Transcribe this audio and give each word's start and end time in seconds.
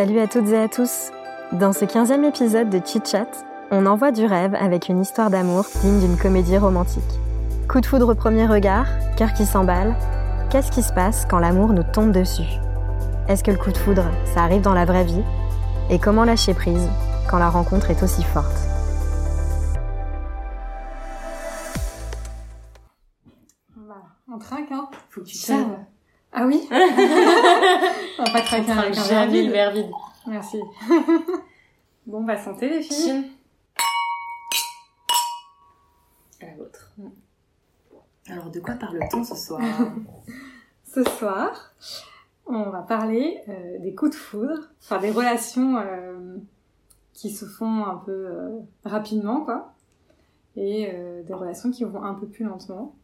Salut 0.00 0.20
à 0.20 0.26
toutes 0.26 0.48
et 0.48 0.56
à 0.56 0.66
tous. 0.66 1.10
Dans 1.52 1.74
ce 1.74 1.84
15e 1.84 2.26
épisode 2.26 2.70
de 2.70 2.80
Chit 2.82 3.04
Chat, 3.04 3.44
on 3.70 3.84
envoie 3.84 4.12
du 4.12 4.24
rêve 4.24 4.54
avec 4.54 4.88
une 4.88 5.02
histoire 5.02 5.28
d'amour 5.28 5.66
digne 5.82 6.00
d'une 6.00 6.16
comédie 6.16 6.56
romantique. 6.56 7.20
Coup 7.68 7.82
de 7.82 7.84
foudre 7.84 8.10
au 8.10 8.14
premier 8.14 8.46
regard, 8.46 8.86
cœur 9.18 9.34
qui 9.34 9.44
s'emballe. 9.44 9.94
Qu'est-ce 10.48 10.72
qui 10.72 10.80
se 10.80 10.94
passe 10.94 11.26
quand 11.26 11.38
l'amour 11.38 11.74
nous 11.74 11.82
tombe 11.82 12.12
dessus? 12.12 12.48
Est-ce 13.28 13.44
que 13.44 13.50
le 13.50 13.58
coup 13.58 13.72
de 13.72 13.76
foudre, 13.76 14.06
ça 14.32 14.40
arrive 14.40 14.62
dans 14.62 14.72
la 14.72 14.86
vraie 14.86 15.04
vie? 15.04 15.22
Et 15.90 15.98
comment 15.98 16.24
lâcher 16.24 16.54
prise 16.54 16.88
quand 17.28 17.38
la 17.38 17.50
rencontre 17.50 17.90
est 17.90 18.02
aussi 18.02 18.22
forte? 18.22 18.56
Voilà, 23.76 24.00
on 24.32 24.38
trinque, 24.38 24.72
hein? 24.72 24.88
Faut 25.10 25.20
que 25.20 25.26
tu 25.26 25.36
Ça. 25.36 25.56
Ah 26.42 26.46
oui 26.46 26.66
On 28.18 28.24
va 28.24 28.30
pas 28.32 28.40
trinquer 28.40 28.72
avec 28.72 28.96
un 28.96 29.02
verre 29.02 29.26
vide. 29.28 29.50
verre 29.50 29.72
vide. 29.72 29.90
Merci. 30.26 30.58
bon, 32.06 32.24
bah 32.24 32.38
santé 32.38 32.70
les 32.70 32.80
filles. 32.80 33.30
À 36.40 36.46
la 36.46 36.54
vôtre. 36.54 36.92
Alors, 38.30 38.48
de 38.48 38.58
quoi 38.58 38.72
parle-t-on 38.72 39.22
ce 39.22 39.34
soir 39.34 39.60
Ce 40.86 41.04
soir, 41.04 41.74
on 42.46 42.70
va 42.70 42.80
parler 42.80 43.42
euh, 43.50 43.78
des 43.80 43.94
coups 43.94 44.12
de 44.12 44.16
foudre, 44.16 44.70
enfin 44.80 44.98
des 44.98 45.10
relations 45.10 45.76
euh, 45.76 46.38
qui 47.12 47.28
se 47.28 47.44
font 47.44 47.84
un 47.84 47.96
peu 47.96 48.12
euh, 48.12 48.60
rapidement, 48.86 49.44
quoi, 49.44 49.74
et 50.56 50.90
euh, 50.90 51.22
des 51.22 51.34
relations 51.34 51.70
qui 51.70 51.84
vont 51.84 52.02
un 52.02 52.14
peu 52.14 52.26
plus 52.26 52.46
lentement. 52.46 52.94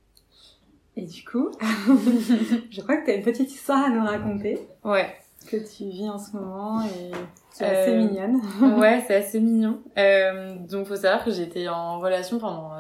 Et 0.97 1.05
du 1.05 1.25
coup, 1.25 1.51
je 2.71 2.81
crois 2.81 2.97
que 2.97 3.05
tu 3.05 3.11
as 3.11 3.15
une 3.15 3.23
petite 3.23 3.53
histoire 3.53 3.85
à 3.85 3.91
nous 3.91 4.05
raconter 4.05 4.59
Ouais. 4.85 5.15
que 5.47 5.57
tu 5.57 5.85
vis 5.91 6.09
en 6.09 6.19
ce 6.19 6.35
moment 6.37 6.83
et 6.87 7.11
qui 7.55 7.63
est 7.63 7.67
assez 7.67 7.91
Euh, 7.93 7.99
mignonne. 8.07 8.41
Ouais, 8.81 9.05
c'est 9.07 9.17
assez 9.17 9.41
mignon. 9.41 9.81
Euh, 9.99 10.57
donc, 10.69 10.87
faut 10.87 10.97
savoir 10.97 11.23
que 11.25 11.31
j'étais 11.31 11.69
en 11.69 11.99
relation 12.01 12.39
pendant 12.39 12.71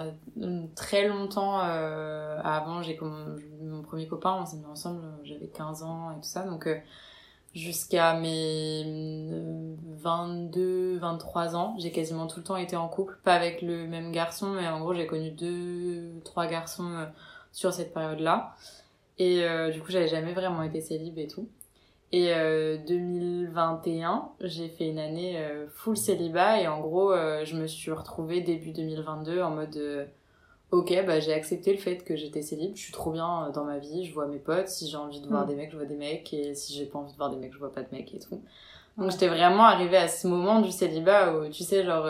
euh, 0.40 0.62
très 0.74 1.06
longtemps. 1.08 1.60
Euh, 1.62 2.38
avant, 2.42 2.82
j'ai 2.82 2.96
comme 2.96 3.38
mon 3.62 3.82
premier 3.82 4.06
copain, 4.08 4.38
on 4.40 4.46
s'est 4.46 4.56
mis 4.56 4.64
ensemble, 4.64 5.02
j'avais 5.22 5.48
15 5.48 5.82
ans 5.82 6.10
et 6.12 6.14
tout 6.16 6.22
ça. 6.28 6.42
Donc, 6.44 6.66
jusqu'à 7.54 8.14
mes 8.14 8.82
euh, 8.86 9.74
22, 9.98 10.98
23 10.98 11.54
ans, 11.54 11.74
j'ai 11.78 11.90
quasiment 11.92 12.26
tout 12.26 12.38
le 12.40 12.44
temps 12.44 12.56
été 12.56 12.76
en 12.76 12.88
couple. 12.88 13.18
Pas 13.24 13.34
avec 13.34 13.60
le 13.62 13.86
même 13.86 14.10
garçon, 14.10 14.52
mais 14.52 14.66
en 14.68 14.80
gros, 14.80 14.94
j'ai 14.94 15.06
connu 15.06 15.30
deux, 15.32 16.12
trois 16.24 16.46
garçons 16.46 17.06
sur 17.56 17.72
cette 17.72 17.94
période-là. 17.94 18.54
Et 19.18 19.42
euh, 19.44 19.70
du 19.70 19.80
coup, 19.80 19.90
j'avais 19.90 20.08
jamais 20.08 20.34
vraiment 20.34 20.62
été 20.62 20.82
célib 20.82 21.18
et 21.18 21.26
tout. 21.26 21.48
Et 22.12 22.34
euh, 22.34 22.76
2021, 22.86 24.28
j'ai 24.42 24.68
fait 24.68 24.88
une 24.90 24.98
année 24.98 25.38
euh, 25.38 25.66
full 25.70 25.96
célibat 25.96 26.60
et 26.60 26.68
en 26.68 26.80
gros, 26.80 27.12
euh, 27.12 27.46
je 27.46 27.56
me 27.56 27.66
suis 27.66 27.90
retrouvée 27.90 28.42
début 28.42 28.72
2022 28.72 29.40
en 29.40 29.50
mode 29.52 30.06
ok, 30.70 30.92
bah 31.06 31.18
j'ai 31.18 31.32
accepté 31.32 31.72
le 31.72 31.78
fait 31.78 32.04
que 32.04 32.14
j'étais 32.14 32.42
célib, 32.42 32.76
je 32.76 32.82
suis 32.82 32.92
trop 32.92 33.10
bien 33.10 33.50
dans 33.54 33.64
ma 33.64 33.78
vie, 33.78 34.04
je 34.04 34.12
vois 34.12 34.26
mes 34.26 34.38
potes, 34.38 34.68
si 34.68 34.88
j'ai 34.90 34.96
envie 34.98 35.20
de 35.22 35.26
voir 35.26 35.44
Mm. 35.44 35.48
des 35.48 35.54
mecs, 35.54 35.70
je 35.70 35.76
vois 35.76 35.86
des 35.86 35.96
mecs 35.96 36.34
et 36.34 36.54
si 36.54 36.74
j'ai 36.74 36.84
pas 36.84 36.98
envie 36.98 37.12
de 37.12 37.16
voir 37.16 37.30
des 37.30 37.36
mecs, 37.38 37.54
je 37.54 37.58
vois 37.58 37.72
pas 37.72 37.82
de 37.82 37.88
mecs 37.90 38.14
et 38.14 38.18
tout. 38.18 38.40
Donc 38.98 39.10
j'étais 39.10 39.28
vraiment 39.28 39.64
arrivée 39.64 39.96
à 39.96 40.08
ce 40.08 40.26
moment 40.26 40.60
du 40.60 40.72
célibat 40.72 41.32
où 41.38 41.48
tu 41.48 41.64
sais 41.64 41.84
genre 41.84 42.06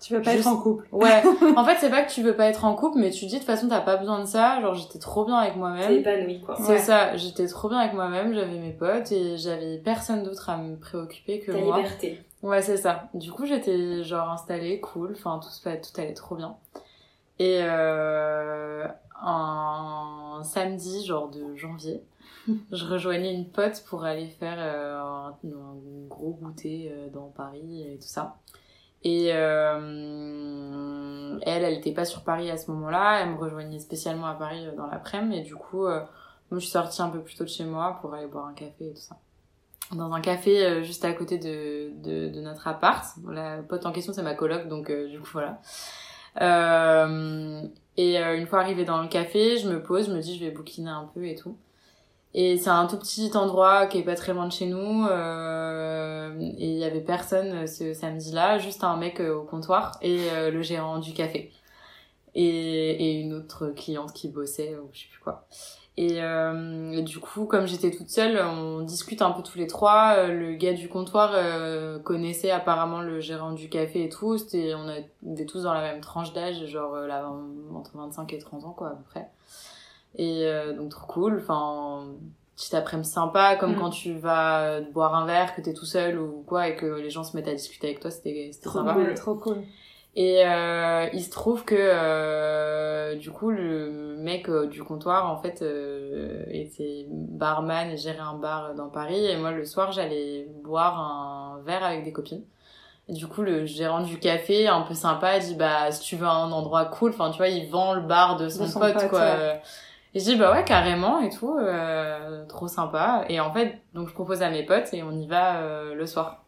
Tu 0.00 0.14
veux 0.14 0.22
pas 0.22 0.32
Juste- 0.32 0.46
être 0.46 0.52
en 0.52 0.56
couple. 0.60 0.86
ouais, 0.92 1.22
en 1.56 1.64
fait 1.64 1.76
c'est 1.78 1.90
pas 1.90 2.02
que 2.02 2.10
tu 2.10 2.22
veux 2.22 2.34
pas 2.34 2.46
être 2.46 2.64
en 2.64 2.74
couple 2.74 2.98
mais 2.98 3.10
tu 3.10 3.26
dis 3.26 3.34
de 3.34 3.38
toute 3.38 3.46
façon 3.46 3.68
t'as 3.68 3.80
pas 3.82 3.96
besoin 3.96 4.18
de 4.20 4.24
ça, 4.24 4.60
genre 4.62 4.74
j'étais 4.74 4.98
trop 4.98 5.24
bien 5.26 5.36
avec 5.36 5.56
moi-même. 5.56 5.86
T'es 5.88 5.96
épanoui, 6.00 6.40
quoi. 6.40 6.56
C'est 6.56 6.62
Ouais. 6.72 6.78
ça, 6.78 7.16
j'étais 7.16 7.46
trop 7.46 7.68
bien 7.68 7.78
avec 7.78 7.92
moi-même, 7.92 8.32
j'avais 8.34 8.58
mes 8.58 8.72
potes 8.72 9.12
et 9.12 9.36
j'avais 9.36 9.76
personne 9.78 10.22
d'autre 10.22 10.48
à 10.48 10.56
me 10.56 10.76
préoccuper 10.76 11.40
que 11.40 11.52
Ta 11.52 11.58
moi. 11.58 11.76
liberté. 11.76 12.22
Ouais, 12.42 12.62
c'est 12.62 12.78
ça. 12.78 13.10
Du 13.12 13.30
coup, 13.30 13.44
j'étais 13.44 14.02
genre 14.02 14.30
installée, 14.30 14.80
cool, 14.80 15.12
enfin 15.14 15.38
tout, 15.42 15.50
se 15.50 15.60
tout 15.62 16.00
allait 16.00 16.14
trop 16.14 16.34
bien. 16.36 16.56
Et 17.38 17.58
euh, 17.62 18.86
un 19.22 20.40
samedi, 20.42 21.04
genre 21.04 21.28
de 21.28 21.54
janvier, 21.56 22.02
je 22.72 22.84
rejoignais 22.86 23.34
une 23.34 23.46
pote 23.48 23.82
pour 23.88 24.04
aller 24.04 24.28
faire 24.28 24.56
euh, 24.58 24.98
un, 24.98 25.28
un 25.44 25.76
gros 26.08 26.30
goûter 26.40 26.90
euh, 26.92 27.08
dans 27.10 27.28
Paris 27.36 27.82
et 27.82 27.96
tout 27.98 28.08
ça. 28.08 28.36
Et 29.02 29.30
euh, 29.32 29.78
elle, 31.42 31.64
elle 31.64 31.74
était 31.74 31.92
pas 31.92 32.04
sur 32.04 32.22
Paris 32.22 32.50
à 32.50 32.58
ce 32.58 32.70
moment-là, 32.70 33.20
elle 33.22 33.30
me 33.30 33.38
rejoignait 33.38 33.78
spécialement 33.78 34.26
à 34.26 34.34
Paris 34.34 34.66
euh, 34.66 34.76
dans 34.76 34.86
l'après-midi 34.86 35.38
et 35.38 35.42
du 35.42 35.54
coup, 35.54 35.86
euh, 35.86 36.00
moi 36.50 36.58
je 36.58 36.58
suis 36.58 36.70
sortie 36.70 37.00
un 37.00 37.08
peu 37.08 37.20
plus 37.20 37.34
tôt 37.34 37.44
de 37.44 37.48
chez 37.48 37.64
moi 37.64 37.98
pour 38.00 38.12
aller 38.12 38.26
boire 38.26 38.46
un 38.46 38.52
café 38.52 38.88
et 38.88 38.92
tout 38.92 39.00
ça. 39.00 39.16
Dans 39.92 40.12
un 40.12 40.20
café 40.20 40.66
euh, 40.66 40.82
juste 40.82 41.04
à 41.04 41.14
côté 41.14 41.38
de, 41.38 41.90
de, 42.02 42.28
de 42.28 42.40
notre 42.42 42.68
appart. 42.68 43.04
La 43.28 43.62
pote 43.62 43.86
en 43.86 43.92
question 43.92 44.12
c'est 44.12 44.22
ma 44.22 44.34
coloc 44.34 44.68
donc 44.68 44.90
euh, 44.90 45.08
du 45.08 45.18
coup 45.18 45.30
voilà. 45.32 45.60
Euh, 46.42 47.62
et 47.96 48.18
une 48.18 48.46
fois 48.46 48.60
arrivée 48.60 48.84
dans 48.84 49.02
le 49.02 49.08
café, 49.08 49.58
je 49.58 49.68
me 49.68 49.82
pose, 49.82 50.06
je 50.06 50.12
me 50.12 50.20
dis 50.20 50.38
je 50.38 50.44
vais 50.44 50.50
bouquiner 50.50 50.90
un 50.90 51.10
peu 51.12 51.26
et 51.26 51.34
tout. 51.34 51.56
Et 52.34 52.58
c'est 52.58 52.70
un 52.70 52.86
tout 52.86 52.96
petit 52.96 53.30
endroit 53.36 53.86
qui 53.86 53.98
est 53.98 54.02
pas 54.04 54.14
très 54.14 54.32
loin 54.32 54.46
de 54.46 54.52
chez 54.52 54.66
nous. 54.66 55.06
euh, 55.06 56.32
et 56.58 56.66
il 56.68 56.78
y 56.78 56.84
avait 56.84 57.00
personne 57.00 57.64
euh, 57.64 57.66
ce 57.66 57.92
samedi-là, 57.92 58.58
juste 58.58 58.84
un 58.84 58.96
mec 58.96 59.20
euh, 59.20 59.34
au 59.34 59.42
comptoir 59.42 59.98
et 60.00 60.30
euh, 60.30 60.50
le 60.50 60.62
gérant 60.62 60.98
du 60.98 61.12
café. 61.12 61.50
Et, 62.36 62.46
et 62.46 63.20
une 63.20 63.32
autre 63.34 63.72
cliente 63.76 64.12
qui 64.12 64.28
bossait 64.28 64.76
ou 64.76 64.88
je 64.92 65.00
sais 65.00 65.06
plus 65.10 65.20
quoi. 65.20 65.46
Et, 65.96 66.18
et 66.18 67.02
du 67.02 67.18
coup, 67.18 67.44
comme 67.44 67.66
j'étais 67.66 67.90
toute 67.90 68.08
seule, 68.08 68.38
on 68.40 68.80
discute 68.80 69.20
un 69.20 69.32
peu 69.32 69.42
tous 69.42 69.58
les 69.58 69.66
trois. 69.66 70.28
Le 70.28 70.54
gars 70.54 70.72
du 70.72 70.88
comptoir 70.88 71.34
connaissait 72.04 72.50
apparemment 72.50 73.02
le 73.02 73.20
gérant 73.20 73.52
du 73.52 73.68
café 73.68 74.04
et 74.04 74.08
tout. 74.08 74.38
C'était, 74.38 74.72
on 74.74 74.88
était 75.32 75.44
tous 75.44 75.64
dans 75.64 75.74
la 75.74 75.82
même 75.82 76.00
tranche 76.00 76.32
d'âge, 76.32 76.64
genre 76.66 76.94
là, 76.94 77.30
entre 77.74 77.98
25 77.98 78.32
et 78.32 78.38
30 78.38 78.64
ans, 78.64 78.72
quoi, 78.72 78.88
à 78.88 78.90
peu 78.92 79.02
près. 79.10 79.28
Et 80.16 80.44
euh, 80.46 80.72
donc 80.72 80.90
trop 80.90 81.06
cool. 81.06 81.38
Enfin, 81.40 82.06
petite 82.56 82.74
après-midi 82.74 83.08
sympa, 83.08 83.56
comme 83.56 83.72
Mm. 83.76 83.78
quand 83.78 83.90
tu 83.90 84.18
vas 84.18 84.60
euh, 84.62 84.80
boire 84.92 85.14
un 85.14 85.24
verre, 85.26 85.54
que 85.54 85.60
t'es 85.60 85.72
tout 85.72 85.86
seul 85.86 86.18
ou 86.18 86.42
quoi, 86.46 86.68
et 86.68 86.76
que 86.76 86.86
les 86.86 87.10
gens 87.10 87.24
se 87.24 87.36
mettent 87.36 87.48
à 87.48 87.54
discuter 87.54 87.86
avec 87.88 88.00
toi, 88.00 88.10
c'était 88.10 88.50
c'était 88.52 88.66
Trop 88.68 88.80
sympa. 88.80 88.94
cool. 88.94 89.14
Trop 89.14 89.34
cool. 89.36 89.62
Et 90.16 90.44
euh, 90.44 91.06
il 91.12 91.22
se 91.22 91.30
trouve 91.30 91.64
que 91.64 91.76
euh, 91.78 93.14
du 93.14 93.30
coup 93.30 93.50
le 93.50 94.16
mec 94.18 94.48
euh, 94.48 94.66
du 94.66 94.82
comptoir 94.82 95.30
en 95.30 95.36
fait 95.40 95.62
euh, 95.62 96.42
était 96.50 97.06
barman 97.08 97.90
et 97.90 97.96
gérait 97.96 98.18
un 98.18 98.34
bar 98.34 98.74
dans 98.74 98.88
Paris 98.88 99.24
et 99.26 99.36
moi 99.36 99.52
le 99.52 99.64
soir 99.64 99.92
j'allais 99.92 100.48
boire 100.64 100.98
un 100.98 101.60
verre 101.64 101.84
avec 101.84 102.02
des 102.02 102.12
copines. 102.12 102.42
Et 103.08 103.12
du 103.12 103.28
coup 103.28 103.42
le 103.42 103.66
gérant 103.66 104.02
du 104.02 104.18
café 104.18 104.66
un 104.66 104.82
peu 104.82 104.94
sympa 104.94 105.38
dit 105.38 105.54
bah 105.54 105.92
si 105.92 106.00
tu 106.02 106.16
veux 106.16 106.26
un 106.26 106.50
endroit 106.50 106.86
cool 106.86 107.10
enfin 107.12 107.30
tu 107.30 107.36
vois 107.38 107.48
il 107.48 107.70
vend 107.70 107.94
le 107.94 108.00
bar 108.02 108.36
de 108.36 108.48
son, 108.48 108.66
son 108.66 108.80
pote, 108.80 108.94
pote, 108.94 109.08
quoi. 109.10 109.20
ouais. 109.20 109.60
Et 110.14 110.18
je 110.20 110.24
dis 110.24 110.36
bah 110.36 110.52
ouais 110.52 110.64
carrément 110.64 111.20
et 111.20 111.30
tout 111.30 111.56
euh, 111.56 112.44
trop 112.46 112.66
sympa 112.66 113.24
et 113.28 113.38
en 113.38 113.52
fait 113.52 113.78
donc 113.94 114.08
je 114.08 114.12
propose 114.12 114.42
à 114.42 114.50
mes 114.50 114.64
potes 114.64 114.92
et 114.92 115.02
on 115.04 115.12
y 115.12 115.26
va 115.28 115.58
euh, 115.58 115.94
le 115.94 116.04
soir. 116.06 116.44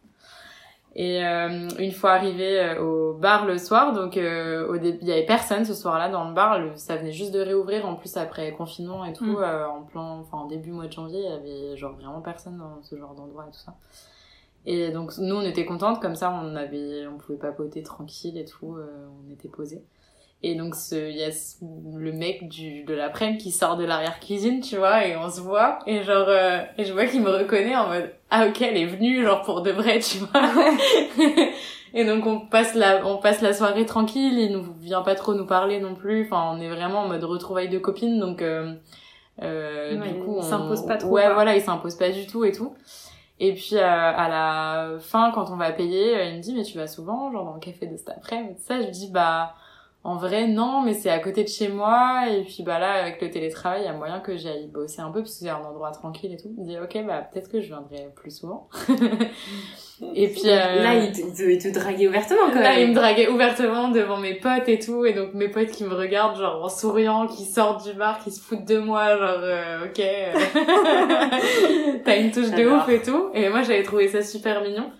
Et 0.95 1.25
euh, 1.25 1.69
une 1.79 1.91
fois 1.91 2.11
arrivé 2.11 2.59
euh, 2.59 2.79
au 2.83 3.13
bar 3.13 3.45
le 3.45 3.57
soir, 3.57 3.93
donc 3.93 4.15
euh, 4.15 4.67
au 4.67 4.77
début 4.77 4.99
il 5.01 5.07
y 5.07 5.11
avait 5.11 5.25
personne 5.25 5.65
ce 5.65 5.73
soir-là 5.73 6.09
dans 6.09 6.27
le 6.27 6.33
bar, 6.35 6.59
le, 6.59 6.75
ça 6.75 6.97
venait 6.97 7.11
juste 7.13 7.33
de 7.33 7.39
réouvrir 7.39 7.87
en 7.87 7.95
plus 7.95 8.15
après 8.17 8.51
confinement 8.51 9.03
et 9.05 9.13
tout, 9.13 9.25
Mm. 9.25 9.37
euh, 9.41 9.67
en 9.67 9.81
plein, 9.83 10.01
enfin 10.19 10.37
en 10.39 10.45
début 10.45 10.71
mois 10.71 10.85
de 10.85 10.91
janvier, 10.91 11.19
il 11.21 11.29
y 11.29 11.33
avait 11.33 11.77
genre 11.77 11.93
vraiment 11.93 12.21
personne 12.21 12.57
dans 12.59 12.83
ce 12.83 12.95
genre 12.95 13.15
d'endroit 13.15 13.45
et 13.47 13.51
tout 13.51 13.59
ça. 13.59 13.73
Et 14.67 14.91
donc 14.91 15.17
nous 15.17 15.35
on 15.35 15.41
était 15.41 15.65
contentes 15.65 15.99
comme 15.99 16.15
ça, 16.15 16.31
on 16.31 16.55
avait, 16.55 17.07
on 17.07 17.17
pouvait 17.17 17.39
papoter 17.39 17.81
tranquille 17.81 18.37
et 18.37 18.45
tout, 18.45 18.75
euh, 18.75 19.07
on 19.27 19.31
était 19.33 19.49
posés. 19.49 19.83
Et 20.45 20.55
donc 20.55 20.75
ce- 20.75 21.09
il 21.09 21.15
y 21.15 21.23
a 21.23 21.31
ce- 21.31 21.55
le 21.97 22.11
mec 22.11 22.49
du 22.49 22.83
de 22.83 22.93
l'après-midi 22.93 23.37
qui 23.45 23.51
sort 23.51 23.77
de 23.77 23.85
l'arrière 23.85 24.19
cuisine, 24.19 24.59
tu 24.59 24.75
vois, 24.75 25.05
et 25.07 25.15
on 25.15 25.29
se 25.29 25.39
voit 25.39 25.79
et 25.87 26.03
genre 26.03 26.25
euh, 26.27 26.59
et 26.77 26.83
je 26.83 26.91
vois 26.91 27.05
qu'il 27.05 27.21
me 27.21 27.29
reconnaît 27.29 27.75
en 27.77 27.87
mode 27.87 28.11
ah 28.29 28.47
ok 28.47 28.61
elle 28.61 28.75
est 28.77 28.85
venue 28.85 29.23
genre 29.23 29.41
pour 29.43 29.61
de 29.61 29.71
vrai, 29.71 29.99
tu 29.99 30.17
vois. 30.17 30.41
et 31.93 32.03
donc 32.05 32.25
on 32.25 32.41
passe 32.41 32.73
la 32.75 33.05
on 33.07 33.17
passe 33.17 33.41
la 33.41 33.53
soirée 33.53 33.85
tranquille, 33.85 34.37
il 34.37 34.51
nous 34.51 34.63
vient 34.81 35.01
pas 35.01 35.15
trop 35.15 35.33
nous 35.33 35.45
parler 35.45 35.79
non 35.79 35.95
plus. 35.95 36.23
Enfin 36.25 36.51
on 36.53 36.59
est 36.59 36.69
vraiment 36.69 36.99
en 37.03 37.07
mode 37.07 37.23
retrouvailles 37.23 37.69
de 37.69 37.79
copines 37.79 38.19
donc 38.19 38.41
euh, 38.41 38.73
euh, 39.41 39.97
Ouais, 39.97 40.09
du 40.09 40.15
il 40.15 40.19
coup 40.23 40.35
on 40.37 40.41
s'impose 40.41 40.85
pas 40.85 40.97
trop, 40.97 41.09
Ouais 41.11 41.33
voilà 41.33 41.55
il 41.55 41.61
s'impose 41.61 41.95
pas 41.95 42.09
du 42.09 42.27
tout 42.27 42.43
et 42.43 42.51
tout. 42.51 42.75
Et 43.39 43.53
puis 43.53 43.77
euh, 43.77 43.81
à 43.81 44.29
la 44.29 44.99
fin, 44.99 45.31
quand 45.33 45.49
on 45.51 45.55
va 45.55 45.71
payer, 45.71 46.15
euh, 46.17 46.25
il 46.25 46.37
me 46.37 46.41
dit 46.41 46.53
mais 46.53 46.63
tu 46.63 46.77
vas 46.77 46.87
souvent, 46.87 47.31
genre 47.31 47.45
dans 47.45 47.53
le 47.55 47.59
café 47.59 47.87
de 47.87 47.97
cet 47.97 48.09
après-midi, 48.09 48.61
ça. 48.61 48.79
Je 48.79 48.85
lui 48.85 48.91
dis 48.91 49.09
bah 49.11 49.53
en 50.05 50.17
vrai 50.17 50.47
non, 50.47 50.81
mais 50.81 50.93
c'est 50.93 51.09
à 51.09 51.19
côté 51.19 51.43
de 51.43 51.47
chez 51.49 51.69
moi. 51.69 52.25
Et 52.29 52.43
puis 52.43 52.61
bah 52.63 52.77
là 52.77 52.91
avec 52.91 53.21
le 53.21 53.29
télétravail, 53.29 53.83
il 53.83 53.85
y 53.85 53.87
a 53.87 53.93
moyen 53.93 54.19
que 54.19 54.35
j'aille 54.35 54.67
bosser 54.67 55.01
un 55.01 55.11
peu 55.11 55.21
parce 55.21 55.31
que 55.31 55.37
c'est 55.45 55.49
un 55.49 55.63
endroit 55.63 55.91
tranquille 55.91 56.33
et 56.33 56.37
tout. 56.37 56.53
Il 56.57 56.63
me 56.63 56.67
dit 56.67 56.77
ok 56.77 57.05
bah 57.07 57.21
peut-être 57.31 57.49
que 57.49 57.61
je 57.61 57.67
viendrai 57.67 58.09
plus 58.13 58.37
souvent. 58.37 58.67
et 60.13 60.27
puis 60.27 60.49
euh, 60.49 60.83
Là, 60.83 60.95
il 60.95 61.13
te, 61.13 61.21
il 61.21 61.33
te, 61.33 61.43
il 61.43 61.57
te 61.57 61.69
draguait 61.69 62.09
ouvertement 62.09 62.49
quand 62.51 62.59
Là, 62.59 62.73
il 62.73 62.79
même. 62.81 62.89
me 62.89 62.95
draguait 62.95 63.29
ouvertement 63.29 63.87
devant 63.89 64.17
mes 64.17 64.33
potes 64.33 64.67
et 64.67 64.77
tout, 64.77 65.05
et 65.05 65.13
donc 65.13 65.33
mes 65.35 65.47
potes 65.47 65.71
qui 65.71 65.85
me 65.85 65.93
regardent 65.93 66.37
genre 66.37 66.65
en 66.65 66.69
souriant, 66.69 67.25
qui 67.27 67.45
sortent 67.45 67.85
du 67.89 67.93
bar, 67.93 68.21
qui 68.21 68.31
se 68.31 68.41
foutent 68.41 68.65
de 68.65 68.79
moi, 68.79 69.15
genre 69.17 69.39
euh, 69.41 69.85
ok, 69.85 69.99
euh, 69.99 71.99
t'as 72.03 72.17
une 72.19 72.31
touche 72.31 72.51
de 72.51 72.65
ouf 72.65 72.89
et 72.89 73.01
tout. 73.01 73.29
Et 73.33 73.47
moi 73.47 73.61
j'avais 73.61 73.83
trouvé 73.83 74.09
ça 74.09 74.21
super 74.21 74.61
mignon. 74.63 74.91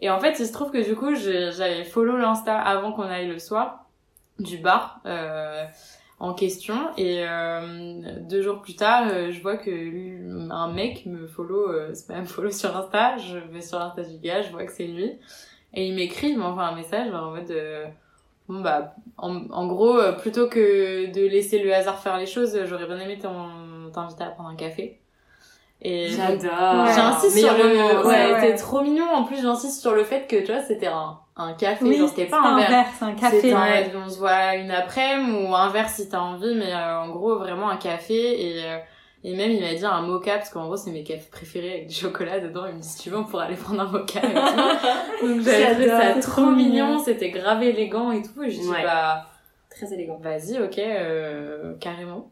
Et 0.00 0.10
en 0.10 0.18
fait, 0.18 0.38
il 0.40 0.46
se 0.46 0.52
trouve 0.52 0.72
que 0.72 0.84
du 0.84 0.96
coup, 0.96 1.14
j'avais 1.14 1.84
follow 1.84 2.16
l'insta 2.16 2.58
avant 2.58 2.92
qu'on 2.92 3.04
aille 3.04 3.28
le 3.28 3.38
soir 3.38 3.81
du 4.42 4.58
bar 4.58 5.00
euh, 5.06 5.64
en 6.20 6.34
question, 6.34 6.76
et 6.96 7.24
euh, 7.26 8.20
deux 8.20 8.42
jours 8.42 8.60
plus 8.60 8.76
tard, 8.76 9.08
euh, 9.08 9.32
je 9.32 9.42
vois 9.42 9.56
que 9.56 10.50
un 10.52 10.72
mec 10.72 11.04
me 11.06 11.26
follow, 11.26 11.68
euh, 11.68 11.94
spam 11.94 12.26
follow 12.26 12.50
sur 12.50 12.76
Insta. 12.76 13.16
Je 13.16 13.38
vais 13.38 13.60
sur 13.60 13.80
Insta 13.80 14.02
du 14.02 14.18
gars, 14.18 14.42
je 14.42 14.50
vois 14.52 14.64
que 14.64 14.72
c'est 14.72 14.86
lui. 14.86 15.18
Et 15.74 15.88
il 15.88 15.94
m'écrit, 15.94 16.28
il 16.28 16.38
m'envoie 16.38 16.64
un 16.64 16.76
message 16.76 17.12
en 17.12 17.32
mode 17.32 17.50
euh, 17.50 17.86
bon 18.48 18.60
bah 18.60 18.94
en, 19.16 19.48
en 19.50 19.66
gros 19.66 19.98
euh, 19.98 20.12
plutôt 20.12 20.48
que 20.48 21.10
de 21.12 21.26
laisser 21.26 21.58
le 21.58 21.74
hasard 21.74 21.98
faire 21.98 22.16
les 22.18 22.26
choses, 22.26 22.56
j'aurais 22.66 22.86
bien 22.86 23.00
aimé 23.00 23.18
t'inviter 23.18 24.22
à 24.22 24.28
prendre 24.28 24.50
un 24.50 24.54
café. 24.54 25.00
Et 25.80 26.08
J'adore. 26.08 26.86
J'insiste 26.86 27.38
sur 27.38 27.56
le 27.56 28.06
ouais, 28.06 28.32
ouais, 28.34 28.54
trop 28.54 28.82
mignon 28.82 29.06
en 29.10 29.24
plus 29.24 29.42
j'insiste 29.42 29.80
sur 29.80 29.92
le 29.94 30.04
fait 30.04 30.28
que 30.28 30.36
tu 30.36 30.52
vois 30.52 30.62
c'était 30.62 30.86
un 30.86 31.18
un 31.36 31.54
café 31.54 31.84
Oui, 31.84 32.08
c'était 32.08 32.26
pas 32.26 32.40
un 32.40 32.58
verre. 32.58 32.86
c'est 32.98 33.04
un 33.04 33.12
café. 33.14 33.52
un- 33.52 34.04
on 34.04 34.08
se 34.08 34.18
voit 34.18 34.54
une 34.56 34.70
après-midi 34.70 35.46
ou 35.46 35.54
un 35.54 35.68
verre 35.70 35.88
si 35.88 36.08
t'as 36.08 36.20
envie, 36.20 36.54
mais 36.54 36.72
euh, 36.72 37.00
en 37.00 37.08
gros 37.10 37.38
vraiment 37.38 37.68
un 37.70 37.76
café 37.76 38.14
et 38.58 38.64
euh, 38.64 38.78
et 39.24 39.36
même 39.36 39.50
il 39.52 39.60
m'a 39.60 39.72
dit 39.72 39.84
un 39.84 40.02
mocha 40.02 40.36
parce 40.36 40.50
qu'en 40.50 40.64
gros 40.66 40.76
c'est 40.76 40.90
mes 40.90 41.04
cafés 41.04 41.28
préférés 41.30 41.72
avec 41.74 41.86
du 41.88 41.94
chocolat 41.94 42.40
dedans. 42.40 42.64
Il 42.68 42.74
me 42.74 42.80
dit 42.80 42.88
si 42.88 42.98
tu 42.98 43.10
veux 43.10 43.16
on 43.18 43.24
pourra 43.24 43.44
aller 43.44 43.56
prendre 43.56 43.80
un 43.82 43.84
mocha. 43.86 44.18
et 44.18 44.34
tout. 45.20 45.26
Donc 45.28 45.40
j'avais 45.42 45.74
trouvé 45.74 45.88
ça 45.88 46.20
trop 46.20 46.46
mignon, 46.50 46.98
c'était 47.02 47.30
grave 47.30 47.62
élégant 47.62 48.10
et 48.12 48.22
tout. 48.22 48.42
Et 48.42 48.50
je 48.50 48.60
dis 48.60 48.68
Ouais. 48.68 48.82
bah 48.82 49.26
Très 49.70 49.90
élégant. 49.94 50.18
vas-y 50.22 50.58
ok 50.60 50.78
euh, 50.78 51.74
carrément. 51.80 52.30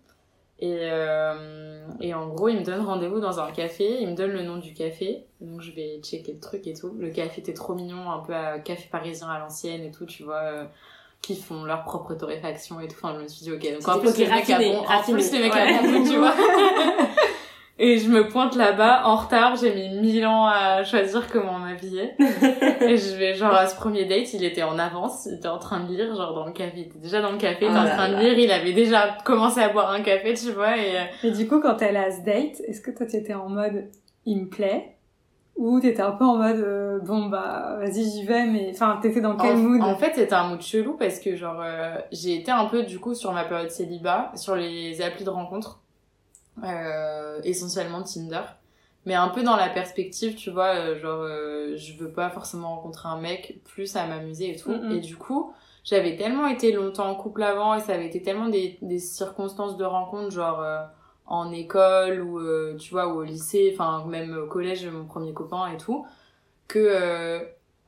Et 0.63 0.77
euh, 0.83 1.87
et 2.01 2.13
en 2.13 2.29
gros 2.29 2.49
il 2.49 2.59
me 2.59 2.65
donne 2.65 2.81
rendez-vous 2.85 3.19
dans 3.19 3.41
un 3.41 3.51
café, 3.51 4.03
il 4.03 4.09
me 4.09 4.15
donne 4.15 4.31
le 4.31 4.43
nom 4.43 4.59
du 4.59 4.75
café, 4.75 5.25
donc 5.41 5.63
je 5.63 5.73
vais 5.73 6.01
checker 6.03 6.33
le 6.35 6.41
truc 6.41 6.67
et 6.67 6.75
tout. 6.75 6.95
Le 6.99 7.11
café 7.11 7.41
était 7.41 7.55
trop 7.55 7.75
mignon, 7.75 8.11
un 8.11 8.19
peu 8.19 8.35
à 8.35 8.59
café 8.59 8.87
parisien 8.91 9.29
à 9.29 9.39
l'ancienne 9.39 9.83
et 9.85 9.91
tout, 9.91 10.05
tu 10.05 10.23
vois. 10.23 10.43
euh, 10.43 10.65
qui 11.23 11.37
font 11.37 11.65
leur 11.65 11.85
propre 11.85 12.15
torréfaction 12.15 12.81
et 12.81 12.89
tout. 12.89 12.97
Enfin, 13.03 13.15
je 13.15 13.23
me 13.23 13.29
suis 13.29 13.43
dit, 13.45 13.53
ok, 13.53 13.75
donc 13.75 13.89
en 13.89 13.99
plus, 13.99 14.17
les 14.17 14.27
mecs 14.27 14.47
raffiné, 14.47 14.73
bon, 14.73 14.79
en 14.79 14.83
raffiné. 14.85 15.19
plus, 15.19 15.33
les 15.33 15.39
mecs 15.41 15.53
à 15.53 15.83
bon, 15.83 16.05
tu 16.05 16.17
vois. 16.17 16.35
Et 17.83 17.97
je 17.97 18.11
me 18.11 18.29
pointe 18.29 18.57
là-bas, 18.57 19.07
en 19.07 19.17
retard, 19.17 19.57
j'ai 19.57 19.75
mis 19.75 19.89
mille 19.89 20.27
ans 20.27 20.45
à 20.47 20.85
choisir 20.85 21.27
comment 21.33 21.59
m'habiller. 21.59 22.13
et 22.19 22.97
je 22.99 23.17
vais, 23.17 23.35
genre, 23.35 23.55
à 23.55 23.67
ce 23.67 23.75
premier 23.75 24.05
date, 24.05 24.35
il 24.35 24.45
était 24.45 24.63
en 24.63 24.79
avance, 24.79 25.25
il 25.25 25.37
était 25.37 25.49
en 25.49 25.59
train 25.59 25.81
de 25.85 25.89
lire, 25.91 26.15
genre, 26.15 26.35
dans 26.35 26.45
le 26.45 26.53
café. 26.53 26.73
Il 26.77 26.83
était 26.89 26.99
déjà 26.99 27.23
dans 27.23 27.33
le 27.33 27.39
café, 27.39 27.57
il 27.63 27.69
était 27.69 27.75
Oh 27.75 27.79
en 27.79 27.85
là 27.85 27.91
train 27.97 28.09
de 28.11 28.15
là. 28.17 28.23
lire, 28.23 28.39
il 28.39 28.51
avait 28.53 28.75
déjà 28.75 29.17
commencé 29.25 29.61
à 29.61 29.71
boire 29.71 29.91
un 29.93 30.03
café, 30.03 30.35
tu 30.35 30.53
vois, 30.53 30.77
et 30.77 30.99
euh, 30.99 31.05
Et 31.25 31.31
du 31.31 31.49
coup, 31.49 31.59
quand 31.59 31.77
t'es 31.77 31.87
allée 31.87 31.97
à 31.97 32.11
ce 32.11 32.21
date, 32.23 32.61
est-ce 32.69 32.83
que 32.83 32.91
toi 32.91 33.07
t'étais 33.07 33.33
en 33.33 33.49
mode 33.49 33.87
il 34.27 34.43
me 34.43 34.49
plaît? 34.51 34.97
Ou 35.57 35.81
t'étais 35.81 36.03
un 36.03 36.13
peu 36.13 36.25
en 36.25 36.37
mode 36.37 36.57
euh, 36.61 36.99
bon 37.01 37.27
bah 37.27 37.77
vas-y 37.81 38.05
j'y 38.05 38.25
vais 38.25 38.47
mais 38.47 38.71
enfin 38.73 38.99
t'étais 39.03 39.21
dans 39.21 39.37
quel 39.37 39.57
en, 39.57 39.59
mood? 39.59 39.83
en 39.83 39.95
fait, 39.97 40.13
c'était 40.15 40.35
un 40.35 40.49
mood 40.49 40.61
chelou 40.63 40.97
parce 40.99 41.19
que, 41.19 41.35
genre, 41.35 41.61
euh, 41.63 41.97
j'ai 42.13 42.37
été 42.37 42.51
un 42.51 42.67
peu, 42.67 42.83
du 42.83 42.99
coup, 42.99 43.15
sur 43.15 43.33
ma 43.33 43.45
période 43.45 43.71
célibat, 43.71 44.33
sur 44.37 44.55
les 44.55 45.01
applis 45.03 45.25
de 45.25 45.31
rencontres, 45.31 45.81
euh, 45.81 45.90
essentiellement 47.45 48.03
Tinder. 48.03 48.43
Mais 49.07 49.15
un 49.15 49.29
peu 49.29 49.43
dans 49.43 49.57
la 49.57 49.69
perspective, 49.71 50.35
tu 50.35 50.51
vois, 50.51 50.75
euh, 50.77 50.99
genre, 50.99 51.23
euh, 51.23 51.75
je 51.77 51.95
veux 51.97 52.13
pas 52.13 52.29
forcément 52.31 52.77
rencontrer 52.77 53.09
un 53.09 53.19
mec, 53.19 53.61
plus 53.65 53.97
à 53.97 54.07
m'amuser 54.07 54.51
et 54.51 54.57
tout. 54.57 54.73
Et 54.91 55.01
du 55.01 55.17
coup, 55.17 55.53
j'avais 55.85 56.17
tellement 56.17 56.47
été 56.47 56.71
longtemps 56.73 57.09
en 57.09 57.15
couple 57.15 57.43
avant 57.43 57.75
et 57.75 57.81
ça 57.81 57.95
avait 57.95 58.07
été 58.07 58.21
tellement 58.23 58.49
des, 58.49 58.79
des 58.83 58.99
circonstances 58.99 59.77
de 59.79 59.85
rencontre, 59.85 60.31
genre, 60.31 60.61
euh, 60.61 60.85
en 61.27 61.51
école 61.53 62.21
ou, 62.23 62.41
euh, 62.41 62.77
tu 62.77 62.91
vois, 62.91 63.09
ou 63.09 63.21
au 63.21 63.23
lycée, 63.23 63.71
enfin, 63.73 64.05
même 64.07 64.37
au 64.37 64.47
collège, 64.47 64.87
mon 64.87 65.07
premier 65.07 65.33
copain 65.33 65.69
et 65.73 65.79
tout, 65.79 66.07
que, 66.69 66.79
euh, 66.79 67.41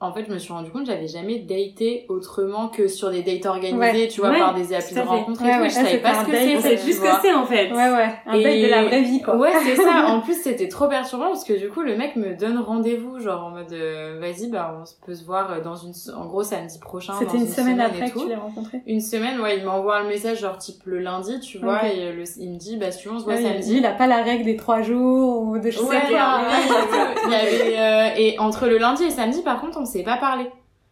en 0.03 0.13
fait, 0.13 0.25
je 0.29 0.33
me 0.33 0.39
suis 0.39 0.53
rendu 0.53 0.71
compte 0.71 0.83
que 0.83 0.89
j'avais 0.93 1.07
jamais 1.07 1.39
daté 1.39 2.07
autrement 2.09 2.69
que 2.69 2.89
sur 2.89 3.11
des 3.11 3.23
dates 3.23 3.47
organisées, 3.47 3.79
Ouais. 4.03 4.09
tu 4.09 4.21
vois, 4.21 4.31
Ouais, 4.31 4.39
par 4.39 4.55
des 4.55 4.67
tout 4.67 4.75
applis 4.75 4.95
de 4.95 5.01
rencontre 5.01 5.43
et 5.43 5.45
tout. 5.45 5.61
ouais, 5.61 5.67
et 5.67 5.71
je 5.71 5.77
là, 5.77 5.85
savais 5.85 5.99
pas 5.99 6.15
ce 6.15 6.25
que 6.27 6.33
c'est. 6.37 6.77
Plus 6.77 6.85
tu 6.87 6.93
ce 6.93 7.01
que 7.01 7.07
c'est 7.23 7.33
en 7.33 7.47
fait. 7.47 7.71
ouais 7.71 7.91
ouais 7.91 8.09
un 8.27 8.35
Et- 8.35 8.43
date 8.43 8.61
de 8.63 8.67
la 8.69 8.85
vraie 8.85 9.03
vie 9.03 9.23
quoi 9.23 9.37
Ouais, 9.37 9.51
c'est 9.65 9.77
ça. 9.77 10.07
En 10.13 10.21
plus, 10.21 10.35
c'était 10.43 10.69
trop 10.69 10.89
perturbant 10.89 11.27
parce 11.29 11.45
que 11.45 11.53
du 11.55 11.69
coup, 11.69 11.81
le 11.83 11.97
mec 11.97 12.17
me 12.17 12.35
donne 12.37 12.59
rendez-vous, 12.59 13.19
genre 13.21 13.45
en 13.47 13.51
mode, 13.51 13.73
euh, 13.73 14.19
vas-y, 14.21 14.49
bah, 14.49 14.77
on 14.81 15.07
peut 15.07 15.15
se 15.15 15.25
voir 15.25 15.53
euh, 15.53 15.61
dans 15.61 15.77
une, 15.77 15.93
en 16.17 16.27
gros, 16.27 16.43
samedi 16.43 16.79
prochain. 16.79 17.15
c'était 17.19 17.37
une 17.39 17.47
semaine 17.49 17.79
et 17.81 17.85
après 17.85 18.09
que 18.11 18.13
tout. 18.19 18.25
tu 18.25 18.29
l'as 18.29 18.39
rencontré 18.39 18.83
Une 18.87 19.01
semaine, 19.01 19.41
ouais, 19.41 19.59
il 19.59 19.65
m'envoie 19.65 19.99
un 19.99 20.05
message, 20.09 20.41
genre 20.41 20.59
type 20.59 20.83
le 20.85 20.99
lundi, 20.99 21.41
tu 21.41 21.59
vois, 21.59 21.87
et 21.87 22.09
euh, 22.09 22.13
le, 22.13 22.25
il 22.39 22.51
me 22.51 22.57
dit, 22.59 22.77
bah, 22.77 22.91
si 22.91 23.03
tu 23.03 23.09
veux, 23.09 23.15
on 23.15 23.19
se 23.21 23.25
voit 23.25 23.37
il- 23.37 23.47
samedi. 23.47 23.77
il 23.79 23.87
a 23.87 23.93
pas 23.93 24.07
la 24.07 24.23
règle 24.23 24.45
des 24.45 24.57
trois 24.57 24.83
jours 24.83 25.43
ou 25.43 25.59
de 25.59 25.71
je 25.71 25.79
sais 25.79 25.85
Ouais, 25.85 26.01
pas. 26.11 26.41
ouais, 26.43 27.17
il 27.27 27.31
y 27.33 27.35
avait, 27.77 28.23
et 28.23 28.39
entre 28.39 28.67
le 28.67 28.79
lundi 28.79 29.05
et 29.05 29.11
samedi, 29.11 29.43
par 29.43 29.61
contre, 29.61 29.79
on 29.79 29.85
s'est 29.93 30.03
pas 30.03 30.17
parlé. 30.17 30.45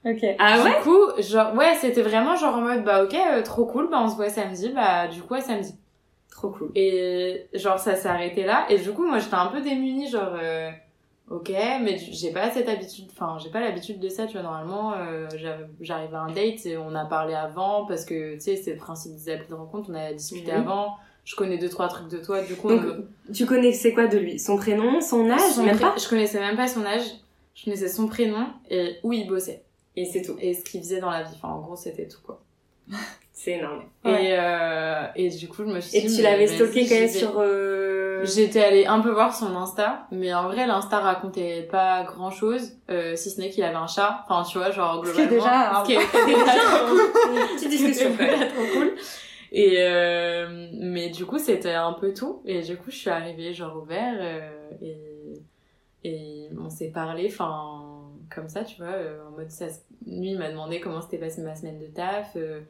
ok. 0.04 0.24
Ah 0.38 0.62
ouais? 0.62 0.76
Du 0.78 0.82
coup, 0.82 1.22
genre, 1.22 1.54
ouais, 1.54 1.74
c'était 1.80 2.02
vraiment 2.02 2.36
genre 2.36 2.56
en 2.56 2.60
mode, 2.62 2.84
bah, 2.84 3.04
ok, 3.04 3.14
euh, 3.14 3.42
trop 3.42 3.66
cool, 3.66 3.88
bah, 3.90 3.98
on 4.02 4.08
se 4.08 4.16
voit 4.16 4.28
samedi, 4.30 4.70
bah, 4.70 5.08
du 5.08 5.22
coup, 5.22 5.34
à 5.34 5.40
samedi. 5.40 5.74
Trop 6.30 6.50
cool. 6.50 6.70
Et 6.74 7.48
genre 7.54 7.78
ça 7.78 7.96
s'est 7.96 8.08
arrêté 8.08 8.44
là. 8.44 8.64
Et 8.70 8.78
du 8.78 8.92
coup 8.92 9.04
moi 9.06 9.18
j'étais 9.18 9.34
un 9.34 9.46
peu 9.48 9.60
démunie 9.60 10.08
genre 10.08 10.32
euh, 10.40 10.70
ok 11.28 11.50
mais 11.82 11.94
du- 11.94 12.12
j'ai 12.12 12.32
pas 12.32 12.50
cette 12.50 12.68
habitude 12.68 13.06
enfin 13.12 13.36
j'ai 13.42 13.50
pas 13.50 13.60
l'habitude 13.60 13.98
de 13.98 14.08
ça 14.08 14.26
tu 14.26 14.34
vois 14.34 14.42
normalement 14.42 14.94
euh, 14.96 15.26
j'arrive- 15.80 16.14
à 16.14 16.20
un 16.20 16.28
date 16.32 16.64
et 16.66 16.78
on 16.78 16.94
a 16.94 17.04
parlé 17.04 17.34
avant 17.34 17.84
parce 17.84 18.04
que 18.04 18.34
tu 18.34 18.40
sais 18.40 18.56
c'est 18.56 18.70
le 18.72 18.76
principe 18.78 19.12
des 19.16 19.28
applis 19.32 19.48
de 19.48 19.54
rencontre 19.54 19.90
on 19.90 19.94
a 19.94 20.12
discuté 20.12 20.52
avant. 20.52 20.96
Je 21.24 21.34
connais 21.36 21.58
deux 21.58 21.68
trois 21.68 21.88
trucs 21.88 22.08
de 22.08 22.18
toi 22.18 22.40
du 22.42 22.54
coup 22.56 22.68
Donc, 22.68 22.80
on 22.80 22.84
me- 23.28 23.32
Tu 23.34 23.44
connaissais 23.44 23.92
quoi 23.92 24.06
de 24.06 24.16
lui? 24.16 24.38
Son 24.38 24.56
prénom, 24.56 25.00
son 25.00 25.28
âge, 25.30 25.40
son 25.40 25.64
même 25.64 25.76
pré- 25.76 25.84
pas? 25.84 25.94
je 25.98 26.08
connaissais 26.08 26.38
même 26.40 26.56
pas 26.56 26.68
son 26.68 26.86
âge 26.86 27.02
je 27.60 27.64
connaissais 27.66 27.88
son 27.88 28.06
prénom 28.08 28.46
et 28.70 28.96
où 29.02 29.12
il 29.12 29.26
bossait 29.28 29.62
Et 29.96 30.04
c'est 30.06 30.22
tout. 30.22 30.36
et 30.40 30.54
ce 30.54 30.64
qu'il 30.64 30.80
faisait 30.80 31.00
dans 31.00 31.10
la 31.10 31.22
vie 31.22 31.34
enfin 31.36 31.48
en 31.54 31.60
gros 31.60 31.76
c'était 31.76 32.08
tout 32.08 32.20
quoi 32.24 32.42
C'est 33.32 33.52
énorme. 33.52 33.84
Ouais. 34.04 34.24
et 34.32 34.36
euh, 34.38 35.06
et 35.16 35.28
du 35.30 35.48
coup 35.48 35.62
je 35.64 35.68
me 35.70 35.80
suis 35.80 35.96
Et 35.96 36.02
dit 36.02 36.14
tu 36.16 36.22
mais 36.22 36.30
l'avais 36.30 36.46
stalké 36.46 36.86
quand 36.86 36.94
même 36.94 37.08
sur... 37.08 37.32
Euh... 37.38 38.22
J'étais 38.22 38.62
allée 38.62 38.84
un 38.84 39.00
peu 39.00 39.10
voir 39.12 39.34
son 39.34 39.56
Insta, 39.56 40.06
mais 40.12 40.34
en 40.34 40.42
vrai, 40.42 40.66
l'Insta 40.66 40.98
racontait 40.98 41.62
pas 41.70 42.02
grand 42.04 42.30
chose, 42.30 42.72
euh, 42.90 43.16
si 43.16 43.30
ce 43.30 43.40
n'est 43.40 43.48
qu'il 43.48 43.64
avait 43.64 43.76
un 43.76 43.86
chat. 43.86 44.26
Enfin, 44.28 44.46
tu 44.46 44.58
vois, 44.58 44.70
genre, 44.72 44.98
est 44.98 45.06
globalement. 45.10 45.30
déjà 45.30 45.72
ce 45.80 45.86
qui 45.86 45.94
était 45.94 46.26
déjà 46.26 46.52
trop- 46.52 47.30
Une 47.32 47.56
petite 47.56 47.70
discussion. 47.70 48.10
trop 48.14 48.64
cool. 48.74 48.94
Et, 49.52 49.76
euh, 49.78 50.68
mais 50.74 51.08
du 51.08 51.24
coup, 51.24 51.38
c'était 51.38 51.72
un 51.72 51.94
peu 51.94 52.12
tout. 52.12 52.42
Et 52.44 52.60
du 52.60 52.76
coup, 52.76 52.90
je 52.90 52.96
suis 52.96 53.08
arrivée, 53.10 53.54
genre, 53.54 53.74
au 53.78 53.86
vert, 53.86 54.18
euh, 54.20 54.50
et, 54.82 54.98
et 56.04 56.48
on 56.58 56.70
s'est 56.70 56.90
parlé, 56.90 57.28
enfin, 57.30 57.82
comme 58.34 58.48
ça, 58.48 58.64
tu 58.64 58.76
vois, 58.76 58.92
euh, 58.92 59.26
en 59.28 59.32
mode, 59.32 59.50
ça, 59.50 59.66
lui, 60.06 60.30
il 60.30 60.38
m'a 60.38 60.50
demandé 60.50 60.80
comment 60.80 61.00
s'était 61.00 61.18
passée 61.18 61.42
ma 61.42 61.54
semaine 61.54 61.78
de 61.78 61.86
taf, 61.86 62.32
euh, 62.36 62.60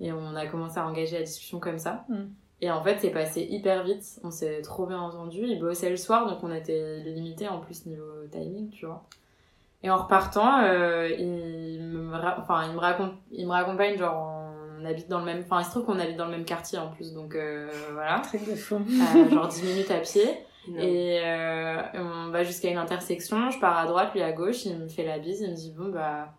et 0.00 0.12
on 0.12 0.34
a 0.34 0.46
commencé 0.46 0.78
à 0.78 0.86
engager 0.86 1.18
la 1.18 1.24
discussion 1.24 1.60
comme 1.60 1.78
ça. 1.78 2.04
Mm. 2.08 2.24
Et 2.60 2.70
en 2.70 2.82
fait, 2.82 2.98
c'est 3.00 3.10
passé 3.10 3.46
hyper 3.48 3.84
vite. 3.84 4.20
On 4.22 4.30
s'est 4.30 4.62
trop 4.62 4.86
bien 4.86 4.98
entendu. 4.98 5.44
Il 5.44 5.60
bossait 5.60 5.90
le 5.90 5.96
soir, 5.96 6.28
donc 6.28 6.42
on 6.42 6.52
était 6.52 7.00
limité 7.00 7.46
en 7.48 7.58
plus 7.60 7.84
niveau 7.86 8.26
timing, 8.30 8.70
tu 8.70 8.86
vois. 8.86 9.04
Et 9.82 9.90
en 9.90 9.98
repartant, 9.98 10.62
euh, 10.62 11.10
il 11.10 11.82
me, 11.82 12.14
enfin, 12.38 12.66
il 12.66 12.72
me 12.72 12.78
raconte, 12.78 13.12
il 13.32 13.46
me 13.46 13.52
raccompagne 13.52 13.98
genre 13.98 14.44
on 14.80 14.84
habite 14.84 15.08
dans 15.08 15.18
le 15.18 15.24
même, 15.24 15.42
enfin 15.44 15.60
il 15.60 15.64
se 15.64 15.70
trouve 15.70 15.84
qu'on 15.84 15.98
habite 15.98 16.16
dans 16.16 16.26
le 16.26 16.32
même 16.32 16.44
quartier 16.44 16.78
en 16.78 16.88
plus, 16.88 17.12
donc 17.12 17.34
euh, 17.34 17.70
voilà, 17.92 18.20
truc 18.20 18.46
de 18.46 18.54
fou 18.54 18.76
Euh, 18.76 19.30
genre 19.30 19.48
10 19.48 19.62
minutes 19.62 19.90
à 19.90 19.98
pied. 19.98 20.38
Non. 20.68 20.78
Et 20.78 21.20
euh, 21.24 21.82
on 21.94 22.30
va 22.30 22.42
jusqu'à 22.44 22.70
une 22.70 22.78
intersection, 22.78 23.50
je 23.50 23.58
pars 23.60 23.76
à 23.78 23.86
droite, 23.86 24.14
lui 24.14 24.22
à 24.22 24.32
gauche, 24.32 24.64
il 24.64 24.78
me 24.78 24.88
fait 24.88 25.04
la 25.04 25.18
bise, 25.18 25.40
il 25.42 25.50
me 25.50 25.54
dit 25.54 25.72
bon 25.76 25.90
bah 25.90 26.32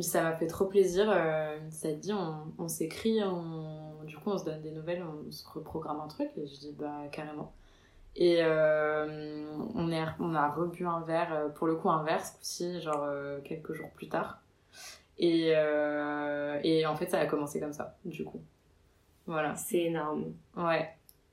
ça 0.00 0.22
m'a 0.22 0.36
fait 0.36 0.46
trop 0.46 0.66
plaisir, 0.66 1.10
euh, 1.10 1.58
ça 1.70 1.88
te 1.88 1.96
dit 1.96 2.12
on, 2.12 2.52
on 2.58 2.68
s'écrit, 2.68 3.20
on, 3.24 4.04
du 4.04 4.16
coup 4.16 4.30
on 4.30 4.38
se 4.38 4.44
donne 4.44 4.60
des 4.62 4.70
nouvelles, 4.70 5.02
on 5.02 5.30
se 5.32 5.44
reprogramme 5.48 6.00
un 6.00 6.06
truc, 6.06 6.30
et 6.36 6.46
je 6.46 6.58
dis 6.60 6.72
bah 6.78 7.02
carrément. 7.10 7.52
Et 8.16 8.38
euh, 8.40 9.46
on, 9.74 9.90
est, 9.92 10.04
on 10.18 10.34
a 10.34 10.48
rebu 10.50 10.86
un 10.86 11.00
verre, 11.00 11.32
euh, 11.32 11.48
pour 11.48 11.66
le 11.66 11.76
coup 11.76 11.90
un 11.90 12.02
verre 12.04 12.24
ce 12.24 12.32
coup-ci, 12.32 12.80
genre 12.80 13.04
euh, 13.04 13.40
quelques 13.44 13.72
jours 13.74 13.90
plus 13.90 14.08
tard. 14.08 14.40
Et, 15.18 15.52
euh, 15.56 16.58
et 16.62 16.86
en 16.86 16.94
fait 16.96 17.10
ça 17.10 17.18
a 17.18 17.26
commencé 17.26 17.60
comme 17.60 17.72
ça, 17.72 17.96
du 18.04 18.24
coup. 18.24 18.40
Voilà, 19.26 19.54
C'est 19.56 19.82
énorme. 19.84 20.32
ouais. 20.56 20.90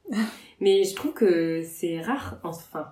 Mais 0.60 0.84
je 0.84 0.96
trouve 0.96 1.14
que 1.14 1.62
c'est 1.64 2.02
rare, 2.02 2.38
enfin, 2.44 2.88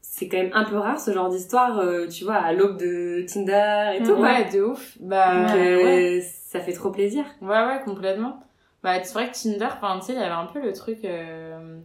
c'est 0.00 0.28
quand 0.28 0.38
même 0.38 0.50
un 0.54 0.64
peu 0.64 0.76
rare 0.78 0.98
ce 0.98 1.10
genre 1.12 1.28
d'histoire, 1.28 1.78
euh, 1.78 2.06
tu 2.08 2.24
vois, 2.24 2.36
à 2.36 2.52
l'aube 2.52 2.78
de 2.78 3.24
Tinder 3.26 3.98
et 3.98 4.02
tout. 4.02 4.14
quoi. 4.14 4.22
Ouais, 4.22 4.50
de 4.50 4.62
ouf. 4.62 4.96
Bah, 5.00 5.42
Donc, 5.46 5.54
ouais. 5.56 5.66
euh, 5.66 5.84
ouais. 5.84 6.20
ça 6.46 6.60
fait 6.60 6.72
trop 6.72 6.90
plaisir. 6.90 7.24
Ouais, 7.42 7.48
ouais, 7.66 7.80
complètement. 7.84 8.40
Bah, 8.82 9.02
c'est 9.02 9.12
vrai 9.14 9.30
que 9.30 9.36
Tinder, 9.36 9.68
enfin, 9.76 9.98
tu 10.00 10.06
sais, 10.06 10.12
il 10.12 10.18
y 10.18 10.22
avait 10.22 10.30
un 10.32 10.46
peu 10.46 10.60
le 10.62 10.72
truc, 10.72 11.04
euh, 11.04 11.78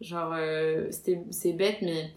genre, 0.00 0.32
euh, 0.36 0.86
c'est 0.90 1.52
bête, 1.52 1.78
mais 1.82 2.10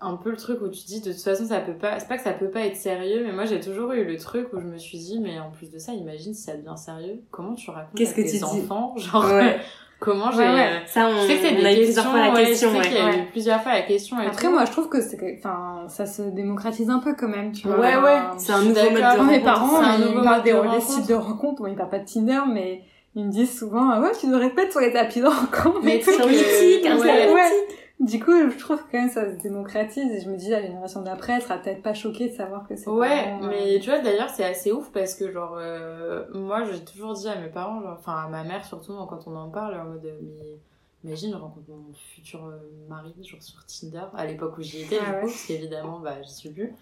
un 0.00 0.16
peu 0.16 0.30
le 0.30 0.36
truc 0.36 0.60
où 0.62 0.68
tu 0.68 0.84
dis, 0.86 1.00
de 1.00 1.12
toute 1.12 1.20
façon, 1.22 1.44
ça 1.46 1.60
peut 1.60 1.74
pas, 1.74 1.98
c'est 2.00 2.08
pas 2.08 2.16
que 2.16 2.22
ça 2.22 2.32
peut 2.32 2.50
pas 2.50 2.60
être 2.66 2.76
sérieux, 2.76 3.24
mais 3.24 3.32
moi, 3.32 3.44
j'ai 3.46 3.60
toujours 3.60 3.92
eu 3.92 4.04
le 4.04 4.16
truc 4.16 4.52
où 4.52 4.60
je 4.60 4.66
me 4.66 4.78
suis 4.78 4.98
dit, 4.98 5.18
mais 5.20 5.38
en 5.40 5.50
plus 5.50 5.70
de 5.70 5.78
ça, 5.78 5.92
imagine 5.92 6.34
si 6.34 6.42
ça 6.42 6.56
devient 6.56 6.76
sérieux, 6.76 7.20
comment 7.30 7.54
tu 7.54 7.70
racontes 7.70 7.96
Qu'est-ce 7.96 8.14
que 8.14 8.22
tes 8.22 8.30
tu 8.30 8.36
dis 8.38 8.44
enfants, 8.44 8.94
genre, 8.96 9.24
Ouais. 9.26 9.58
Comment 10.00 10.30
j'ai, 10.30 10.38
Ouais, 10.38 10.44
ouais. 10.54 10.60
euh, 10.60 10.86
Ça, 10.86 11.08
on, 11.08 11.22
je 11.22 11.26
sais 11.26 11.34
que 11.36 11.40
c'est 11.48 11.54
on 11.56 11.64
a 11.64 11.68
des 11.74 11.76
questions, 11.76 12.02
plusieurs 12.02 12.04
fois 12.10 12.20
la 12.20 12.32
ouais, 12.32 12.44
question, 12.46 12.68
je 12.68 12.72
sais 12.74 12.78
ouais. 12.80 12.84
qu'il 12.88 12.96
y 12.96 13.00
a 13.00 13.06
ouais. 13.06 13.18
eu 13.18 13.24
plusieurs 13.32 13.62
fois 13.62 13.72
la 13.72 13.82
question 13.82 14.20
et 14.22 14.26
Après, 14.26 14.46
tout. 14.46 14.52
moi, 14.52 14.64
je 14.64 14.70
trouve 14.72 14.88
que 14.88 15.00
c'est, 15.00 15.36
enfin, 15.38 15.84
ça 15.88 16.06
se 16.06 16.22
démocratise 16.22 16.88
un 16.90 16.98
peu 17.00 17.14
quand 17.18 17.28
même, 17.28 17.52
tu 17.52 17.66
vois. 17.68 17.78
Ouais, 17.78 17.96
ouais. 17.96 18.18
C'est 18.38 18.52
un 18.52 18.62
nouveau 18.62 18.74
mode 18.74 18.92
de 18.94 18.96
mes 18.98 19.04
rencontre. 19.04 19.44
parents, 19.44 19.80
C'est 19.80 19.84
un 19.86 19.98
ils 20.08 20.14
me 20.16 20.22
parlent 20.22 20.42
des, 20.42 20.52
de 20.52 20.56
des 20.56 20.60
rencontre. 20.68 20.86
sites 20.86 21.08
de 21.08 21.14
rencontres, 21.14 21.62
bon, 21.62 21.68
ils 21.68 21.76
parlent 21.76 21.90
pas 21.90 21.98
de 21.98 22.04
Tinder, 22.06 22.40
mais 22.52 22.82
ils 23.14 23.24
me 23.24 23.30
disent 23.30 23.58
souvent, 23.58 23.90
ah 23.90 24.00
ouais, 24.00 24.10
tu 24.20 24.26
devrais 24.28 24.50
peut-être 24.50 24.70
sur 24.72 24.80
les 24.80 24.92
tapis 24.92 25.20
de 25.20 25.26
rencontres. 25.26 25.80
Mais 25.82 25.96
et 25.96 26.00
tout. 26.00 26.10
tu 26.10 26.10
sais 26.12 26.16
Sur 26.16 26.26
que- 26.26 26.30
Mythique, 26.30 26.86
un 26.86 26.98
ouais. 26.98 27.50
Du 28.00 28.20
coup, 28.22 28.30
je 28.48 28.56
trouve 28.58 28.78
que 28.86 28.92
quand 28.92 28.98
même 29.00 29.10
ça 29.10 29.28
se 29.28 29.42
démocratise 29.42 30.10
et 30.12 30.20
je 30.20 30.30
me 30.30 30.36
dis 30.36 30.50
la 30.50 30.62
génération 30.62 31.02
d'après 31.02 31.32
elle 31.34 31.42
sera 31.42 31.58
peut-être 31.58 31.82
pas 31.82 31.94
choquée 31.94 32.28
de 32.28 32.34
savoir 32.34 32.66
que 32.68 32.76
c'est 32.76 32.88
Ouais, 32.88 33.08
vraiment, 33.08 33.44
euh, 33.44 33.48
mais 33.48 33.80
tu 33.80 33.90
vois, 33.90 33.98
d'ailleurs, 33.98 34.30
c'est 34.30 34.44
assez 34.44 34.70
ouf 34.70 34.92
parce 34.92 35.14
que, 35.14 35.32
genre, 35.32 35.56
euh, 35.58 36.24
moi, 36.32 36.62
j'ai 36.64 36.84
toujours 36.84 37.14
dit 37.14 37.28
à 37.28 37.34
mes 37.34 37.48
parents, 37.48 37.82
genre, 37.82 37.96
enfin, 37.98 38.24
à 38.24 38.28
ma 38.28 38.44
mère 38.44 38.64
surtout, 38.64 38.92
quand 39.08 39.26
on 39.26 39.34
en 39.34 39.48
parle, 39.50 39.74
en 39.80 39.84
mode, 39.84 40.04
euh, 40.04 40.18
mais 40.22 40.58
imagine, 41.10 41.32
je 41.32 41.36
rencontre 41.36 41.68
mon 41.70 41.92
futur 42.14 42.44
euh, 42.46 42.58
mari, 42.88 43.12
genre, 43.20 43.42
sur 43.42 43.64
Tinder, 43.66 44.04
à 44.14 44.26
l'époque 44.26 44.56
où 44.58 44.62
j'y 44.62 44.82
étais, 44.82 44.98
Ah 45.00 45.04
du 45.06 45.10
ouais. 45.14 45.20
coup, 45.22 45.26
parce 45.26 45.46
qu'évidemment, 45.46 45.98
bah, 45.98 46.22
j'y 46.22 46.32
suis 46.32 46.50
plus. 46.50 46.72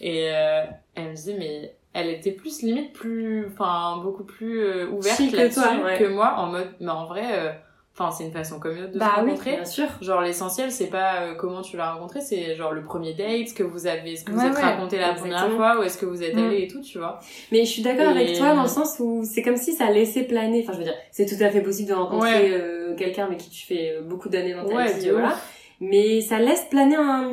Et 0.00 0.30
euh, 0.32 0.64
elle 0.94 1.10
me 1.10 1.14
disait, 1.14 1.36
mais 1.38 1.76
elle 1.92 2.08
était 2.08 2.32
plus, 2.32 2.62
limite, 2.62 2.94
plus, 2.94 3.46
enfin, 3.48 3.98
beaucoup 4.02 4.24
plus 4.24 4.60
euh, 4.64 4.88
ouverte 4.88 5.20
là-dessus 5.32 5.60
toi, 5.60 5.84
ouais. 5.84 5.98
que 5.98 6.04
moi, 6.06 6.34
en 6.38 6.46
mode, 6.46 6.68
mais 6.80 6.90
en 6.90 7.04
vrai, 7.04 7.24
euh, 7.38 7.52
enfin, 7.98 8.10
c'est 8.10 8.24
une 8.24 8.32
façon 8.32 8.58
comme 8.58 8.76
une 8.76 8.84
autre 8.84 8.92
de 8.92 8.98
Bah 8.98 9.12
se 9.16 9.20
oui, 9.20 9.26
rencontrer. 9.30 9.52
Bien 9.56 9.64
sûr. 9.64 9.86
Genre 10.00 10.20
l'essentiel 10.20 10.70
c'est 10.72 10.86
pas 10.86 11.22
euh, 11.22 11.34
comment 11.34 11.62
tu 11.62 11.76
l'as 11.76 11.92
rencontré, 11.92 12.20
c'est 12.20 12.54
genre 12.56 12.72
le 12.72 12.82
premier 12.82 13.14
date, 13.14 13.48
ce 13.48 13.54
que 13.54 13.62
vous 13.62 13.86
avez, 13.86 14.16
ce 14.16 14.24
que 14.24 14.32
vous 14.32 14.38
Ouais, 14.40 14.46
êtes 14.48 14.54
ouais, 14.56 14.62
raconté 14.62 14.98
la 14.98 15.14
première 15.14 15.50
fois, 15.52 15.78
où 15.78 15.82
est-ce 15.82 15.98
que 15.98 16.06
vous 16.06 16.22
êtes 16.22 16.34
Mm. 16.34 16.46
allé 16.46 16.62
et 16.62 16.68
tout, 16.68 16.80
tu 16.80 16.98
vois. 16.98 17.20
Mais 17.50 17.64
je 17.64 17.70
suis 17.70 17.82
d'accord 17.82 18.06
Et- 18.16 18.20
avec 18.22 18.36
toi 18.38 18.54
dans 18.54 18.62
le 18.62 18.68
sens 18.68 18.96
où 19.00 19.22
c'est 19.24 19.42
comme 19.42 19.56
si 19.56 19.72
ça 19.74 19.90
laissait 19.90 20.22
planer. 20.24 20.62
Enfin, 20.64 20.72
je 20.72 20.78
veux 20.78 20.84
dire, 20.84 20.94
c'est 21.10 21.26
tout 21.26 21.42
à 21.42 21.50
fait 21.50 21.60
possible 21.60 21.88
de 21.90 21.94
rencontrer 21.94 22.50
euh, 22.52 22.94
quelqu'un 22.96 23.26
avec 23.26 23.38
qui 23.38 23.50
tu 23.50 23.66
fais 23.66 23.92
euh, 23.96 24.02
beaucoup 24.02 24.28
d'années 24.28 24.54
dans 24.54 24.64
ta 24.64 24.74
Ouais, 24.74 24.92
vie, 24.94 25.10
voilà. 25.10 25.28
ouf. 25.28 25.58
Mais 25.84 26.20
ça 26.20 26.38
laisse 26.38 26.64
planer 26.70 26.94
un, 26.94 27.28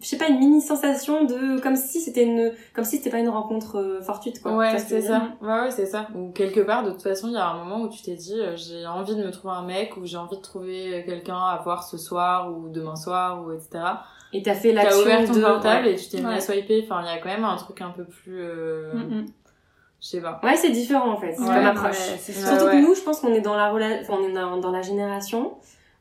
je 0.00 0.06
sais 0.06 0.18
pas, 0.18 0.28
une 0.28 0.38
mini 0.38 0.60
sensation 0.60 1.24
de, 1.24 1.60
comme 1.60 1.74
si 1.74 2.00
c'était 2.00 2.22
une, 2.22 2.52
comme 2.72 2.84
si 2.84 2.98
c'était 2.98 3.10
pas 3.10 3.18
une 3.18 3.28
rencontre 3.28 3.76
euh, 3.80 4.00
fortuite, 4.02 4.40
quoi. 4.40 4.54
Ouais, 4.56 4.78
c'est 4.78 5.00
ça. 5.00 5.22
Ouais, 5.42 5.48
ouais, 5.62 5.70
c'est 5.72 5.86
ça. 5.86 6.06
Ou 6.14 6.30
quelque 6.30 6.60
part, 6.60 6.84
de 6.84 6.92
toute 6.92 7.02
façon, 7.02 7.26
il 7.26 7.34
y 7.34 7.36
a 7.36 7.48
un 7.48 7.64
moment 7.64 7.82
où 7.82 7.88
tu 7.88 8.00
t'es 8.02 8.14
dit, 8.14 8.38
euh, 8.38 8.54
j'ai 8.56 8.86
envie 8.86 9.16
de 9.16 9.24
me 9.24 9.30
trouver 9.32 9.54
un 9.54 9.62
mec, 9.64 9.96
ou 9.96 10.06
j'ai 10.06 10.16
envie 10.16 10.36
de 10.36 10.42
trouver 10.42 11.02
quelqu'un 11.06 11.36
à 11.38 11.60
voir 11.64 11.82
ce 11.82 11.98
soir, 11.98 12.52
ou 12.56 12.68
demain 12.68 12.94
soir, 12.94 13.42
ou 13.44 13.50
etc. 13.52 13.80
Et 14.32 14.42
t'as 14.42 14.54
fait 14.54 14.72
T'as 14.74 14.84
l'action 14.84 15.00
ouvert 15.02 15.24
ton 15.26 15.32
de, 15.34 15.40
portable 15.40 15.86
ouais. 15.86 15.92
et 15.94 15.96
tu 15.96 16.08
t'es 16.08 16.18
mis 16.20 16.26
Ouais. 16.26 16.34
à 16.36 16.40
swiper. 16.40 16.84
Enfin, 16.84 17.00
il 17.02 17.06
y 17.06 17.18
a 17.18 17.18
quand 17.18 17.30
même 17.30 17.44
un 17.44 17.56
truc 17.56 17.80
un 17.80 17.90
peu 17.90 18.04
plus, 18.04 18.38
euh, 18.42 18.92
Mm, 18.94 18.98
mm. 19.22 19.26
je 20.00 20.06
sais 20.06 20.20
pas. 20.20 20.38
Ouais, 20.44 20.54
c'est 20.54 20.70
différent, 20.70 21.10
en 21.10 21.16
fait. 21.16 21.32
C'est 21.32 21.40
Ouais, 21.42 21.48
comme 21.56 21.66
approche. 21.66 21.96
Surtout 21.96 22.64
Ouais, 22.66 22.70
que 22.72 22.80
nous, 22.86 22.94
je 22.94 23.00
pense 23.00 23.20
qu'on 23.20 23.32
est 23.32 23.40
dans 23.40 23.56
la 23.56 23.72
rela- 23.72 24.02
enfin, 24.02 24.14
on 24.20 24.28
est 24.28 24.32
dans, 24.32 24.58
dans 24.58 24.70
la 24.70 24.82
génération 24.82 25.54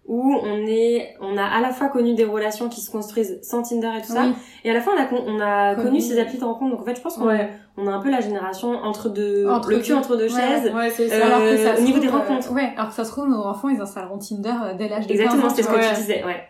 où 0.07 0.33
on 0.41 0.65
est, 0.67 1.15
on 1.21 1.37
a 1.37 1.43
à 1.43 1.59
la 1.61 1.71
fois 1.71 1.89
connu 1.89 2.13
des 2.15 2.23
relations 2.23 2.69
qui 2.69 2.79
se 2.81 2.89
construisent 2.89 3.39
sans 3.43 3.61
Tinder 3.61 3.91
et 3.97 4.01
tout 4.01 4.13
ça, 4.13 4.25
et 4.63 4.71
à 4.71 4.73
la 4.73 4.81
fois 4.81 4.93
on 4.97 5.01
a, 5.01 5.05
con- 5.05 5.23
on 5.27 5.39
a 5.41 5.75
Connu. 5.75 5.87
connu 5.87 6.01
ces 6.01 6.17
applis 6.19 6.37
de 6.37 6.43
rencontre. 6.45 6.71
Donc 6.71 6.81
en 6.81 6.85
fait, 6.85 6.95
je 6.95 7.01
pense 7.01 7.17
qu'on 7.17 7.27
Ouais. 7.27 7.49
on 7.75 7.87
a 7.87 7.91
un 7.91 7.99
peu 7.99 8.09
la 8.09 8.21
génération 8.21 8.69
entre 8.69 9.09
deux, 9.09 9.47
Entre 9.49 9.69
le 9.71 9.79
cul 9.79 9.89
deux. 9.89 9.95
entre 9.95 10.15
deux 10.15 10.33
Ouais, 10.33 10.41
chaises. 10.41 10.73
Ouais, 10.73 10.89
c'est 10.89 11.11
Euh, 11.11 11.19
ça. 11.19 11.25
alors 11.25 11.39
que 11.41 11.57
ça 11.57 11.75
au 11.77 11.81
niveau 11.81 11.99
trouve, 11.99 12.01
des 12.01 12.07
rencontres. 12.07 12.51
euh, 12.51 12.55
ouais, 12.55 12.73
alors 12.77 12.89
que 12.89 12.95
ça 12.95 13.03
se 13.03 13.11
trouve, 13.11 13.27
nos 13.27 13.43
enfants, 13.43 13.69
ils 13.69 13.81
installeront 13.81 14.17
Tinder 14.17 14.53
euh, 14.63 14.73
dès 14.77 14.87
l'âge 14.87 15.07
de 15.07 15.13
15 15.13 15.19
Exactement, 15.21 15.49
c'est 15.49 15.63
ce 15.63 15.67
que 15.67 15.89
tu 15.89 15.95
disais, 15.95 16.23
ouais. 16.23 16.41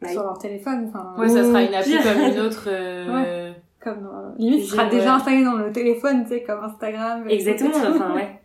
Bah, 0.00 0.08
sur 0.08 0.22
leur 0.22 0.38
téléphone. 0.38 0.86
Enfin, 0.88 1.14
Ouais, 1.18 1.28
ça 1.28 1.42
sera 1.44 1.62
une 1.62 1.74
appli 1.74 1.96
comme 1.98 2.22
une 2.32 2.38
autre. 2.40 2.64
euh, 2.68 3.52
comme, 3.82 4.08
euh, 4.12 4.30
limite, 4.38 4.64
ce 4.64 4.70
sera 4.72 4.84
Ouais. 4.84 4.90
déjà 4.90 5.14
installé 5.16 5.42
dans 5.44 5.54
le 5.56 5.72
téléphone, 5.72 6.22
tu 6.22 6.28
sais, 6.30 6.42
comme 6.42 6.62
Instagram. 6.62 7.24
Exactement, 7.28 7.70
enfin 7.88 8.14
ouais. 8.14 8.40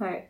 Ouais. 0.00 0.28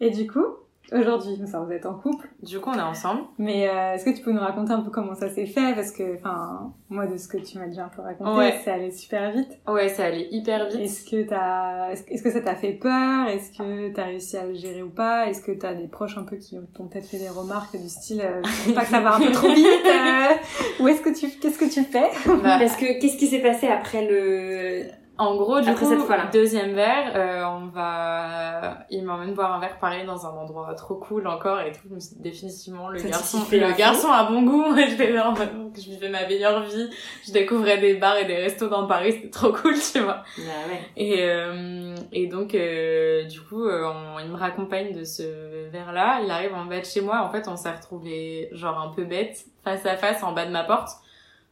Et 0.00 0.10
du 0.10 0.26
coup, 0.30 0.44
aujourd'hui, 0.92 1.40
enfin, 1.42 1.60
vous 1.64 1.72
êtes 1.72 1.86
en 1.86 1.94
couple, 1.94 2.28
Du 2.42 2.60
coup, 2.60 2.70
on 2.70 2.78
est 2.78 2.80
ensemble. 2.82 3.22
mais 3.38 3.68
euh, 3.68 3.94
est-ce 3.94 4.04
que 4.04 4.10
tu 4.10 4.22
peux 4.22 4.32
nous 4.32 4.40
raconter 4.40 4.72
un 4.72 4.80
peu 4.82 4.90
comment 4.90 5.14
ça 5.14 5.28
s'est 5.28 5.46
fait? 5.46 5.74
Parce 5.74 5.90
que, 5.92 6.16
enfin, 6.16 6.72
moi, 6.90 7.06
de 7.06 7.16
ce 7.16 7.28
que 7.28 7.38
tu 7.38 7.58
m'as 7.58 7.66
déjà 7.66 7.84
un 7.84 7.88
peu 7.88 8.02
raconté, 8.02 8.30
Ouais. 8.30 8.60
c'est 8.64 8.70
allé 8.70 8.90
super 8.90 9.30
vite. 9.32 9.58
Ouais, 9.68 9.88
ça 9.88 10.04
allait 10.04 10.28
hyper 10.30 10.68
vite. 10.68 10.80
Est-ce 10.80 11.04
que 11.10 11.22
t'as, 11.28 11.90
est-ce 11.90 12.22
que 12.22 12.30
ça 12.30 12.40
t'a 12.40 12.54
fait 12.54 12.72
peur? 12.72 13.28
Est-ce 13.28 13.50
que 13.56 13.92
t'as 13.94 14.04
réussi 14.04 14.36
à 14.36 14.46
le 14.46 14.54
gérer 14.54 14.82
ou 14.82 14.90
pas? 14.90 15.26
Est-ce 15.28 15.42
que 15.42 15.52
t'as 15.52 15.74
des 15.74 15.88
proches 15.88 16.18
un 16.18 16.24
peu 16.24 16.36
qui 16.36 16.56
t'ont 16.74 16.86
peut-être 16.88 17.06
fait 17.06 17.18
des 17.18 17.28
remarques 17.28 17.76
du 17.76 17.88
style, 17.88 18.20
euh, 18.22 18.42
pas 18.74 18.82
que 18.82 18.88
ça 18.90 19.00
va 19.00 19.14
un 19.16 19.20
peu 19.20 19.32
trop 19.32 19.48
vite 19.54 19.66
euh, 19.66 20.34
Ou 20.82 20.88
est-ce 20.88 21.00
que 21.02 21.10
tu, 21.18 21.28
qu'est-ce 21.38 21.58
que 21.58 21.72
tu 21.72 21.82
fais? 21.82 22.10
Bah, 22.26 22.58
Parce 22.58 22.76
que 22.76 23.00
qu'est-ce 23.00 23.16
qui 23.16 23.26
s'est 23.26 23.40
passé 23.42 23.66
après 23.68 24.06
le 24.08 24.84
En 25.18 25.36
gros, 25.36 25.60
du 25.60 25.68
Après 25.68 25.84
coup, 25.84 25.90
cette 25.92 26.00
fois-là. 26.06 26.30
deuxième 26.32 26.72
verre, 26.72 27.12
euh, 27.14 27.44
on 27.44 27.66
va, 27.66 28.78
il 28.90 29.04
m'emmène 29.04 29.34
boire 29.34 29.52
un 29.52 29.60
verre 29.60 29.78
pareil 29.78 30.06
dans 30.06 30.26
un 30.26 30.30
endroit 30.30 30.72
trop 30.74 30.94
cool 30.94 31.26
encore 31.28 31.60
et 31.60 31.70
tout. 31.72 31.88
Définitivement, 32.16 32.88
le 32.88 32.98
Ça 32.98 33.08
garçon, 33.08 33.38
le 33.52 33.76
garçon 33.76 34.10
a 34.10 34.24
bon 34.24 34.42
goût. 34.42 34.74
J'étais 34.88 35.12
là 35.12 35.32
je 35.74 35.80
vivais 35.90 36.08
ma 36.08 36.26
meilleure 36.26 36.62
vie. 36.62 36.88
Je 37.26 37.32
découvrais 37.32 37.78
des 37.78 37.94
bars 37.94 38.16
et 38.16 38.24
des 38.24 38.36
restos 38.36 38.68
dans 38.68 38.86
Paris. 38.86 39.12
C'était 39.12 39.30
trop 39.30 39.52
cool, 39.52 39.74
tu 39.74 40.00
vois. 40.00 40.22
Bah 40.38 40.42
ouais. 40.68 40.80
Et, 40.96 41.16
euh, 41.22 41.94
et 42.10 42.26
donc, 42.26 42.54
euh, 42.54 43.24
du 43.24 43.40
coup, 43.42 43.64
euh, 43.66 43.84
on- 43.86 44.18
il 44.18 44.28
me 44.30 44.36
raccompagne 44.36 44.92
de 44.92 45.04
ce 45.04 45.68
verre-là. 45.70 46.20
Il 46.24 46.30
arrive 46.30 46.54
en 46.54 46.64
bas 46.64 46.80
de 46.80 46.84
chez 46.86 47.00
moi. 47.02 47.22
En 47.22 47.30
fait, 47.30 47.48
on 47.48 47.56
s'est 47.56 47.70
retrouvés 47.70 48.48
genre 48.52 48.78
un 48.80 48.88
peu 48.94 49.04
bêtes, 49.04 49.44
face 49.62 49.84
à 49.86 49.96
face, 49.96 50.22
en 50.22 50.32
bas 50.32 50.46
de 50.46 50.50
ma 50.52 50.64
porte. 50.64 50.88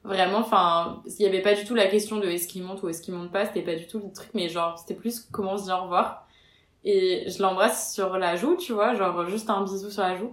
Vraiment, 0.03 0.39
enfin, 0.39 1.03
il 1.07 1.23
y 1.23 1.27
avait 1.27 1.43
pas 1.43 1.55
du 1.55 1.65
tout 1.65 1.75
la 1.75 1.87
question 1.87 2.19
de 2.19 2.27
est-ce 2.29 2.49
qu'il 2.49 2.63
monte 2.63 2.83
ou 2.83 2.89
est-ce 2.89 3.03
qu'il 3.03 3.15
monte 3.15 3.31
pas. 3.31 3.47
C'était 3.47 3.63
pas 3.63 3.77
du 3.77 3.87
tout 3.87 3.99
le 3.99 4.13
truc, 4.13 4.31
mais 4.35 4.49
genre, 4.49 4.79
c'était 4.79 4.95
plus 4.95 5.21
comment 5.31 5.59
se 5.59 5.65
dit 5.65 5.73
au 5.73 5.83
revoir. 5.83 6.27
Et 6.85 7.25
je 7.29 7.43
l'embrasse 7.43 7.95
sur 7.95 8.17
la 8.19 8.37
joue, 8.37 8.57
tu 8.57 8.73
vois, 8.73 8.95
genre 8.95 9.27
juste 9.29 9.51
un 9.51 9.63
bisou 9.63 9.91
sur 9.91 10.03
la 10.03 10.17
joue. 10.17 10.33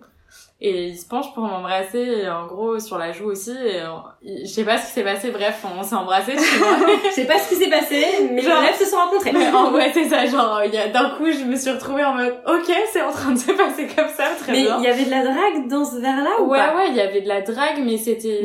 Et 0.59 0.87
il 0.87 0.97
se 0.97 1.05
penche 1.07 1.31
pour 1.35 1.43
m'embrasser, 1.43 2.27
en 2.27 2.47
gros, 2.47 2.79
sur 2.79 2.97
la 2.97 3.11
joue 3.11 3.25
aussi. 3.25 3.51
Et 3.51 3.83
je 4.43 4.47
sais 4.49 4.63
pas 4.63 4.79
ce 4.79 4.87
qui 4.87 4.93
s'est 4.93 5.03
passé, 5.03 5.29
bref, 5.29 5.63
on 5.63 5.83
s'est 5.83 5.95
tu 6.35 6.57
vois. 6.57 6.67
Je 7.05 7.11
sais 7.11 7.25
pas 7.25 7.37
ce 7.37 7.49
qui 7.49 7.55
s'est 7.57 7.69
passé, 7.69 8.03
mais 8.31 8.41
Genre- 8.41 8.59
les 8.61 8.67
rêves 8.69 8.75
se 8.79 8.85
sont 8.85 8.95
rencontrés. 8.97 9.33
En 9.53 9.71
ouais, 9.71 9.91
c'est 9.93 10.05
ça, 10.09 10.25
genre, 10.25 10.61
il 10.65 10.73
y 10.73 10.77
a, 10.79 10.87
d'un 10.87 11.11
coup, 11.11 11.31
je 11.31 11.43
me 11.45 11.55
suis 11.55 11.69
retrouvée 11.69 12.03
en 12.03 12.15
mode, 12.15 12.33
ok, 12.47 12.73
c'est 12.91 13.03
en 13.03 13.11
train 13.11 13.33
de 13.33 13.37
se 13.37 13.51
passer 13.51 13.85
comme 13.95 14.09
ça, 14.09 14.29
très 14.39 14.51
Mais 14.53 14.61
il 14.61 14.83
y 14.83 14.87
avait 14.87 15.05
de 15.05 15.11
la 15.11 15.23
drague 15.23 15.67
dans 15.69 15.85
ce 15.85 15.97
verre-là 15.97 16.41
ou 16.41 16.47
Ouais, 16.49 16.57
pas 16.57 16.75
ouais, 16.75 16.87
il 16.89 16.95
y 16.95 17.01
avait 17.01 17.21
de 17.21 17.27
la 17.27 17.41
drague, 17.41 17.79
mais 17.85 17.97
c'était 17.97 18.41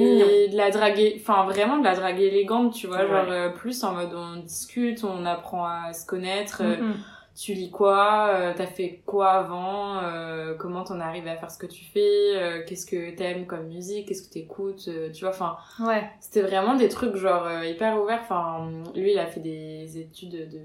de 0.48 0.56
la 0.56 0.70
drague, 0.70 1.14
enfin, 1.18 1.46
vraiment 1.46 1.78
de 1.78 1.84
la 1.84 1.94
drague 1.94 2.20
élégante, 2.20 2.74
tu 2.74 2.88
vois, 2.88 2.98
Ouais. 2.98 3.08
genre, 3.08 3.24
euh, 3.30 3.48
plus 3.48 3.82
en 3.84 3.92
mode, 3.92 4.10
on 4.14 4.36
discute, 4.40 5.02
on 5.04 5.24
apprend 5.24 5.64
à 5.64 5.94
se 5.94 6.04
connaître, 6.04 6.58
euh, 6.62 6.76
Mm, 6.76 6.88
mm. 6.88 6.94
Tu 7.34 7.54
lis 7.54 7.70
quoi, 7.70 8.28
euh, 8.34 8.52
t'as 8.54 8.66
fait 8.66 9.02
quoi 9.06 9.30
avant, 9.30 9.98
euh, 10.02 10.54
comment 10.54 10.84
t'en 10.84 11.00
es 11.00 11.02
arrivé 11.02 11.30
à 11.30 11.36
faire 11.36 11.50
ce 11.50 11.56
que 11.58 11.66
tu 11.66 11.82
fais, 11.84 12.36
euh, 12.36 12.62
qu'est-ce 12.66 12.84
que 12.84 13.14
t'aimes 13.16 13.46
comme 13.46 13.68
musique, 13.68 14.08
qu'est-ce 14.08 14.28
que 14.28 14.32
t'écoutes, 14.32 14.88
euh, 14.88 15.10
tu 15.10 15.24
vois, 15.24 15.30
enfin, 15.30 15.56
Ouais. 15.82 16.10
c'était 16.20 16.42
vraiment 16.42 16.74
des 16.74 16.88
trucs 16.90 17.16
genre 17.16 17.46
euh, 17.46 17.64
hyper 17.64 18.00
ouverts. 18.02 18.20
Enfin, 18.22 18.68
lui, 18.94 19.12
il 19.12 19.18
a 19.18 19.26
fait 19.26 19.40
des 19.40 19.98
études 19.98 20.50
de 20.50 20.60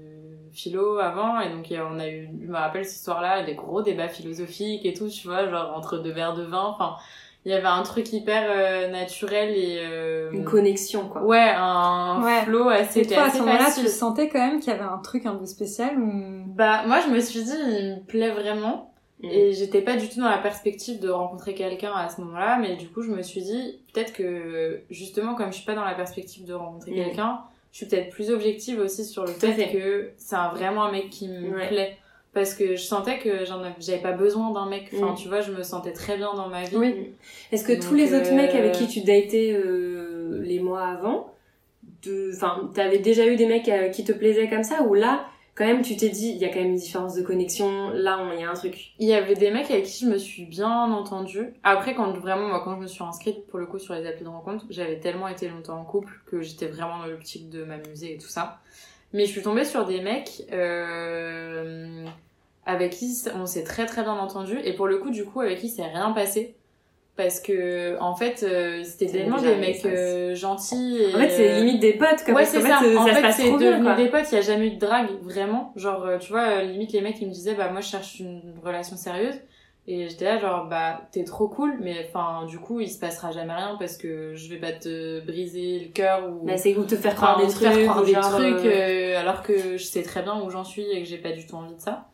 philo 0.52 0.98
avant, 0.98 1.40
et 1.40 1.48
donc 1.48 1.72
on 1.72 1.98
a 1.98 2.08
eu, 2.08 2.28
je 2.42 2.46
me 2.46 2.56
rappelle 2.56 2.84
cette 2.84 2.96
histoire-là, 2.96 3.44
des 3.44 3.54
gros 3.54 3.80
débats 3.82 4.08
philosophiques 4.08 4.84
et 4.84 4.92
tout, 4.92 5.08
tu 5.08 5.26
vois, 5.26 5.48
genre 5.48 5.74
entre 5.74 5.98
deux 5.98 6.12
verres 6.12 6.34
de 6.34 6.42
vin. 6.44 6.64
Enfin, 6.64 6.96
il 7.44 7.52
y 7.52 7.54
avait 7.54 7.66
un 7.66 7.82
truc 7.82 8.12
hyper 8.12 8.44
euh, 8.50 8.88
naturel 8.88 9.50
et 9.56 9.78
euh, 9.80 10.30
Une 10.32 10.44
connexion, 10.44 11.08
quoi. 11.08 11.22
ouais, 11.24 11.52
un 11.56 12.22
Ouais. 12.22 12.42
flow 12.42 12.68
assez, 12.68 13.00
Et 13.00 13.06
toi, 13.06 13.24
à 13.24 13.30
ce 13.30 13.38
moment-là, 13.38 13.68
tu 13.74 13.86
sentais 13.88 14.28
quand 14.28 14.38
même 14.40 14.60
qu'il 14.60 14.72
y 14.72 14.76
avait 14.76 14.84
un 14.84 14.98
truc 14.98 15.24
un 15.26 15.34
peu 15.36 15.46
spécial 15.46 15.98
ou... 15.98 16.42
Bah, 16.48 16.82
moi, 16.86 17.00
je 17.00 17.10
me 17.12 17.20
suis 17.20 17.42
dit, 17.44 17.52
il 17.56 17.96
me 18.00 18.06
plaît 18.06 18.30
vraiment. 18.30 18.92
Mm. 19.22 19.28
Et 19.30 19.52
j'étais 19.52 19.80
pas 19.82 19.96
du 19.96 20.08
tout 20.08 20.20
dans 20.20 20.28
la 20.28 20.38
perspective 20.38 21.00
de 21.00 21.08
rencontrer 21.08 21.54
quelqu'un 21.54 21.92
à 21.92 22.08
ce 22.08 22.20
moment-là, 22.20 22.58
mais 22.60 22.76
du 22.76 22.88
coup, 22.88 23.02
je 23.02 23.10
me 23.10 23.22
suis 23.22 23.42
dit, 23.42 23.80
peut-être 23.92 24.12
que, 24.12 24.82
justement, 24.90 25.34
comme 25.34 25.50
je 25.50 25.56
suis 25.56 25.66
pas 25.66 25.74
dans 25.74 25.84
la 25.84 25.94
perspective 25.94 26.44
de 26.46 26.54
rencontrer 26.54 26.90
Mm. 26.92 26.94
quelqu'un, 27.04 27.40
je 27.72 27.78
suis 27.78 27.86
peut-être 27.86 28.10
plus 28.10 28.30
objective 28.30 28.78
aussi 28.80 29.04
sur 29.04 29.22
le 29.24 29.32
fait, 29.32 29.52
fait. 29.52 29.72
que 29.72 30.10
c'est 30.18 30.36
vraiment 30.52 30.84
un 30.84 30.92
mec 30.92 31.10
qui 31.10 31.28
me 31.28 31.54
Ouais. 31.56 31.68
plaît. 31.68 31.98
Parce 32.34 32.54
que 32.54 32.76
je 32.76 32.82
sentais 32.82 33.18
que 33.18 33.44
j'avais 33.80 34.02
pas 34.02 34.12
besoin 34.12 34.50
d'un 34.52 34.66
mec. 34.66 34.90
Enfin, 34.94 35.12
Mm. 35.12 35.16
tu 35.16 35.28
vois, 35.28 35.40
je 35.40 35.50
me 35.50 35.62
sentais 35.62 35.92
très 35.92 36.16
bien 36.16 36.34
dans 36.34 36.48
ma 36.48 36.62
vie. 36.64 36.76
Oui. 36.76 37.12
Est-ce 37.52 37.64
que 37.64 37.72
Donc, 37.72 37.82
tous 37.82 37.94
les 37.94 38.14
autres 38.14 38.32
euh, 38.32 38.36
mecs 38.36 38.54
avec 38.54 38.72
qui 38.72 38.86
tu 38.86 39.00
datais 39.00 39.52
euh, 39.52 40.40
les 40.42 40.60
mois 40.60 40.84
avant, 40.86 41.32
de... 42.04 42.30
enfin, 42.34 42.70
t'avais 42.74 42.98
déjà 42.98 43.26
eu 43.26 43.36
des 43.36 43.46
mecs 43.46 43.68
euh, 43.68 43.88
qui 43.88 44.04
te 44.04 44.12
plaisaient 44.12 44.48
comme 44.48 44.62
ça 44.62 44.82
ou 44.82 44.94
là, 44.94 45.24
quand 45.56 45.66
même 45.66 45.82
tu 45.82 45.96
t'es 45.96 46.10
dit 46.10 46.28
il 46.28 46.36
y 46.36 46.44
a 46.44 46.48
quand 46.50 46.60
même 46.60 46.68
une 46.68 46.76
différence 46.76 47.14
de 47.16 47.22
connexion 47.22 47.90
là 47.90 48.20
il 48.32 48.40
y 48.40 48.44
a 48.44 48.50
un 48.50 48.54
truc 48.54 48.92
Il 49.00 49.08
y 49.08 49.14
avait 49.14 49.34
des 49.34 49.50
mecs 49.50 49.68
avec 49.72 49.86
qui 49.86 50.04
je 50.04 50.10
me 50.10 50.16
suis 50.18 50.44
bien 50.44 50.92
entendue. 50.92 51.48
Après, 51.64 51.94
quand 51.96 52.12
vraiment, 52.12 52.46
moi, 52.46 52.60
quand 52.62 52.76
je 52.76 52.82
me 52.82 52.86
suis 52.86 53.02
inscrite 53.02 53.46
pour 53.48 53.58
le 53.58 53.66
coup 53.66 53.80
sur 53.80 53.94
les 53.94 54.06
applis 54.06 54.22
de 54.22 54.28
rencontre, 54.28 54.66
j'avais 54.70 55.00
tellement 55.00 55.26
été 55.26 55.48
longtemps 55.48 55.80
en 55.80 55.84
couple 55.84 56.12
que 56.26 56.42
j'étais 56.42 56.66
vraiment 56.68 56.98
dans 56.98 57.06
l'optique 57.06 57.48
de 57.50 57.64
m'amuser 57.64 58.14
et 58.14 58.18
tout 58.18 58.28
ça. 58.28 58.60
Mais 59.12 59.24
je 59.26 59.30
suis 59.32 59.42
tombée 59.42 59.64
sur 59.64 59.86
des 59.86 60.00
mecs 60.00 60.44
euh, 60.52 62.04
avec 62.66 62.92
qui 62.92 63.14
on 63.34 63.46
s'est 63.46 63.64
très 63.64 63.86
très 63.86 64.02
bien 64.02 64.14
entendu 64.14 64.58
et 64.62 64.74
pour 64.74 64.86
le 64.86 64.98
coup, 64.98 65.10
du 65.10 65.24
coup, 65.24 65.40
avec 65.40 65.58
qui 65.60 65.68
c'est 65.68 65.86
rien 65.86 66.12
passé. 66.12 66.54
Parce 67.16 67.40
que, 67.40 67.98
en 68.00 68.14
fait, 68.14 68.44
euh, 68.44 68.84
c'était 68.84 69.06
tellement 69.06 69.40
des 69.40 69.56
mecs 69.56 69.84
euh, 69.84 70.36
gentils. 70.36 70.98
Et, 71.00 71.16
en 71.16 71.18
fait 71.18 71.30
c'est 71.30 71.58
limite 71.58 71.80
des 71.80 71.94
potes 71.94 72.22
quoi 72.24 72.34
Ouais, 72.34 72.44
c'est 72.44 72.60
ça. 72.60 72.78
fait, 72.78 72.96
En 72.96 73.04
ça 73.04 73.10
se 73.10 73.16
fait, 73.16 73.22
passe 73.22 73.36
c'est 73.36 73.48
trop 73.48 73.58
bien 73.58 73.70
devenu 73.72 73.84
quoi 73.84 73.94
des 73.96 74.08
potes. 74.08 74.30
Il 74.30 74.36
y 74.36 74.38
a 74.38 74.42
jamais 74.42 74.68
eu 74.68 74.70
de 74.70 74.78
drague, 74.78 75.08
vraiment. 75.22 75.72
Genre, 75.74 76.06
tu 76.20 76.30
vois, 76.30 76.62
limite 76.62 76.92
les 76.92 77.00
mecs 77.00 77.20
ils 77.20 77.26
me 77.26 77.32
disaient, 77.32 77.54
bah 77.54 77.70
moi 77.70 77.80
je 77.80 77.88
cherche 77.88 78.20
une 78.20 78.54
relation 78.62 78.96
sérieuse. 78.96 79.34
Et 79.90 80.06
j'étais 80.06 80.26
là 80.26 80.38
genre, 80.38 80.68
bah 80.68 81.00
t'es 81.12 81.24
trop 81.24 81.48
cool, 81.48 81.78
mais 81.80 82.06
enfin 82.08 82.44
du 82.46 82.58
coup 82.58 82.78
il 82.80 82.90
se 82.90 82.98
passera 82.98 83.32
jamais 83.32 83.54
rien 83.54 83.76
parce 83.78 83.96
que 83.96 84.34
je 84.34 84.48
vais 84.50 84.58
pas 84.60 84.72
te 84.72 85.20
briser 85.24 85.80
le 85.80 85.88
cœur 85.88 86.28
ou 86.30 86.44
mais 86.44 86.58
c'est 86.58 86.76
ou 86.76 86.84
te 86.84 86.94
faire 86.94 87.14
croire 87.16 87.38
des 87.38 87.48
faire 87.48 87.72
trucs 87.72 87.84
croire 87.84 88.02
ou 88.02 88.04
des 88.04 88.12
genre, 88.12 88.30
trucs 88.32 88.66
euh, 88.66 89.14
euh, 89.14 89.18
alors 89.18 89.42
que 89.42 89.78
je 89.78 89.84
sais 89.84 90.02
très 90.02 90.22
bien 90.22 90.42
où 90.42 90.50
j'en 90.50 90.64
suis 90.64 90.82
et 90.82 91.02
que 91.02 91.08
j'ai 91.08 91.16
pas 91.16 91.32
du 91.32 91.46
tout 91.46 91.56
envie 91.56 91.74
de 91.74 91.80
ça. 91.80 92.10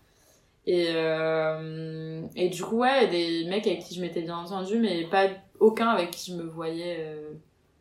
Et, 0.67 0.87
euh, 0.95 2.23
et 2.37 2.49
du 2.49 2.63
coup, 2.63 2.77
ouais, 2.79 3.09
des 3.09 3.45
mecs 3.51 3.67
avec 3.67 3.81
qui 3.81 3.95
je 3.95 4.01
m'étais 4.01 4.23
bien 4.23 4.37
entendue, 4.39 4.79
mais 4.79 5.05
pas 5.11 5.29
aucun 5.61 5.89
avec 5.89 6.11
qui 6.13 6.31
je 6.33 6.37
me 6.37 6.45
voyais 6.45 6.99
euh, 7.01 7.33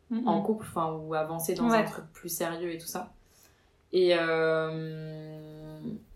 Mhm. 0.09 0.27
en 0.27 0.41
couple, 0.41 0.65
enfin, 0.69 0.91
ou 0.93 1.13
avancer 1.13 1.53
dans 1.55 1.65
un 1.65 1.79
Ouais. 1.79 1.85
truc 1.85 2.05
plus 2.13 2.29
sérieux 2.29 2.71
et 2.73 2.77
tout 2.77 2.87
ça. 2.87 3.13
Et, 3.93 4.15
euh, 4.15 5.52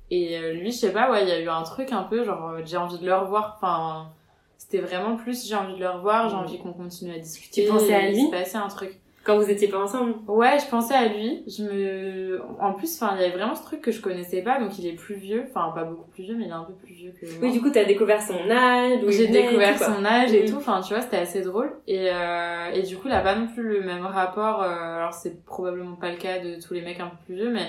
et 0.10 0.38
euh, 0.38 0.54
lui, 0.54 0.72
je 0.72 0.78
sais 0.78 0.94
pas, 0.94 1.12
ouais, 1.12 1.24
il 1.24 1.30
y 1.30 1.32
a 1.32 1.40
eu 1.42 1.50
un 1.50 1.64
truc 1.64 1.92
un 1.92 2.04
peu, 2.04 2.24
genre, 2.24 2.50
euh, 2.52 2.62
j'ai 2.66 2.78
envie 2.78 3.00
de 3.00 3.06
le 3.06 3.16
revoir, 3.16 3.56
enfin, 3.58 4.10
c'était 4.58 4.80
vraiment 4.80 5.16
plus, 5.18 5.48
j'ai 5.48 5.56
envie 5.56 5.76
de 5.76 5.80
le 5.80 5.90
revoir, 5.90 6.30
j'ai 6.30 6.36
Mhm. 6.36 6.42
envie 6.44 6.60
qu'on 6.60 6.74
continue 6.74 7.14
à 7.14 7.20
discuter. 7.20 7.64
Tu 7.66 7.70
pensais 7.70 7.94
à 7.94 8.10
lui 8.10 8.20
Il 8.26 8.32
passait 8.32 8.58
un 8.58 8.68
truc. 8.68 9.00
quand 9.26 9.38
vous 9.38 9.50
étiez 9.50 9.68
pas 9.68 9.80
ensemble 9.80 10.16
Ouais, 10.28 10.58
je 10.64 10.70
pensais 10.70 10.94
à 10.96 11.08
lui. 11.10 11.44
Je 11.48 11.62
me, 11.64 12.42
en 12.62 12.72
plus, 12.74 12.96
enfin, 12.96 13.16
il 13.18 13.22
y 13.22 13.26
avait 13.26 13.36
vraiment 13.36 13.56
ce 13.56 13.64
truc 13.64 13.82
que 13.82 13.92
je 13.92 14.02
connaissais 14.02 14.42
pas, 14.42 14.58
donc 14.60 14.80
il 14.80 14.88
est 14.88 14.94
plus 14.96 15.16
vieux, 15.16 15.44
enfin 15.50 15.72
pas 15.76 15.84
beaucoup 15.84 16.10
plus 16.12 16.24
vieux, 16.24 16.36
mais 16.38 16.46
il 16.46 16.50
est 16.50 16.54
un 16.54 16.64
peu 16.64 16.74
plus 16.74 16.94
vieux 16.94 17.12
que 17.20 17.26
moi. 17.26 17.40
oui 17.42 17.52
du 17.52 17.62
coup 17.62 17.70
t'as 17.70 17.84
découvert 17.84 18.22
son 18.22 18.50
âge 18.50 19.00
J'ai 19.10 19.28
découvert 19.28 19.78
tout, 19.78 19.84
son 19.84 20.06
âge 20.06 20.34
et 20.34 20.44
Mhm. 20.44 20.50
tout, 20.52 20.56
enfin 20.58 20.80
tu 20.82 20.94
vois, 20.94 21.02
c'était 21.02 21.18
assez 21.18 21.42
drôle. 21.42 21.74
Et, 21.88 22.10
euh, 22.10 22.72
et 22.74 22.84
du 22.84 22.96
coup, 22.96 23.10
il 23.10 23.14
a 23.14 23.20
pas 23.22 23.36
non 23.36 23.48
plus 23.48 23.64
le 23.64 23.82
même 23.82 24.06
rapport, 24.06 24.64
euh, 24.64 24.68
alors 24.70 25.14
c'est 25.14 25.44
probablement 25.44 25.98
pas 25.98 26.10
le 26.12 26.18
cas 26.18 26.40
de 26.40 26.62
tous 26.66 26.74
les 26.74 26.82
mecs 26.82 27.02
un 27.02 27.08
peu 27.10 27.18
plus 27.26 27.36
vieux, 27.36 27.52
mais 27.52 27.68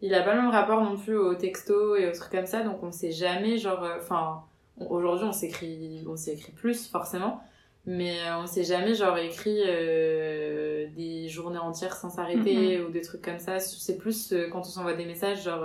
il 0.00 0.14
a 0.14 0.22
pas 0.22 0.34
le 0.34 0.42
même 0.42 0.50
rapport 0.50 0.80
non 0.82 0.96
plus 0.96 1.16
aux 1.16 1.34
textos 1.34 1.98
et 2.00 2.08
aux 2.08 2.12
trucs 2.12 2.30
comme 2.32 2.46
ça, 2.46 2.62
donc 2.62 2.82
on 2.82 2.92
sait 2.92 3.10
jamais, 3.12 3.58
genre, 3.58 3.82
euh, 3.82 3.96
enfin, 3.98 4.42
aujourd'hui 4.88 5.26
on 5.26 5.32
s'écrit, 5.32 6.04
on 6.08 6.16
s'écrit 6.16 6.52
plus 6.52 6.88
forcément, 6.88 7.40
mais 7.86 8.20
euh, 8.20 8.38
on 8.38 8.46
s'est 8.46 8.64
jamais 8.64 8.94
genre 8.94 9.16
écrit 9.18 9.60
euh, 9.66 10.86
des 10.96 11.28
journées 11.28 11.58
entières 11.58 11.96
sans 11.96 12.10
s'arrêter 12.10 12.80
ou 12.82 12.90
des 12.90 13.00
trucs 13.00 13.22
comme 13.22 13.38
ça. 13.38 13.58
C'est 13.60 13.96
plus 13.96 14.32
euh, 14.32 14.48
quand 14.50 14.60
on 14.60 14.64
s'envoie 14.64 14.94
des 14.94 15.06
messages, 15.06 15.42
genre 15.44 15.64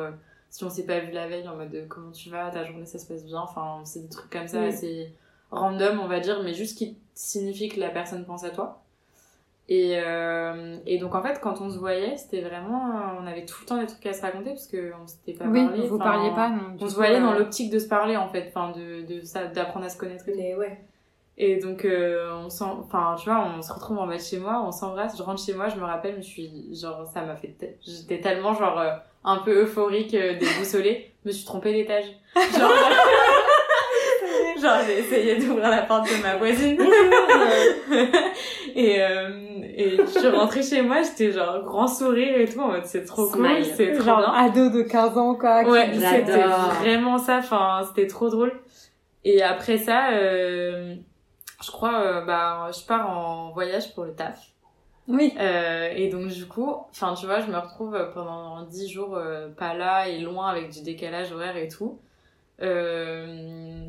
si 0.50 0.64
on 0.64 0.70
s'est 0.70 0.86
pas 0.86 1.00
vu 1.00 1.12
la 1.12 1.28
veille 1.28 1.48
en 1.48 1.56
mode 1.56 1.86
comment 1.90 2.12
tu 2.12 2.30
vas, 2.30 2.50
ta 2.52 2.64
journée 2.64 2.86
ça 2.86 3.00
se 3.00 3.08
passe 3.08 3.26
bien, 3.26 3.40
enfin 3.42 3.82
c'est 3.86 4.02
des 4.02 4.10
trucs 4.10 4.30
comme 4.32 4.48
ça, 4.48 4.62
Oui. 4.62 4.72
c'est 4.72 5.12
random 5.52 6.00
on 6.00 6.08
va 6.08 6.20
dire, 6.20 6.42
mais 6.44 6.54
juste 6.54 6.78
qui 6.78 6.98
signifie 7.14 7.70
que 7.70 7.80
la 7.80 7.90
personne 7.90 8.26
pense 8.26 8.44
à 8.44 8.50
toi. 8.52 8.83
Et, 9.70 9.94
euh, 9.98 10.76
et 10.86 10.98
donc 10.98 11.16
en 11.16 11.22
fait 11.22 11.40
quand 11.42 11.62
on 11.62 11.70
se 11.70 11.78
voyait, 11.78 12.18
c'était 12.18 12.42
vraiment, 12.42 12.90
euh, 12.98 13.22
on 13.22 13.26
avait 13.26 13.46
tout 13.46 13.56
le 13.62 13.66
temps 13.66 13.78
des 13.78 13.88
trucs 13.88 14.06
à 14.06 14.12
se 14.14 14.22
raconter 14.22 14.50
parce 14.50 14.68
que 14.68 14.92
on 15.02 15.08
s'était 15.08 15.34
pas 15.34 15.46
Oui, 15.46 15.66
parlé. 15.66 15.88
vous 15.88 15.98
parliez 15.98 16.32
pas, 16.32 16.50
non. 16.50 16.76
On 16.82 16.88
se 16.90 16.96
voyait 16.96 17.16
euh, 17.18 17.22
dans 17.22 17.34
l'optique 17.34 17.72
de 17.72 17.80
se 17.80 17.88
parler 17.88 18.18
en 18.18 18.28
fait, 18.28 18.52
enfin 18.54 18.72
de, 18.78 19.04
de 19.06 19.22
ça, 19.24 19.46
d'apprendre 19.46 19.86
à 19.86 19.90
se 19.90 19.98
connaître. 19.98 20.28
et 20.28 20.56
ouais 20.58 20.82
Et 21.38 21.58
donc, 21.62 21.86
euh, 21.86 22.30
on 22.44 22.50
s'en, 22.50 22.80
enfin, 22.82 23.16
tu 23.18 23.30
vois, 23.30 23.48
on 23.58 23.62
se 23.62 23.72
retrouve 23.72 23.98
en 24.00 24.06
bas 24.08 24.18
de 24.18 24.22
chez 24.22 24.38
moi, 24.38 24.62
on 24.68 24.72
s'embrasse, 24.74 25.18
je 25.18 25.24
rentre 25.24 25.42
chez 25.42 25.54
moi, 25.54 25.70
je 25.70 25.78
me 25.78 25.86
rappelle, 25.86 26.12
je 26.16 26.18
me 26.18 26.22
suis, 26.24 26.76
genre, 26.76 27.08
ça 27.08 27.22
m'a 27.24 27.38
fait, 27.38 27.56
j'étais 27.86 28.20
tellement, 28.20 28.54
genre, 28.54 28.78
euh, 28.80 28.92
un 29.24 29.38
peu 29.38 29.62
euphorique, 29.64 30.14
euh, 30.14 30.38
déboussolée, 30.38 31.14
je 31.24 31.30
me 31.30 31.34
suis 31.34 31.46
trompée 31.46 31.72
d'étage. 31.72 32.04
Genre, 32.36 32.70
genre, 34.64 34.78
j'ai 34.88 35.00
essayé 35.00 35.36
d'ouvrir 35.38 35.70
la 35.70 35.82
porte 35.84 36.06
de 36.08 36.22
ma 36.24 36.36
voisine. 36.38 36.80
et, 38.76 39.02
euh, 39.02 39.30
et 39.76 39.98
je 39.98 40.06
suis 40.20 40.28
rentrée 40.30 40.64
chez 40.64 40.82
moi, 40.82 41.02
j'étais 41.04 41.32
genre, 41.32 41.64
grand 41.64 41.88
sourire 41.88 42.40
et 42.40 42.48
tout, 42.48 42.60
en 42.60 42.70
mode, 42.70 42.86
c'est 42.86 43.06
trop 43.06 43.28
cool, 43.28 43.46
Smile. 43.46 43.66
c'est 43.76 43.92
trop 43.94 44.04
Genre 44.06 44.20
bien. 44.20 44.34
ado 44.34 44.70
de 44.70 44.82
15 44.82 45.18
ans, 45.18 45.36
quoi. 45.36 45.64
Ouais, 45.64 45.92
c'était 45.94 46.44
vraiment 46.80 47.18
ça. 47.18 47.38
Enfin, 47.38 47.82
c'était 47.88 48.08
trop 48.08 48.30
drôle. 48.30 48.54
Et 49.26 49.42
après 49.42 49.78
ça, 49.78 50.12
euh, 50.12 50.96
je 51.64 51.72
crois, 51.72 52.02
euh, 52.02 52.26
bah, 52.26 52.70
je 52.78 52.86
pars 52.86 53.10
en 53.10 53.52
voyage 53.52 53.94
pour 53.94 54.04
le 54.06 54.14
taf. 54.14 54.38
Oui. 55.08 55.34
Euh, 55.40 55.90
et 55.94 56.08
donc 56.10 56.28
du 56.28 56.46
coup, 56.46 56.74
enfin, 56.90 57.14
tu 57.14 57.26
vois, 57.26 57.40
je 57.42 57.48
me 57.48 57.58
retrouve 57.58 57.98
pendant 58.14 58.62
10 58.64 58.90
jours 58.90 59.16
euh, 59.18 59.50
pas 59.50 59.74
là 59.74 60.08
et 60.08 60.20
loin 60.20 60.48
avec 60.48 60.70
du 60.70 60.82
décalage 60.82 61.32
horaire 61.34 61.58
et 61.58 61.68
tout. 61.68 62.00
Euh, 62.62 63.86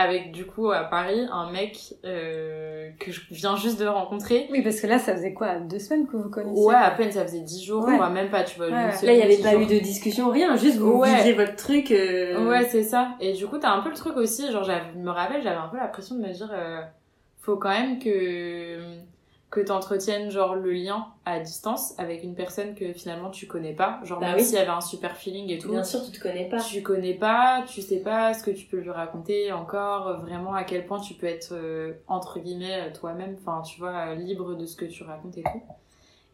avec 0.00 0.30
du 0.30 0.46
coup 0.46 0.70
à 0.70 0.84
Paris 0.84 1.26
un 1.32 1.50
mec 1.50 1.94
euh, 2.04 2.88
que 3.00 3.10
je 3.10 3.20
viens 3.32 3.56
juste 3.56 3.80
de 3.80 3.86
rencontrer. 3.86 4.46
Oui, 4.52 4.62
parce 4.62 4.80
que 4.80 4.86
là, 4.86 4.98
ça 5.00 5.12
faisait 5.12 5.34
quoi 5.34 5.56
Deux 5.56 5.80
semaines 5.80 6.06
que 6.06 6.16
vous 6.16 6.30
connaissiez 6.30 6.64
Ouais, 6.64 6.74
à 6.76 6.90
peine 6.92 7.10
ça 7.10 7.24
faisait 7.24 7.40
10 7.40 7.64
jours, 7.64 7.84
Ouais. 7.84 7.96
voire 7.96 8.10
même 8.10 8.30
pas, 8.30 8.44
tu 8.44 8.56
vois. 8.58 8.66
Ouais, 8.68 8.72
une 8.72 8.78
ouais. 8.86 8.92
semaine, 8.92 9.06
là 9.06 9.12
il 9.14 9.18
y 9.18 9.22
avait 9.24 9.36
10 9.36 9.42
pas 9.42 9.50
jours. 9.52 9.60
eu 9.62 9.66
de 9.66 9.78
discussion 9.80 10.30
rien 10.30 10.56
juste 10.56 10.76
vous 10.78 11.00
Ouais. 11.00 11.14
viviez 11.16 11.32
votre 11.32 11.56
truc 11.56 11.90
euh, 11.90 12.48
Ouais, 12.48 12.64
c'est 12.64 12.84
ça. 12.84 13.16
Et 13.20 13.32
du 13.32 13.46
coup, 13.48 13.58
t'as 13.58 13.72
un 13.72 13.80
peu 13.80 13.88
le 13.90 13.96
truc 13.96 14.16
aussi, 14.16 14.50
genre, 14.52 14.62
j'avais- 14.62 14.84
je 14.94 14.98
me 15.00 15.10
rappelle, 15.10 15.42
j'avais 15.42 15.56
un 15.56 15.68
peu 15.68 15.76
la 15.76 15.88
pression 15.88 16.14
de 16.14 16.20
me 16.22 16.32
dire, 16.32 16.50
euh, 16.54 16.80
faut 17.40 17.56
quand 17.56 17.70
même 17.70 17.98
que, 17.98 18.78
que 19.50 19.60
t'entretiennes, 19.60 20.30
genre, 20.30 20.56
le 20.56 20.72
lien 20.72 21.06
à 21.24 21.40
distance 21.40 21.94
avec 21.98 22.22
une 22.22 22.34
personne 22.34 22.74
que 22.74 22.92
finalement 22.92 23.30
tu 23.30 23.46
connais 23.46 23.72
pas. 23.72 23.98
Genre, 24.04 24.20
Bah 24.20 24.26
même 24.26 24.36
oui. 24.36 24.44
s'il 24.44 24.56
y 24.56 24.58
avait 24.58 24.68
un 24.68 24.82
super 24.82 25.16
feeling 25.16 25.48
et 25.50 25.58
tout. 25.58 25.70
bien 25.70 25.82
sûr 25.84 26.04
tu 26.04 26.10
te 26.12 26.20
connais 26.22 26.48
pas 26.50 26.58
Tu 26.58 26.82
connais 26.82 27.14
pas, 27.14 27.64
tu 27.66 27.80
sais 27.80 28.00
pas 28.00 28.34
ce 28.34 28.42
que 28.44 28.50
tu 28.50 28.66
peux 28.66 28.76
lui 28.78 28.90
raconter 28.90 29.50
encore, 29.52 30.20
vraiment 30.20 30.52
à 30.54 30.64
quel 30.64 30.84
point 30.84 31.00
tu 31.00 31.14
peux 31.14 31.26
être, 31.26 31.52
euh, 31.54 31.94
entre 32.08 32.40
guillemets, 32.40 32.88
euh, 32.88 32.92
toi-même, 32.92 33.36
enfin, 33.40 33.62
tu 33.62 33.80
vois, 33.80 34.08
euh, 34.08 34.14
libre 34.16 34.54
de 34.54 34.66
ce 34.66 34.76
que 34.76 34.84
tu 34.84 35.02
racontes 35.02 35.38
et 35.38 35.42
tout. 35.42 35.62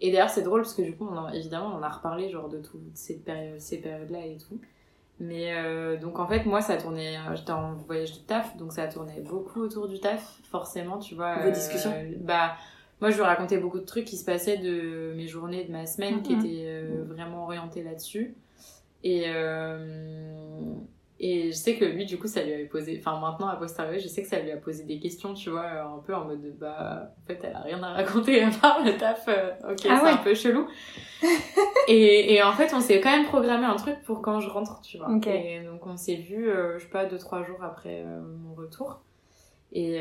Et 0.00 0.11
d'ailleurs, 0.11 0.31
c'est 0.31 0.42
drôle 0.42 0.62
parce 0.62 0.74
que 0.74 0.83
du 0.83 0.96
coup, 0.96 1.07
on 1.09 1.16
en- 1.16 1.29
évidemment, 1.29 1.68
on 1.72 1.79
en 1.79 1.83
a 1.85 1.88
reparlé, 1.88 2.29
genre, 2.31 2.48
de 2.48 2.59
toutes 2.61 2.81
ces 2.96 3.16
périodes, 3.20 3.61
ces 3.61 3.79
périodes-là 3.81 4.27
et 4.27 4.38
tout. 4.38 4.59
Mais 5.20 5.55
euh, 5.55 5.96
donc, 5.96 6.18
en 6.18 6.27
fait, 6.27 6.44
moi, 6.44 6.61
ça 6.61 6.77
tournait, 6.77 7.16
j'étais 7.37 7.53
en 7.53 7.74
voyage 7.74 8.12
de 8.12 8.18
taf, 8.27 8.57
donc 8.57 8.72
ça 8.72 8.88
tournait 8.88 9.20
beaucoup 9.20 9.61
autour 9.61 9.87
du 9.87 10.00
taf, 10.00 10.40
forcément, 10.50 10.98
tu 10.98 11.14
vois. 11.14 11.37
Vos 11.38 11.50
discussions 11.53 11.94
Bah, 12.18 12.57
moi, 13.00 13.11
je 13.11 13.16
lui 13.16 13.22
racontais 13.24 13.59
beaucoup 13.59 13.78
de 13.80 13.85
trucs 13.85 14.04
qui 14.07 14.16
se 14.16 14.24
passaient 14.24 14.57
de 14.59 15.12
mes 15.16 15.26
journées, 15.26 15.64
de 15.64 15.72
ma 15.72 15.87
semaine, 15.87 16.22
qui 16.22 16.35
Mhm. 16.35 16.40
étaient 16.40 16.64
euh, 16.66 17.04
vraiment 17.07 17.44
orientées 17.44 17.83
là-dessus. 17.83 18.35
Et, 19.02 19.24
euh, 19.26 20.74
et 21.20 21.52
je 21.52 21.57
sais 21.57 21.76
que 21.76 21.85
lui, 21.85 22.07
du 22.07 22.18
coup, 22.18 22.26
ça 22.26 22.42
lui 22.42 22.52
avait 22.54 22.64
posé, 22.64 22.96
enfin 22.98 23.20
maintenant, 23.20 23.48
à 23.48 23.57
posteriori, 23.57 24.00
je 24.00 24.09
sais 24.09 24.22
que 24.22 24.28
ça 24.28 24.40
lui 24.40 24.50
a 24.50 24.57
posé 24.57 24.85
des 24.85 24.98
questions, 24.98 25.35
tu 25.35 25.50
vois, 25.50 25.62
euh, 25.64 25.85
un 25.85 26.02
peu 26.04 26.14
en 26.14 26.24
mode, 26.24 26.40
de, 26.40 26.50
bah, 26.50 27.12
en 27.22 27.26
fait, 27.26 27.38
elle 27.42 27.54
a 27.54 27.61
rien 27.61 27.83
à 27.83 27.92
raconter 27.92 28.42
à 28.42 28.50
part 28.50 28.83
le 28.85 28.96
taf, 28.96 29.26
euh, 29.28 29.50
ok, 29.70 29.87
Ah 29.88 29.96
c'est 29.98 30.04
ouais. 30.04 30.11
un 30.11 30.16
peu 30.18 30.35
chelou. 30.35 30.66
et, 31.88 32.35
et 32.35 32.42
en 32.42 32.52
fait, 32.52 32.72
on 32.74 32.80
s'est 32.80 33.00
quand 33.00 33.11
même 33.11 33.26
programmé 33.26 33.64
un 33.66 33.76
truc 33.76 34.02
pour 34.04 34.22
quand 34.22 34.40
je 34.40 34.48
rentre, 34.48 34.80
tu 34.80 34.98
vois. 34.98 35.11
Ok. 35.11 35.26
Et 35.26 35.61
donc, 35.61 35.87
on 35.87 35.96
s'est 35.96 36.16
vu, 36.16 36.48
je 36.78 36.83
sais 36.83 36.88
pas, 36.90 37.04
deux, 37.04 37.18
trois 37.18 37.42
jours 37.44 37.62
après 37.62 38.02
mon 38.04 38.54
retour. 38.54 39.00
Et, 39.72 40.00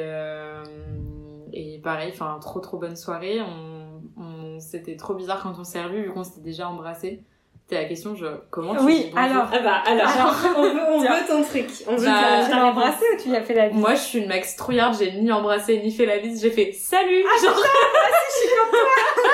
et 1.53 1.79
pareil, 1.79 2.11
enfin, 2.13 2.37
trop 2.41 2.59
trop 2.59 2.77
bonne 2.77 2.95
soirée. 2.95 3.39
On, 3.41 4.01
on, 4.21 4.59
c'était 4.59 4.95
trop 4.97 5.13
bizarre 5.13 5.41
quand 5.41 5.53
on 5.59 5.63
s'est 5.63 5.81
revus, 5.83 6.03
vu 6.03 6.11
qu'on 6.11 6.23
s'était 6.23 6.41
déjà 6.41 6.67
embrassés. 6.67 7.23
C'était 7.65 7.81
la 7.81 7.87
question, 7.87 8.13
je, 8.13 8.25
comment 8.49 8.75
tu 8.75 8.83
Oui, 8.83 9.05
dis 9.05 9.11
alors. 9.17 9.45
ah 9.53 9.59
bah 9.59 9.75
alors 9.85 10.07
Alors, 10.09 10.35
on 10.57 10.63
veut 10.63 10.81
on 10.95 10.99
veut 10.99 11.27
ton 11.27 11.43
truc 11.43 11.67
on 11.87 11.95
veut 11.95 12.05
Bah, 12.05 12.43
Tu 12.43 12.51
l'as 12.51 12.65
embrassé 12.65 13.05
ou 13.13 13.21
tu 13.21 13.29
lui 13.29 13.37
as 13.37 13.41
fait 13.43 13.53
la 13.53 13.69
bise 13.69 13.79
Moi, 13.79 13.95
je 13.95 14.01
suis 14.01 14.19
une 14.19 14.27
Max 14.27 14.57
trouillarde, 14.57 14.97
j'ai 14.99 15.13
ni 15.13 15.31
embrassé 15.31 15.79
ni 15.81 15.89
fait 15.91 16.05
la 16.05 16.19
bise, 16.19 16.41
j'ai 16.41 16.51
fait 16.51 16.73
salut! 16.73 17.23
Ah, 17.25 17.45
genre... 17.45 17.55
J'ai- 17.55 18.49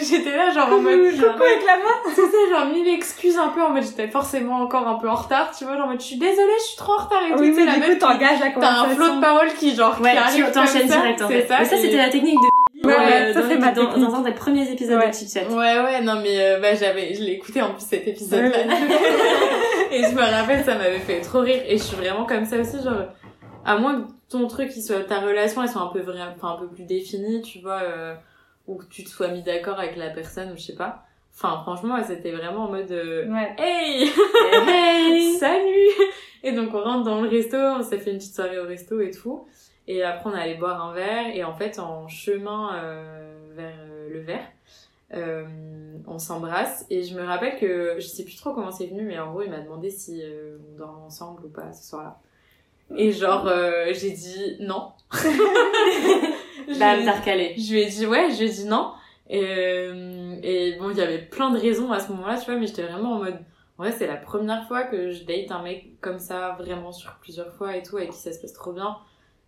J'étais 0.00 0.36
là, 0.36 0.50
genre 0.50 0.68
en 0.72 0.80
mode, 0.80 1.00
Coucou 1.12 1.42
avec 1.42 1.64
la 1.66 1.76
main 1.76 2.14
tu 2.14 2.14
sais, 2.20 2.50
genre 2.50 2.66
mille 2.66 2.88
excuses 2.88 3.38
un 3.38 3.48
peu 3.48 3.62
en 3.62 3.70
mode, 3.70 3.82
j'étais 3.82 4.08
forcément 4.08 4.56
encore 4.60 4.86
un 4.86 4.94
peu 4.94 5.08
en 5.08 5.14
retard, 5.14 5.50
tu 5.56 5.64
vois, 5.64 5.76
genre 5.76 5.86
en 5.86 5.90
mode, 5.90 6.00
je 6.00 6.06
suis 6.06 6.16
désolée, 6.18 6.52
je 6.58 6.64
suis 6.64 6.76
trop 6.76 6.92
en 6.92 7.04
retard 7.04 7.22
et 7.26 7.32
tout, 7.32 7.40
Oui, 7.40 7.48
tu 7.50 7.54
sais, 7.54 7.60
oui, 7.62 7.66
la 7.66 7.74
du 7.86 7.92
coup, 7.92 7.98
t'engages 7.98 8.40
la 8.40 8.50
T'as 8.50 8.70
un 8.70 8.84
flot 8.84 8.90
de 8.90 8.96
conversation. 8.96 9.20
paroles 9.20 9.52
qui, 9.54 9.74
genre, 9.74 10.00
ouais 10.00 10.10
qui 10.12 10.16
arrive 10.16 10.46
tu 10.46 10.52
t'enchaînes 10.52 10.86
direct 10.86 11.22
en 11.22 11.28
c'est 11.28 11.40
fait 11.42 11.46
ça, 11.48 11.56
mais 11.60 11.64
ça 11.64 11.76
c'était 11.76 11.96
la 11.96 12.08
technique 12.10 12.34
de 12.36 12.86
Ouais, 12.86 12.94
ouais, 12.94 13.32
ça 13.32 13.40
dans, 13.40 13.48
c'est 13.48 13.56
ma 13.58 13.70
dans, 13.72 13.86
technique. 13.86 14.04
dans 14.10 14.14
un 14.16 14.20
des 14.20 14.32
premiers 14.32 14.70
épisodes 14.70 14.98
Ouais. 15.00 15.08
de 15.08 15.14
Chit 15.14 15.28
Chat 15.32 15.48
Ouais, 15.48 15.80
ouais, 15.80 16.00
non, 16.02 16.16
mais 16.22 16.38
euh, 16.38 16.60
bah, 16.60 16.74
j'avais, 16.74 17.14
je 17.14 17.22
l'ai 17.22 17.32
écouté 17.32 17.62
en 17.62 17.70
plus 17.70 17.80
cet 17.88 18.06
épisode-là. 18.06 18.58
et 19.90 20.02
je 20.02 20.14
me 20.14 20.20
rappelle, 20.20 20.62
ça 20.64 20.74
m'avait 20.74 20.98
fait 20.98 21.20
trop 21.20 21.40
rire. 21.40 21.62
Et 21.66 21.78
je 21.78 21.82
suis 21.82 21.96
vraiment 21.96 22.26
comme 22.26 22.44
ça 22.44 22.56
aussi, 22.58 22.82
genre, 22.82 23.04
à 23.64 23.78
moins 23.78 23.94
que 24.02 24.06
ton 24.28 24.46
truc, 24.48 24.70
il 24.76 24.82
soit, 24.82 25.00
ta 25.04 25.20
relation, 25.20 25.62
elle 25.62 25.68
soit 25.70 25.80
un 25.80 25.86
peu 25.86 26.00
vrai, 26.00 26.18
enfin, 26.36 26.56
un 26.56 26.60
peu 26.60 26.66
plus 26.68 26.84
définie, 26.84 27.40
tu 27.40 27.60
vois, 27.60 27.80
euh, 27.82 28.14
ou 28.66 28.76
que 28.76 28.86
tu 28.86 29.04
te 29.04 29.08
sois 29.08 29.28
mis 29.28 29.42
d'accord 29.42 29.78
avec 29.78 29.96
la 29.96 30.10
personne, 30.10 30.52
ou 30.52 30.56
je 30.56 30.62
sais 30.62 30.74
pas. 30.74 31.04
Enfin, 31.34 31.60
franchement, 31.62 31.96
c'était 32.06 32.30
vraiment 32.30 32.64
en 32.64 32.70
mode 32.70 32.92
euh, 32.92 33.26
Ouais. 33.28 33.54
Hey 33.58 34.08
Hey 34.68 35.34
Salut 35.38 35.90
Et 36.44 36.52
donc 36.52 36.72
on 36.72 36.82
rentre 36.82 37.04
dans 37.04 37.20
le 37.20 37.28
resto, 37.28 37.56
on 37.56 37.82
s'est 37.82 37.98
fait 37.98 38.12
une 38.12 38.18
petite 38.18 38.34
soirée 38.34 38.58
au 38.58 38.66
resto 38.66 39.00
et 39.00 39.10
tout. 39.10 39.46
Et 39.88 40.02
après 40.02 40.30
on 40.30 40.36
est 40.36 40.40
allé 40.40 40.54
boire 40.54 40.82
un 40.82 40.94
verre 40.94 41.34
et 41.34 41.42
en 41.44 41.54
fait 41.54 41.78
en 41.78 42.08
chemin 42.08 42.74
euh, 42.76 43.34
vers 43.54 43.74
euh, 43.80 44.08
le 44.10 44.20
verre, 44.20 44.46
euh, 45.12 45.44
on 46.06 46.18
s'embrasse 46.18 46.86
et 46.88 47.02
je 47.02 47.14
me 47.14 47.22
rappelle 47.22 47.58
que 47.58 47.96
je 47.98 48.06
sais 48.06 48.24
plus 48.24 48.36
trop 48.36 48.52
comment 48.52 48.70
c'est 48.70 48.86
venu 48.86 49.02
mais 49.02 49.18
en 49.18 49.30
gros 49.30 49.42
il 49.42 49.50
m'a 49.50 49.60
demandé 49.60 49.90
si 49.90 50.22
euh, 50.22 50.56
on 50.72 50.78
dormait 50.78 51.04
ensemble 51.04 51.44
ou 51.44 51.48
pas 51.50 51.72
ce 51.72 51.88
soir-là. 51.88 52.18
Et 52.96 53.12
genre 53.12 53.46
euh, 53.46 53.92
j'ai 53.92 54.10
dit 54.12 54.56
non. 54.60 54.92
Ai- 56.72 57.04
t'as 57.04 57.12
recalé. 57.20 57.54
je 57.58 57.72
lui 57.72 57.82
ai 57.82 57.86
dit 57.86 58.06
ouais, 58.06 58.30
je 58.32 58.38
lui 58.40 58.46
ai 58.46 58.50
dit 58.50 58.64
non. 58.66 58.92
Et, 59.28 59.42
euh, 59.42 60.36
et 60.42 60.76
bon, 60.78 60.90
il 60.90 60.96
y 60.98 61.00
avait 61.00 61.18
plein 61.22 61.50
de 61.50 61.58
raisons 61.58 61.90
à 61.92 62.00
ce 62.00 62.10
moment-là, 62.12 62.38
tu 62.38 62.46
vois, 62.50 62.56
mais 62.60 62.66
j'étais 62.66 62.82
vraiment 62.82 63.12
en 63.14 63.18
mode, 63.18 63.38
ouais, 63.78 63.90
c'est 63.92 64.06
la 64.06 64.16
première 64.16 64.66
fois 64.68 64.82
que 64.84 65.10
je 65.10 65.24
date 65.24 65.50
un 65.50 65.62
mec 65.62 65.98
comme 66.00 66.18
ça, 66.18 66.56
vraiment 66.58 66.92
sur 66.92 67.14
plusieurs 67.20 67.52
fois 67.54 67.74
et 67.76 67.82
tout, 67.82 67.96
avec 67.96 68.10
qui 68.10 68.18
ça 68.18 68.32
se 68.32 68.40
passe 68.40 68.52
trop 68.52 68.72
bien. 68.72 68.96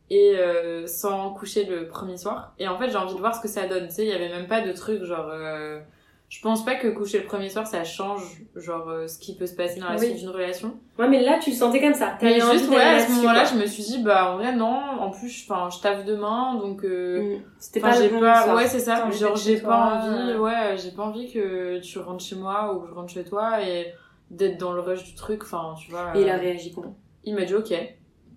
Et 0.08 0.34
euh, 0.36 0.86
sans 0.86 1.34
coucher 1.34 1.64
le 1.64 1.88
premier 1.88 2.16
soir. 2.16 2.54
Et 2.60 2.68
en 2.68 2.78
fait, 2.78 2.90
j'ai 2.90 2.96
envie 2.96 3.14
de 3.14 3.18
voir 3.18 3.34
ce 3.34 3.40
que 3.40 3.48
ça 3.48 3.66
donne. 3.66 3.88
Tu 3.88 3.94
sais, 3.96 4.04
il 4.04 4.08
y 4.08 4.12
avait 4.12 4.28
même 4.28 4.46
pas 4.46 4.60
de 4.60 4.72
truc 4.72 5.02
genre. 5.04 5.28
euh, 5.30 5.80
je 6.28 6.40
pense 6.40 6.64
pas 6.64 6.74
que 6.74 6.88
coucher 6.88 7.20
le 7.20 7.24
premier 7.26 7.48
soir, 7.48 7.66
ça 7.66 7.84
change 7.84 8.42
genre 8.56 8.88
euh, 8.88 9.06
ce 9.06 9.18
qui 9.18 9.36
peut 9.36 9.46
se 9.46 9.54
passer 9.54 9.78
dans 9.78 9.88
la 9.88 9.96
Oui. 9.96 10.06
suite 10.06 10.16
d'une 10.18 10.30
relation. 10.30 10.74
Ouais, 10.98 11.08
mais 11.08 11.22
là, 11.22 11.38
tu 11.40 11.50
le 11.50 11.56
sentais 11.56 11.80
comme 11.80 11.94
ça. 11.94 12.18
Mais 12.20 12.40
juste, 12.40 12.68
ouais, 12.68 12.76
à 12.80 13.06
ce 13.06 13.12
moment-là, 13.12 13.44
quoi. 13.44 13.50
je 13.52 13.62
me 13.62 13.66
suis 13.66 13.82
dit, 13.84 14.02
bah 14.02 14.32
en 14.32 14.36
vrai, 14.38 14.52
non. 14.54 14.66
En 14.98 15.10
plus, 15.10 15.46
enfin, 15.48 15.68
je 15.70 15.80
taffe 15.80 16.04
demain, 16.04 16.54
donc. 16.56 16.84
euh, 16.84 17.36
Mm. 17.36 17.42
C'était 17.58 17.80
pas 17.80 17.92
j'ai 17.92 18.08
pas, 18.08 18.54
ouais, 18.56 18.66
c'est 18.66 18.80
ça. 18.80 19.08
Genre, 19.10 19.36
j'ai 19.36 19.58
pas 19.60 19.76
envie, 20.04 20.30
euh. 20.32 20.38
ouais, 20.38 20.76
j'ai 20.76 20.90
pas 20.90 21.04
envie 21.04 21.30
que 21.32 21.78
tu 21.80 21.98
rentres 22.00 22.24
chez 22.24 22.36
moi 22.36 22.74
ou 22.74 22.80
que 22.80 22.88
je 22.88 22.94
rentre 22.94 23.12
chez 23.12 23.24
toi 23.24 23.62
et 23.62 23.92
d'être 24.30 24.58
dans 24.58 24.72
le 24.72 24.80
rush 24.80 25.04
du 25.04 25.14
truc. 25.14 25.42
Enfin, 25.44 25.74
tu 25.78 25.90
vois. 25.92 26.16
Et 26.16 26.22
il 26.22 26.28
a 26.28 26.36
réagi 26.36 26.72
comment? 26.72 26.96
Il 27.24 27.34
m'a 27.34 27.44
dit 27.44 27.54
ok. 27.54 27.72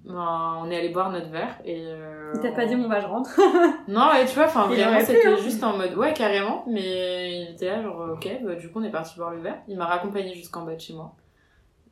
Ben, 0.05 0.57
on 0.63 0.71
est 0.71 0.77
allé 0.77 0.89
boire 0.89 1.11
notre 1.11 1.29
verre 1.29 1.59
et. 1.65 1.81
Euh, 1.85 2.31
Il 2.35 2.39
t'a 2.39 2.51
pas 2.51 2.65
dit, 2.65 2.75
bon, 2.75 2.87
bah, 2.87 2.99
je 3.01 3.05
rentre. 3.07 3.29
Non, 3.87 4.11
et 4.13 4.25
tu 4.25 4.35
vois, 4.35 4.45
enfin, 4.45 4.67
vraiment, 4.67 4.99
c'était 4.99 5.27
hein. 5.27 5.35
juste 5.43 5.63
en 5.63 5.75
mode, 5.77 5.93
ouais, 5.95 6.13
carrément, 6.13 6.63
mais 6.67 7.41
il 7.41 7.51
était 7.53 7.67
là, 7.67 7.81
genre, 7.83 8.09
ok, 8.13 8.27
bah, 8.43 8.55
du 8.55 8.69
coup, 8.69 8.79
on 8.79 8.83
est 8.83 8.91
parti 8.91 9.17
boire 9.17 9.31
le 9.31 9.41
verre. 9.41 9.57
Il 9.67 9.77
m'a 9.77 9.85
raccompagné 9.85 10.33
jusqu'en 10.35 10.63
bas 10.63 10.75
de 10.75 10.79
chez 10.79 10.93
moi. 10.93 11.13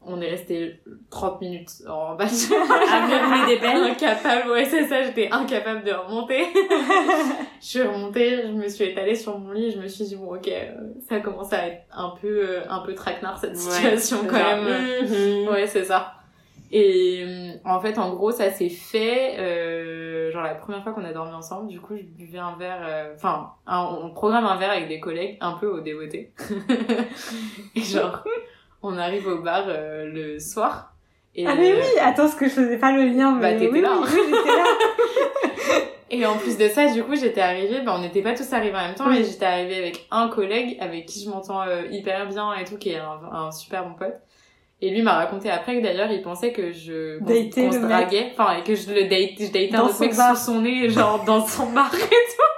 On 0.10 0.22
est 0.22 0.30
resté 0.30 0.80
30 1.10 1.42
minutes 1.42 1.70
en 1.90 2.16
bas 2.16 2.26
de 2.26 2.30
chez 2.30 2.58
moi. 2.58 2.78
À 2.90 3.46
des 3.46 3.58
pelles. 3.58 3.84
Incapable, 3.92 4.52
ouais, 4.52 4.64
c'est 4.66 4.88
ça, 4.88 5.04
j'étais 5.04 5.28
incapable 5.30 5.84
de 5.84 5.92
remonter. 5.92 6.46
je 7.60 7.66
suis 7.66 7.82
remontée, 7.82 8.44
je 8.48 8.52
me 8.54 8.70
suis 8.70 8.86
étalée 8.86 9.16
sur 9.16 9.38
mon 9.38 9.52
lit, 9.52 9.72
je 9.72 9.80
me 9.80 9.88
suis 9.88 10.06
dit, 10.06 10.16
bon, 10.16 10.34
ok, 10.36 10.48
euh, 10.48 10.76
ça 11.10 11.20
commence 11.20 11.52
à 11.52 11.68
être 11.68 11.82
un 11.92 12.14
peu, 12.22 12.28
euh, 12.28 12.62
un 12.70 12.80
peu 12.80 12.96
traquenard 12.96 13.38
cette 13.38 13.58
situation 13.58 14.22
Ouais, 14.22 14.28
quand 14.30 14.38
même. 14.38 14.64
mhm. 15.04 15.50
Ouais, 15.50 15.68
c'est 15.68 15.84
ça. 15.84 16.14
Et 16.72 17.24
euh, 17.26 17.52
en 17.64 17.80
fait, 17.80 17.98
en 17.98 18.14
gros, 18.14 18.32
ça 18.32 18.52
s'est 18.52 18.70
fait, 18.70 19.38
euh, 19.40 20.32
genre 20.32 20.44
la 20.44 20.56
première 20.56 20.84
fois 20.84 20.92
qu'on 20.92 21.06
a 21.06 21.14
dormi 21.14 21.34
ensemble, 21.34 21.68
du 21.70 21.80
coup, 21.80 21.96
je 21.96 22.04
buvais 22.04 22.40
un 22.40 22.56
verre, 22.58 22.82
euh, 22.86 23.14
enfin, 23.16 23.52
on 23.68 24.10
programme 24.12 24.46
un 24.46 24.58
verre 24.58 24.72
avec 24.72 24.88
des 24.90 25.00
collègues, 25.00 25.38
un 25.40 25.54
peu 25.54 25.68
au 25.68 25.80
dévoté. 25.80 26.34
et 27.76 27.82
genre, 27.82 28.24
on 28.84 28.98
arrive 28.98 29.28
au 29.28 29.42
bar 29.42 29.64
euh, 29.68 30.06
le 30.12 30.40
soir. 30.40 30.94
Et, 31.36 31.46
Ah, 31.48 31.56
mais 31.56 31.74
oui, 31.74 32.00
attends, 32.02 32.28
ce 32.28 32.36
que 32.36 32.46
je 32.46 32.54
faisais 32.54 32.78
pas 32.78 32.92
le 32.92 33.04
lien, 33.04 33.34
Bah, 33.34 33.52
mais 33.52 33.58
t'étais 33.58 33.72
oui, 33.72 33.82
là, 33.82 33.92
oui, 34.02 34.08
oui, 34.12 34.22
j'étais 34.26 34.58
là. 34.58 34.66
Et 36.10 36.26
en 36.26 36.38
plus 36.38 36.58
de 36.58 36.68
ça, 36.70 36.88
du 36.92 37.04
coup, 37.04 37.16
j'étais 37.16 37.42
arrivée, 37.42 37.82
bah, 37.82 37.94
on 37.96 38.02
n'était 38.02 38.22
pas 38.22 38.34
tous 38.34 38.52
arrivés 38.54 38.76
en 38.76 38.88
même 38.88 38.96
temps, 38.96 39.10
mais 39.10 39.24
j'étais 39.24 39.46
arrivée 39.46 39.78
avec 39.78 40.08
un 40.10 40.30
collègue 40.30 40.78
avec 40.80 41.06
qui 41.06 41.24
je 41.24 41.30
m'entends 41.30 41.62
euh, 41.62 41.84
hyper 41.92 42.28
bien 42.28 42.54
et 42.56 42.64
tout, 42.64 42.78
qui 42.78 42.90
est 42.92 42.98
un, 42.98 43.20
un 43.32 43.52
super 43.52 43.86
bon 43.86 43.94
pote. 43.96 44.16
Et 44.80 44.92
lui 44.92 45.02
m'a 45.02 45.14
raconté 45.14 45.50
après 45.50 45.78
que 45.78 45.82
d'ailleurs, 45.82 46.12
il 46.12 46.22
pensait 46.22 46.52
que 46.52 46.72
je, 46.72 47.18
qu'on 47.20 47.72
se 47.72 47.80
draguait, 47.80 48.32
enfin, 48.34 48.58
et 48.58 48.64
que 48.64 48.76
je 48.76 48.92
le 48.92 49.06
date, 49.06 49.32
je 49.40 49.46
datais 49.48 49.76
un 49.76 49.82
autre 49.82 50.00
mec 50.00 50.14
sous 50.14 50.36
son 50.36 50.62
nez, 50.62 50.88
genre, 50.90 51.24
dans 51.26 51.46
son 51.46 51.72
bar 51.72 51.92
et 51.96 51.98
tout. 51.98 52.57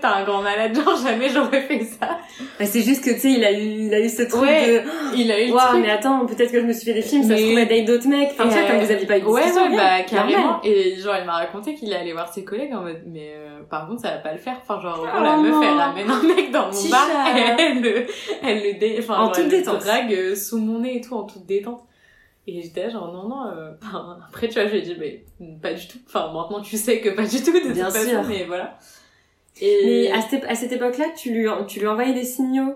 T'es 0.00 0.06
un 0.06 0.24
grand 0.24 0.42
malade, 0.42 0.74
genre, 0.74 0.96
jamais 0.96 1.28
j'aurais 1.28 1.62
fait 1.62 1.84
ça. 1.84 2.18
Ouais, 2.58 2.66
c'est 2.66 2.82
juste 2.82 3.04
que, 3.04 3.10
tu 3.10 3.20
sais, 3.20 3.32
il 3.32 3.44
a 3.44 3.52
eu, 3.52 3.62
il 3.86 3.94
a 3.94 4.00
eu 4.00 4.08
ce 4.08 4.22
truc 4.22 4.42
Ouais, 4.42 4.80
de, 4.80 4.82
Il 5.16 5.30
a 5.30 5.40
eu 5.40 5.48
le 5.48 5.52
Waouh, 5.54 5.68
truc. 5.68 5.80
mais 5.82 5.90
attends, 5.90 6.26
peut-être 6.26 6.50
que 6.52 6.60
je 6.60 6.66
me 6.66 6.72
suis 6.72 6.84
fait 6.86 6.94
des 6.94 7.02
films, 7.02 7.22
ça 7.22 7.36
se 7.36 7.42
Mais- 7.42 7.64
trouve 7.64 7.76
date 7.76 7.84
d'autres 7.86 8.08
mecs. 8.08 8.30
Enfin, 8.32 8.48
tu 8.48 8.54
vois, 8.58 8.62
comme 8.68 8.78
vous 8.80 8.90
aviez 8.90 9.06
pas 9.06 9.18
eu 9.18 9.22
Ouais, 9.24 9.42
ouais, 9.52 9.76
bah, 9.76 10.02
carrément. 10.02 10.60
Et 10.64 10.96
genre, 10.96 11.14
il 11.20 11.24
m'a 11.24 11.34
raconté 11.36 11.74
qu'il 11.74 11.92
allait 11.94 12.12
voir 12.12 12.32
ses 12.32 12.44
collègues 12.44 12.74
en 12.74 12.82
mode, 12.82 13.02
mais 13.06 13.32
euh, 13.36 13.60
par 13.70 13.86
contre, 13.86 14.02
ça 14.02 14.10
va 14.10 14.18
pas 14.18 14.32
le 14.32 14.38
faire. 14.38 14.56
Enfin, 14.62 14.80
genre, 14.80 15.00
Oh 15.02 15.22
la 15.22 15.36
meuf, 15.36 15.54
elle 15.62 15.76
ramène 15.78 16.10
un 16.10 16.22
mec 16.22 16.50
dans 16.50 16.70
mon 16.72 16.88
bar 16.90 17.08
et 17.36 17.40
elle 17.62 17.80
le, 17.82 18.06
elle 18.42 18.62
le 18.62 18.78
dé, 18.78 18.96
enfin, 18.98 19.14
En 19.14 19.24
genre, 19.24 19.32
toute 19.32 19.38
elle 19.44 19.50
le 19.50 19.50
détente. 19.58 19.78
drague 19.80 20.12
euh, 20.14 20.34
sous 20.34 20.58
mon 20.58 20.80
nez 20.80 20.96
et 20.96 21.00
tout, 21.00 21.14
en 21.14 21.24
toute 21.24 21.46
détente. 21.46 21.82
Et 22.48 22.60
j'étais 22.60 22.90
genre, 22.90 23.12
non, 23.12 23.28
non, 23.28 23.46
euh, 23.56 23.70
enfin, 23.86 24.18
après, 24.28 24.48
tu 24.48 24.54
vois, 24.54 24.66
je 24.66 24.72
lui 24.72 24.78
ai 24.78 24.82
dit, 24.82 24.96
mais 24.98 25.24
pas 25.62 25.72
du 25.74 25.86
tout. 25.86 25.98
Enfin, 26.08 26.30
maintenant, 26.32 26.60
tu 26.60 26.76
sais 26.76 27.00
que 27.00 27.10
pas 27.10 27.22
du 27.24 27.40
tout, 27.42 27.52
de 27.52 27.72
Bien 27.72 27.84
toute 27.86 27.94
façon, 27.94 28.08
sûr. 28.08 28.22
mais 28.28 28.44
voilà. 28.46 28.78
Et, 29.60 30.10
à 30.12 30.20
cette, 30.22 30.44
à 30.44 30.54
cette 30.54 30.72
époque-là, 30.72 31.06
tu 31.16 31.32
lui, 31.32 31.46
tu 31.68 31.80
lui 31.80 31.86
envoyais 31.86 32.14
des 32.14 32.24
signaux 32.24 32.74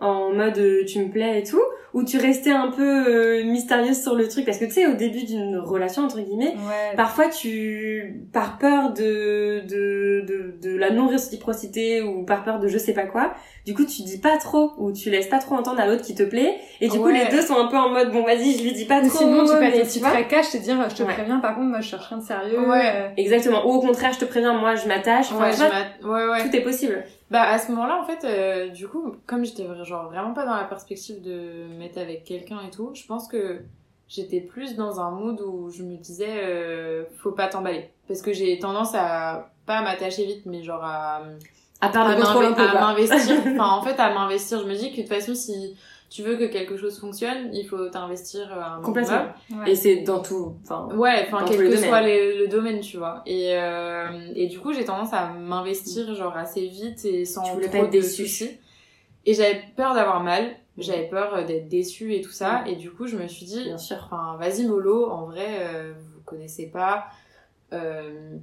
en 0.00 0.32
mode 0.32 0.58
euh, 0.58 0.84
tu 0.84 0.98
me 0.98 1.10
plais 1.10 1.40
et 1.40 1.42
tout, 1.44 1.62
ou 1.94 2.04
tu 2.04 2.18
restais 2.18 2.50
un 2.50 2.70
peu 2.70 2.82
euh, 3.08 3.44
mystérieuse 3.44 4.02
sur 4.02 4.14
le 4.14 4.28
truc 4.28 4.44
parce 4.44 4.58
que 4.58 4.66
tu 4.66 4.72
sais 4.72 4.86
au 4.86 4.92
début 4.94 5.24
d'une 5.24 5.56
relation 5.58 6.02
entre 6.02 6.20
guillemets, 6.20 6.48
Ouais. 6.54 6.94
parfois 6.96 7.28
tu 7.28 8.20
par 8.32 8.58
peur 8.58 8.92
de 8.92 9.60
de 9.66 10.24
de, 10.26 10.54
de 10.62 10.76
la 10.76 10.90
non 10.90 11.06
réciprocité 11.08 12.02
ou 12.02 12.24
par 12.24 12.44
peur 12.44 12.58
de 12.58 12.68
je 12.68 12.76
sais 12.78 12.92
pas 12.92 13.06
quoi, 13.06 13.32
du 13.64 13.74
coup 13.74 13.84
tu 13.86 14.02
dis 14.02 14.18
pas 14.18 14.36
trop 14.36 14.72
ou 14.78 14.92
tu 14.92 15.08
laisses 15.08 15.28
pas 15.28 15.38
trop 15.38 15.54
entendre 15.54 15.80
à 15.80 15.86
l'autre 15.86 16.02
qui 16.02 16.14
te 16.14 16.22
plaît 16.24 16.56
et 16.80 16.88
du 16.88 16.98
coup 16.98 17.08
les 17.08 17.26
deux 17.30 17.40
sont 17.42 17.56
un 17.56 17.68
peu 17.68 17.76
en 17.76 17.88
mode 17.90 18.10
bon 18.12 18.24
vas-y 18.24 18.58
je 18.58 18.62
lui 18.64 18.72
dis 18.72 18.84
pas 18.84 19.00
trop 19.00 19.18
sinon, 19.18 19.44
tu 19.44 19.52
passes 19.52 19.72
des 19.74 19.82
tu 20.00 20.00
je 20.44 20.50
te 20.58 20.62
dire, 20.62 20.76
je 20.90 20.94
te 20.94 21.02
Ouais. 21.02 21.12
préviens, 21.12 21.38
par 21.38 21.54
contre, 21.54 21.68
moi, 21.68 21.80
je 21.80 21.88
cherche 21.88 22.06
rien 22.08 22.18
de 22.18 22.22
sérieux. 22.22 22.68
Ouais. 22.68 23.12
Exactement. 23.16 23.66
Ou 23.66 23.72
au 23.74 23.80
contraire, 23.80 24.12
je 24.12 24.18
te 24.20 24.24
préviens, 24.24 24.54
moi 24.54 24.74
je 24.74 24.86
m'attache. 24.88 25.26
Enfin, 25.32 25.50
je 25.50 26.06
ouais. 26.06 26.42
tout 26.48 26.56
est 26.56 26.62
possible. 26.62 27.04
Bah 27.34 27.48
à 27.48 27.58
ce 27.58 27.72
moment-là 27.72 28.00
en 28.00 28.04
fait 28.04 28.24
euh, 28.24 28.68
du 28.68 28.86
coup 28.86 29.16
comme 29.26 29.44
j'étais 29.44 29.66
genre 29.82 30.08
vraiment 30.08 30.32
pas 30.34 30.46
dans 30.46 30.54
la 30.54 30.62
perspective 30.62 31.20
de 31.20 31.66
me 31.68 31.78
mettre 31.78 31.98
avec 31.98 32.22
quelqu'un 32.22 32.60
et 32.64 32.70
tout, 32.70 32.92
je 32.94 33.04
pense 33.06 33.26
que 33.26 33.60
j'étais 34.06 34.40
plus 34.40 34.76
dans 34.76 35.00
un 35.00 35.10
mood 35.10 35.40
où 35.40 35.68
je 35.68 35.82
me 35.82 35.96
disais 35.96 36.30
euh, 36.30 37.02
faut 37.16 37.32
pas 37.32 37.48
t'emballer. 37.48 37.90
Parce 38.06 38.22
que 38.22 38.32
j'ai 38.32 38.56
tendance 38.60 38.94
à 38.94 39.50
pas 39.66 39.82
m'attacher 39.82 40.26
vite 40.26 40.46
mais 40.46 40.62
genre 40.62 40.84
à 40.84 41.22
À 41.80 42.80
m'investir. 42.80 43.36
Enfin 43.40 43.68
en 43.68 43.82
fait 43.82 43.98
à 43.98 44.14
m'investir. 44.14 44.60
Je 44.60 44.68
me 44.68 44.74
dis 44.76 44.92
que 44.92 44.98
de 44.98 45.00
toute 45.00 45.12
façon 45.12 45.34
si 45.34 45.76
tu 46.14 46.22
veux 46.22 46.36
que 46.36 46.44
quelque 46.44 46.76
chose 46.76 47.00
fonctionne 47.00 47.50
il 47.52 47.66
faut 47.66 47.88
t'investir 47.88 48.52
à 48.52 48.76
un 48.76 48.80
Complètement. 48.82 49.26
ouais. 49.50 49.72
Et 49.72 49.74
c'est 49.74 50.02
dans 50.02 50.22
tout. 50.22 50.54
Enfin, 50.62 50.88
Ouais, 50.94 51.26
enfin 51.26 51.44
quel 51.48 51.58
que 51.58 51.76
soit 51.76 52.02
les- 52.02 52.38
le 52.38 52.46
domaine, 52.46 52.78
tu 52.80 52.98
vois. 52.98 53.22
Et 53.26 53.56
euh, 53.56 54.06
et 54.36 54.46
du 54.46 54.60
coup, 54.60 54.72
j'ai 54.72 54.84
tendance 54.84 55.12
à 55.12 55.30
m'investir 55.32 56.14
genre 56.14 56.36
assez 56.36 56.68
vite 56.68 57.04
et 57.04 57.24
sans 57.24 57.42
trop 57.42 57.58
pas 57.58 57.78
être 57.78 57.90
de 57.92 58.00
soucis. 58.00 58.58
Et 59.26 59.34
j'avais 59.34 59.60
peur 59.76 59.94
d'avoir 59.94 60.22
mal, 60.22 60.54
j'avais 60.78 61.08
peur 61.08 61.34
euh, 61.34 61.44
d'être 61.44 61.68
déçue 61.68 62.14
et 62.14 62.20
tout 62.20 62.30
ça. 62.30 62.62
Et 62.68 62.76
du 62.76 62.90
coup, 62.92 63.06
je 63.08 63.16
me 63.16 63.26
suis 63.26 63.46
dit, 63.46 63.64
bien 63.64 63.78
sûr. 63.78 63.96
enfin, 64.04 64.36
vas-y 64.38 64.64
mollo, 64.66 65.10
en 65.10 65.24
vrai, 65.26 65.46
euh, 65.62 65.94
vous 66.14 66.20
connaissez 66.24 66.66
pas. 66.70 67.06
Euh, 67.72 68.36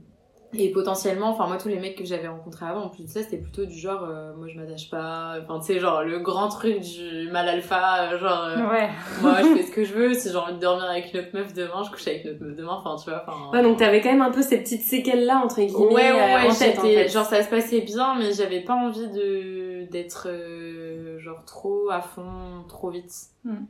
et 0.53 0.69
potentiellement, 0.71 1.29
enfin 1.29 1.47
moi 1.47 1.57
tous 1.57 1.69
les 1.69 1.79
mecs 1.79 1.97
que 1.97 2.03
j'avais 2.05 2.27
rencontrés 2.27 2.65
avant, 2.65 2.81
en 2.83 2.89
plus 2.89 3.03
de 3.03 3.07
ça, 3.09 3.21
c'était 3.23 3.37
plutôt 3.37 3.65
du 3.65 3.77
genre, 3.77 4.03
euh, 4.03 4.33
moi 4.35 4.47
je 4.47 4.59
m'attache 4.59 4.89
pas. 4.89 5.35
Enfin 5.43 5.59
tu 5.59 5.67
sais 5.73 5.79
genre 5.79 6.03
le 6.03 6.19
grand 6.19 6.49
truc 6.49 6.79
du 6.81 7.29
mal 7.31 7.47
alpha, 7.47 8.11
euh, 8.13 8.19
genre. 8.19 8.43
euh, 8.43 8.69
Ouais. 8.69 8.89
moi 9.21 9.35
je 9.41 9.55
fais 9.55 9.63
ce 9.63 9.71
que 9.71 9.83
je 9.83 9.93
veux 9.93 10.13
si 10.13 10.29
j'ai 10.31 10.35
envie 10.37 10.53
de 10.53 10.59
dormir 10.59 10.85
avec 10.89 11.13
une 11.13 11.21
autre 11.21 11.29
meuf 11.33 11.53
demain 11.53 11.83
je 11.83 11.89
couche 11.91 12.07
avec 12.07 12.25
une 12.25 12.31
autre 12.31 12.43
meuf 12.43 12.55
demain 12.57 12.73
enfin 12.83 12.95
tu 13.01 13.09
vois 13.09 13.23
enfin 13.27 13.51
Ouais, 13.51 13.63
donc 13.63 13.77
t'avais 13.77 14.01
quand 14.01 14.11
même 14.11 14.21
un 14.21 14.31
peu 14.31 14.41
ces 14.41 14.57
petites 14.59 14.81
séquelles 14.83 15.25
là 15.25 15.41
entre 15.43 15.61
guillemets 15.61 15.85
ouais 15.85 15.93
ouais, 15.93 16.11
euh, 16.11 16.35
ouais 16.43 16.49
en 16.49 16.53
tête 16.53 16.79
en 16.79 16.81
j'étais- 16.83 17.03
fait. 17.03 17.09
genre 17.09 17.25
ça 17.25 17.41
se 17.43 17.49
passait 17.49 17.81
bien 17.81 18.15
mais 18.19 18.31
j'avais 18.33 18.61
pas 18.61 18.75
envie 18.75 19.07
de 19.07 19.89
d'être 19.89 20.27
euh, 20.29 21.17
genre 21.19 21.43
trop 21.45 21.89
à 21.89 22.01
fond 22.01 22.63
trop 22.67 22.89
vite 22.89 23.11
Hmm. 23.43 23.65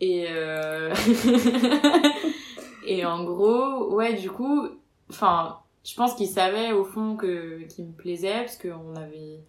et 0.00 0.26
euh... 0.28 0.92
et 2.86 3.04
en 3.04 3.24
gros 3.24 3.94
ouais 3.94 4.14
du 4.14 4.30
coup 4.30 4.68
enfin 5.12 5.60
je 5.84 5.94
pense 5.94 6.14
qu'il 6.14 6.28
savait 6.28 6.72
au 6.72 6.84
fond 6.84 7.16
que 7.16 7.62
qu'il 7.64 7.86
me 7.86 7.92
plaisait 7.92 8.40
parce 8.40 8.56
qu'on 8.56 8.94
avait 8.96 9.40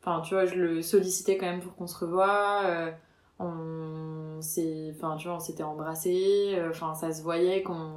enfin 0.00 0.20
tu 0.22 0.34
vois 0.34 0.46
je 0.46 0.54
le 0.54 0.82
sollicitais 0.82 1.36
quand 1.36 1.46
même 1.46 1.60
pour 1.60 1.74
qu'on 1.74 1.86
se 1.86 1.98
revoie 1.98 2.62
euh, 2.64 2.90
on 3.38 4.40
s'est 4.40 4.92
enfin 4.94 5.16
tu 5.16 5.28
vois 5.28 5.36
on 5.36 5.40
s'était 5.40 5.62
embrassés 5.62 6.54
euh, 6.54 6.70
enfin 6.70 6.94
ça 6.94 7.12
se 7.12 7.22
voyait 7.22 7.62
qu'on 7.62 7.92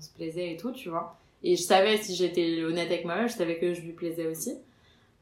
se 0.00 0.10
plaisait 0.10 0.52
et 0.52 0.56
tout 0.56 0.72
tu 0.72 0.88
vois. 0.88 1.16
Et 1.42 1.56
je 1.56 1.62
savais 1.62 1.98
si 1.98 2.14
j'étais 2.14 2.62
honnête 2.62 2.90
avec 2.90 3.04
moi-même 3.04 3.28
je 3.28 3.34
savais 3.34 3.58
que 3.58 3.74
je 3.74 3.82
lui 3.82 3.92
plaisais 3.92 4.26
aussi. 4.26 4.56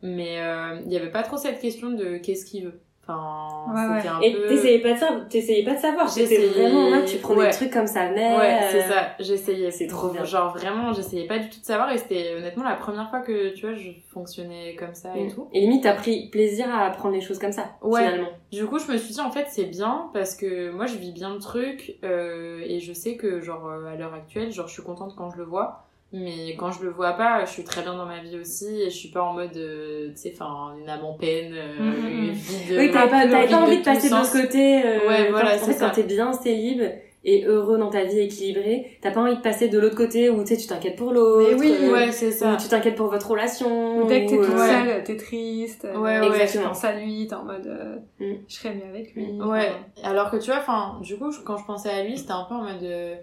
Mais 0.03 0.41
euh, 0.41 0.81
il 0.85 0.93
y 0.93 0.97
avait 0.97 1.11
pas 1.11 1.23
trop 1.23 1.37
cette 1.37 1.61
question 1.61 1.91
de 1.91 2.19
qu'est-ce 2.19 2.45
qu'il 2.45 2.65
veut 2.67 2.81
Enfin, 3.15 3.89
Ouais, 3.95 3.97
c'était 3.99 4.09
un 4.09 4.21
Et 4.21 4.33
peu... 4.33 4.47
t'essayais 4.49 4.79
pas 4.81 4.93
de 4.93 4.99
savoir, 4.99 5.29
t'essayais 5.29 5.65
pas 5.65 5.75
de 5.75 5.79
savoir. 5.79 6.09
J'essayais- 6.09 6.49
vraiment 6.49 7.05
tu 7.07 7.17
prends 7.19 7.35
ouais. 7.35 7.47
des 7.49 7.53
trucs 7.55 7.71
comme 7.73 7.87
ça 7.87 8.09
venait. 8.09 8.37
Ouais, 8.37 8.59
c'est 8.71 8.85
euh, 8.85 8.89
ça, 8.89 9.07
j'essayais. 9.21 9.71
c'est 9.71 9.87
trop 9.87 10.09
bien. 10.09 10.25
Genre 10.25 10.53
vraiment, 10.57 10.93
j'essayais 10.93 11.27
pas 11.27 11.39
du 11.39 11.49
tout 11.49 11.61
de 11.61 11.65
savoir 11.65 11.91
et 11.93 11.99
c'était 11.99 12.35
honnêtement 12.37 12.65
la 12.65 12.75
première 12.75 13.09
fois 13.11 13.21
que, 13.21 13.55
tu 13.55 13.67
vois, 13.67 13.75
je 13.75 13.91
fonctionnais 14.13 14.75
comme 14.79 14.95
ça 14.95 15.17
et 15.17 15.25
Mm. 15.27 15.33
tout. 15.35 15.49
Et 15.53 15.61
limite, 15.61 15.83
t'as 15.85 15.95
pris 15.95 16.29
plaisir 16.31 16.67
à 16.75 16.87
apprendre 16.87 17.15
les 17.15 17.21
choses 17.21 17.39
comme 17.39 17.53
ça, 17.53 17.65
Ouais. 17.83 18.05
finalement. 18.05 18.29
Du 18.51 18.67
coup, 18.67 18.79
je 18.79 18.91
me 18.91 18.97
suis 18.97 19.15
dit, 19.15 19.21
en 19.21 19.31
fait, 19.31 19.47
c'est 19.49 19.65
bien 19.65 20.11
parce 20.13 20.35
que 20.35 20.71
moi, 20.71 20.87
je 20.87 20.97
vis 20.97 21.13
bien 21.13 21.33
le 21.33 21.39
truc 21.41 21.97
euh, 22.05 22.61
et 22.67 22.81
je 22.81 22.93
sais 22.93 23.17
que, 23.17 23.41
genre, 23.41 23.67
euh, 23.69 23.87
à 23.87 23.95
l'heure 23.97 24.15
actuelle, 24.15 24.51
genre, 24.53 24.69
je 24.69 24.73
suis 24.75 24.83
contente 24.83 25.15
quand 25.17 25.31
je 25.31 25.37
le 25.39 25.45
vois. 25.45 25.85
Mais 26.13 26.55
quand 26.59 26.71
je 26.73 26.83
le 26.85 26.91
vois 26.91 27.13
pas, 27.13 27.45
je 27.47 27.51
suis 27.51 27.65
très 27.65 27.81
bien 27.83 27.95
dans 27.97 28.05
ma 28.05 28.21
vie 28.21 28.37
aussi 28.39 28.83
et 28.83 28.91
je 28.91 28.97
suis 28.97 29.09
pas 29.09 29.23
en 29.23 29.33
mode, 29.33 29.57
euh, 29.57 30.11
tu 30.11 30.17
sais, 30.17 30.33
enfin, 30.35 30.75
une 30.79 30.89
âme 30.89 31.05
en 31.05 31.15
peine, 31.15 31.55
euh, 31.55 31.79
Mhm. 31.81 32.31
vide. 32.33 32.77
Oui, 32.79 32.91
t'avais 32.91 33.09
pas, 33.31 33.47
pas 33.47 33.57
envie 33.57 33.79
de 33.79 33.85
passer 33.85 34.11
de 34.11 34.15
l'autre 34.15 34.33
côté. 34.33 34.83
euh, 34.85 35.09
Ouais, 35.09 35.31
voilà, 35.31 35.55
En 35.55 35.59
c'est 35.59 35.65
fait, 35.67 35.73
ça. 35.73 35.87
quand 35.89 35.95
t'es 35.95 36.03
bien 36.03 36.33
célib 36.35 36.83
et 37.25 37.45
heureux 37.47 37.79
dans 37.79 37.89
ta 37.89 38.03
vie 38.05 38.19
équilibrée, 38.19 38.99
t'as 39.01 39.11
pas 39.13 39.21
envie 39.21 39.37
de 39.37 39.41
passer 39.41 39.69
de 39.69 39.79
l'autre 39.79 39.95
côté 39.97 40.29
où, 40.29 40.43
tu 40.43 40.49
sais, 40.49 40.57
tu 40.61 40.67
t'inquiètes 40.67 40.97
pour 40.97 41.13
l'autre. 41.13 41.49
Mais 41.49 41.55
oui, 41.55 41.73
euh, 41.81 41.93
Ouais, 41.93 42.13
c'est 42.13 42.33
ça. 42.33 42.53
Ou 42.53 42.57
tu 42.59 42.69
t'inquiètes 42.69 42.97
pour 42.97 43.07
votre 43.09 43.31
relation. 43.31 43.97
Ou 44.03 44.07
dès 44.07 44.25
que 44.27 44.31
t'es 44.31 44.39
ou, 44.39 44.45
toute 44.45 44.55
euh, 44.55 44.69
seule, 44.69 45.05
t'es 45.05 45.17
triste. 45.17 45.85
Ouais, 45.97 46.21
tu 46.21 46.29
ouais. 46.29 46.41
Exactement. 46.43 46.69
penses 46.71 46.85
à 46.85 46.93
lui, 46.93 47.27
t'es 47.27 47.35
en 47.35 47.45
mode, 47.45 47.67
euh, 47.69 47.97
Mm. 48.21 48.35
je 48.49 48.55
serais 48.55 48.75
mieux 48.75 48.85
avec 48.91 49.15
lui. 49.15 49.25
Ouais, 49.41 49.71
alors 50.05 50.31
que 50.31 50.37
tu 50.37 50.51
vois, 50.51 50.59
enfin, 50.61 50.99
du 51.01 51.17
coup, 51.17 51.31
quand 51.45 51.57
je 51.57 51.65
pensais 51.65 51.89
à 51.91 52.03
lui, 52.05 52.19
c'était 52.19 52.33
un 52.33 52.45
peu 52.49 52.55
en 52.55 52.65
mode, 52.65 52.83
euh, 52.83 53.15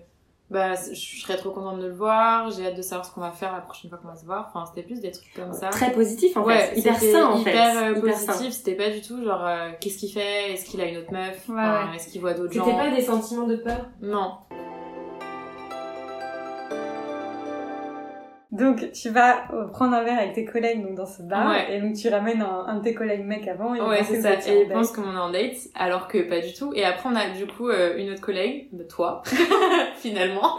bah, 0.49 0.73
je 0.75 0.95
serais 1.21 1.37
trop 1.37 1.51
contente 1.51 1.79
de 1.79 1.85
le 1.87 1.93
voir, 1.93 2.49
j'ai 2.51 2.65
hâte 2.67 2.75
de 2.77 2.81
savoir 2.81 3.05
ce 3.05 3.11
qu'on 3.13 3.21
va 3.21 3.31
faire 3.31 3.53
la 3.53 3.61
prochaine 3.61 3.89
fois 3.89 3.99
qu'on 3.99 4.07
va 4.07 4.15
se 4.15 4.25
voir. 4.25 4.47
Enfin, 4.53 4.65
c'était 4.65 4.85
plus 4.85 4.99
des 4.99 5.11
trucs 5.11 5.31
comme 5.35 5.53
ça. 5.53 5.69
Très 5.69 5.91
positif, 5.91 6.35
en 6.37 6.43
ouais, 6.43 6.57
fait. 6.67 6.79
Hyper 6.79 6.99
sain, 6.99 7.25
en 7.27 7.37
fait. 7.37 7.51
hyper, 7.51 7.77
euh, 7.77 7.91
Hyper 7.97 8.01
positif. 8.01 8.51
C'était 8.51 8.75
pas 8.75 8.89
du 8.89 9.01
tout 9.01 9.23
genre, 9.23 9.45
euh, 9.45 9.69
qu'est-ce 9.79 9.97
qu'il 9.99 10.11
fait, 10.11 10.53
est-ce 10.53 10.65
qu'il 10.65 10.81
a 10.81 10.85
une 10.85 10.97
autre 10.97 11.11
meuf, 11.13 11.47
Ouais, 11.49 11.55
Enfin, 11.55 11.89
ouais. 11.91 11.95
est-ce 11.95 12.07
qu'il 12.09 12.21
voit 12.21 12.33
d'autres 12.33 12.53
gens? 12.53 12.65
C'était 12.65 12.77
pas 12.77 12.89
des 12.89 13.01
sentiments 13.01 13.47
de 13.47 13.55
peur? 13.57 13.85
Non. 14.01 14.33
Donc, 18.59 18.91
tu 18.91 19.09
vas 19.09 19.51
euh, 19.53 19.67
prendre 19.67 19.95
un 19.95 20.03
verre 20.03 20.17
avec 20.19 20.33
tes 20.33 20.45
collègues 20.45 20.83
donc, 20.85 20.95
dans 20.95 21.05
ce 21.05 21.21
bar, 21.23 21.49
Ouais. 21.49 21.75
et 21.75 21.81
donc 21.81 21.95
tu 21.95 22.09
ramènes 22.09 22.41
un, 22.41 22.65
un 22.67 22.75
de 22.77 22.83
tes 22.83 22.93
collègues 22.93 23.25
mec 23.25 23.47
avant. 23.47 23.73
Et 23.75 23.81
Ouais, 23.81 24.03
c'est 24.03 24.21
ça. 24.21 24.33
Et 24.33 24.61
ils 24.63 24.67
pensent 24.69 24.91
qu'on 24.91 25.13
est 25.13 25.17
en 25.17 25.29
date, 25.31 25.55
alors 25.75 26.07
que 26.07 26.17
pas 26.29 26.39
du 26.41 26.53
tout. 26.53 26.71
Et 26.75 26.83
après, 26.85 27.09
on 27.09 27.15
a 27.15 27.29
du 27.29 27.47
coup 27.47 27.69
euh, 27.69 27.97
une 27.97 28.09
autre 28.11 28.21
collègue, 28.21 28.67
bah, 28.71 28.83
toi, 28.89 29.21
finalement, 29.95 30.57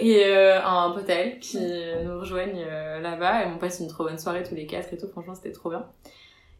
et 0.00 0.22
euh, 0.26 0.58
un 0.64 0.90
pote 0.92 1.08
à 1.10 1.14
elle 1.14 1.38
qui 1.38 1.58
nous 2.04 2.18
rejoignent 2.18 2.64
euh, 2.68 3.00
là-bas. 3.00 3.42
Et 3.44 3.46
on 3.46 3.58
passe 3.58 3.80
une 3.80 3.88
trop 3.88 4.04
bonne 4.04 4.18
soirée 4.18 4.42
tous 4.42 4.54
les 4.54 4.66
quatre 4.66 4.92
et 4.92 4.96
tout. 4.96 5.08
Franchement, 5.08 5.34
c'était 5.34 5.52
trop 5.52 5.70
bien. 5.70 5.86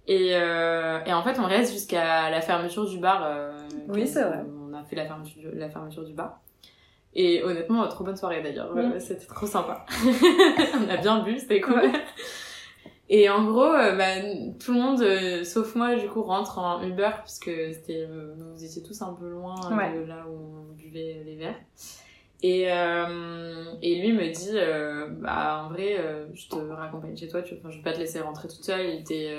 Et, 0.06 0.30
euh, 0.32 1.00
et 1.04 1.12
en 1.12 1.22
fait, 1.22 1.38
on 1.38 1.44
reste 1.46 1.72
jusqu'à 1.72 2.30
la 2.30 2.40
fermeture 2.40 2.86
du 2.88 2.98
bar. 2.98 3.28
Oui, 3.88 4.06
c'est 4.06 4.22
vrai. 4.22 4.38
On 4.70 4.72
a 4.74 4.82
fait 4.84 4.96
la 4.96 5.04
fermeture, 5.04 5.50
la 5.54 5.68
fermeture 5.68 6.04
du 6.04 6.14
bar. 6.14 6.40
Et 7.20 7.42
honnêtement, 7.42 7.86
trop 7.88 8.04
bonne 8.04 8.16
soirée 8.16 8.40
d'ailleurs. 8.42 8.72
Mm. 8.74 8.78
Euh, 8.78 9.00
C'était 9.00 9.26
trop 9.26 9.46
sympa. 9.46 9.84
on 10.86 10.88
a 10.88 10.96
bien 10.98 11.18
bu, 11.24 11.36
c'était 11.38 11.60
cool. 11.60 11.74
Ouais. 11.74 11.92
Et 13.10 13.28
en 13.28 13.44
gros, 13.44 13.64
euh, 13.64 13.96
bah, 13.96 14.20
tout 14.62 14.72
le 14.72 14.78
monde, 14.80 15.00
euh, 15.02 15.42
sauf 15.42 15.74
moi, 15.74 15.96
du 15.96 16.06
coup, 16.08 16.22
rentre 16.22 16.58
en 16.58 16.80
Uber, 16.82 17.10
puisque 17.24 17.46
c'était, 17.72 18.06
euh, 18.08 18.34
vous 18.54 18.62
étiez 18.64 18.82
tous 18.84 19.02
un 19.02 19.14
peu 19.14 19.28
loin 19.28 19.54
Ouais. 19.76 19.98
de 19.98 20.04
là 20.04 20.26
où 20.28 20.68
on 20.70 20.72
buvait 20.74 21.22
les 21.24 21.34
verres. 21.36 21.58
Et, 22.42 22.62
et 23.82 24.00
lui 24.00 24.12
me 24.12 24.30
dit, 24.32 25.20
bah, 25.20 25.64
en 25.64 25.70
vrai, 25.70 25.96
je 26.34 26.48
te 26.48 26.54
raccompagne 26.54 27.16
chez 27.16 27.26
toi, 27.26 27.42
tu, 27.42 27.56
je 27.68 27.76
vais 27.78 27.82
pas 27.82 27.92
te 27.92 27.98
laisser 27.98 28.20
rentrer 28.20 28.46
toute 28.46 28.62
seule, 28.62 28.86
il 28.86 29.00
était 29.00 29.34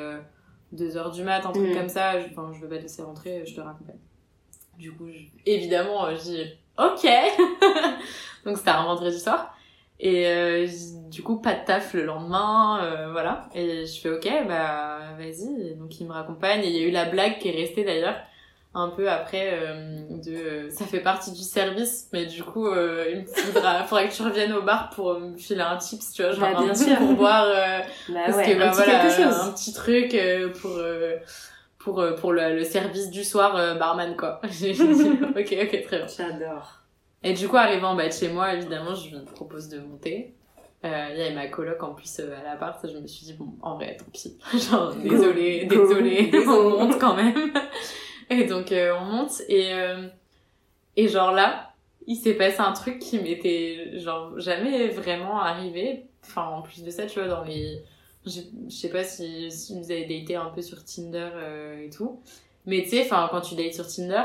2h 0.75 1.13
du 1.13 1.23
mat, 1.23 1.45
un 1.45 1.51
truc 1.53 1.69
Mhm. 1.69 1.75
comme 1.77 1.87
ça, 1.87 2.19
je, 2.19 2.25
je 2.27 2.61
vais 2.61 2.67
pas 2.67 2.75
te 2.77 2.81
laisser 2.81 3.01
rentrer, 3.03 3.45
je 3.45 3.55
te 3.55 3.61
raccompagne. 3.61 3.99
Du 4.77 4.91
coup, 4.91 5.07
je- 5.09 5.27
évidemment, 5.45 6.13
je 6.13 6.21
dis, 6.21 6.43
ok 6.79 7.07
Donc 8.45 8.57
c'était 8.57 8.69
un 8.71 8.83
vendredi 8.83 9.19
soir. 9.19 9.53
Et 10.01 10.27
euh, 10.27 10.65
du 11.11 11.21
coup, 11.23 11.41
pas 11.41 11.53
de 11.53 11.65
taf 11.65 11.93
le 11.93 12.05
lendemain, 12.05 12.79
euh, 12.83 13.11
voilà. 13.11 13.49
Et 13.53 13.85
je 13.85 13.99
fais 13.99 14.09
ok, 14.09 14.27
bah 14.47 14.99
vas-y. 15.17 15.75
Donc 15.75 15.99
il 15.99 16.07
me 16.07 16.13
raccompagne. 16.13 16.61
Et 16.63 16.67
il 16.69 16.75
y 16.77 16.83
a 16.85 16.87
eu 16.87 16.91
la 16.91 17.05
blague 17.05 17.37
qui 17.39 17.49
est 17.49 17.55
restée 17.55 17.83
d'ailleurs 17.83 18.15
un 18.75 18.89
peu 18.89 19.09
après 19.09 19.49
euh, 19.51 19.97
de 20.23 20.31
euh, 20.31 20.69
ça 20.69 20.85
fait 20.85 20.99
partie 20.99 21.31
du 21.31 21.41
service, 21.41 22.07
mais 22.13 22.27
du 22.27 22.43
coup 22.43 22.67
euh, 22.67 23.07
il 23.11 23.21
me 23.21 23.25
faudra, 23.25 23.83
faudra 23.87 24.05
que 24.05 24.13
tu 24.13 24.21
reviennes 24.21 24.53
au 24.53 24.61
bar 24.61 24.91
pour 24.91 25.19
me 25.19 25.35
filer 25.37 25.61
un 25.61 25.75
tips, 25.77 26.13
tu 26.13 26.21
vois, 26.21 26.31
genre 26.33 26.41
Bah, 26.53 26.61
bien 26.61 26.69
un 26.69 26.75
sûr. 26.75 26.95
pour 26.97 27.13
boire. 27.13 27.45
euh, 27.47 27.79
Bah 28.09 28.19
parce 28.27 28.37
ouais, 28.37 28.53
que 28.53 28.59
bah 28.59 28.67
un 28.67 28.69
petit 28.69 28.75
voilà, 28.83 28.99
quelque 28.99 29.23
chose. 29.23 29.39
un 29.47 29.51
petit 29.53 29.73
truc 29.73 30.13
euh, 30.13 30.49
pour 30.61 30.71
euh, 30.77 31.15
pour 31.79 31.99
euh, 31.99 32.13
pour 32.13 32.33
le, 32.33 32.55
le 32.55 32.63
service 32.63 33.09
du 33.09 33.23
soir 33.23 33.55
euh, 33.55 33.75
barman 33.75 34.15
quoi. 34.15 34.39
J'ai 34.49 34.73
j'ai 34.73 34.93
dit 34.93 35.09
ok 35.35 35.55
ok 35.63 35.83
très 35.83 35.97
bien. 35.97 36.07
J'adore. 36.07 36.79
Et 37.23 37.33
du 37.33 37.47
coup, 37.47 37.57
arrivant 37.57 37.95
bah, 37.95 38.07
de 38.07 38.13
chez 38.13 38.29
moi, 38.29 38.53
évidemment, 38.53 38.95
je 38.95 39.15
lui 39.15 39.25
propose 39.25 39.67
de 39.67 39.79
monter. 39.79 40.33
Euh, 40.85 41.07
il 41.11 41.17
y 41.17 41.21
avait 41.21 41.35
ma 41.35 41.47
coloc 41.47 41.83
en 41.83 41.93
plus 41.93 42.19
euh, 42.21 42.39
à 42.39 42.43
l'appart, 42.43 42.79
je 42.89 42.97
me 42.97 43.05
suis 43.05 43.25
dit, 43.25 43.33
bon, 43.33 43.53
en 43.61 43.75
vrai, 43.75 43.97
tant 43.97 44.05
pis. 44.13 44.37
Genre, 44.57 44.95
désolé, 44.95 45.65
désolé, 45.65 46.27
Désolé. 46.27 46.47
on 46.47 46.85
monte 46.85 46.99
quand 46.99 47.15
même. 47.15 47.51
Et 48.29 48.45
donc, 48.45 48.71
euh, 48.71 48.95
on 48.97 49.03
monte, 49.03 49.41
et, 49.49 49.73
euh, 49.73 50.07
et 50.95 51.07
genre 51.09 51.31
là, 51.31 51.73
il 52.07 52.15
s'est 52.15 52.35
passé 52.35 52.61
un 52.61 52.71
truc 52.71 52.99
qui 52.99 53.19
m'était, 53.19 53.99
genre, 53.99 54.39
jamais 54.39 54.87
vraiment 54.87 55.39
arrivé. 55.41 56.05
Enfin, 56.23 56.45
en 56.45 56.61
plus 56.61 56.83
de 56.83 56.91
ça, 56.91 57.05
tu 57.07 57.19
vois, 57.19 57.27
dans 57.27 57.43
les... 57.43 57.81
Je 58.25 58.41
je 58.67 58.75
sais 58.75 58.89
pas 58.89 59.03
si, 59.03 59.51
si 59.51 59.77
vous 59.79 59.91
avez 59.91 60.05
daté 60.05 60.35
un 60.35 60.49
peu 60.49 60.61
sur 60.61 60.83
Tinder 60.83 61.29
euh, 61.33 61.85
et 61.85 61.89
tout. 61.89 62.19
Mais 62.65 62.83
tu 62.83 62.89
sais, 62.89 63.07
quand 63.09 63.41
tu 63.41 63.55
dates 63.55 63.73
sur 63.73 63.87
Tinder, 63.87 64.23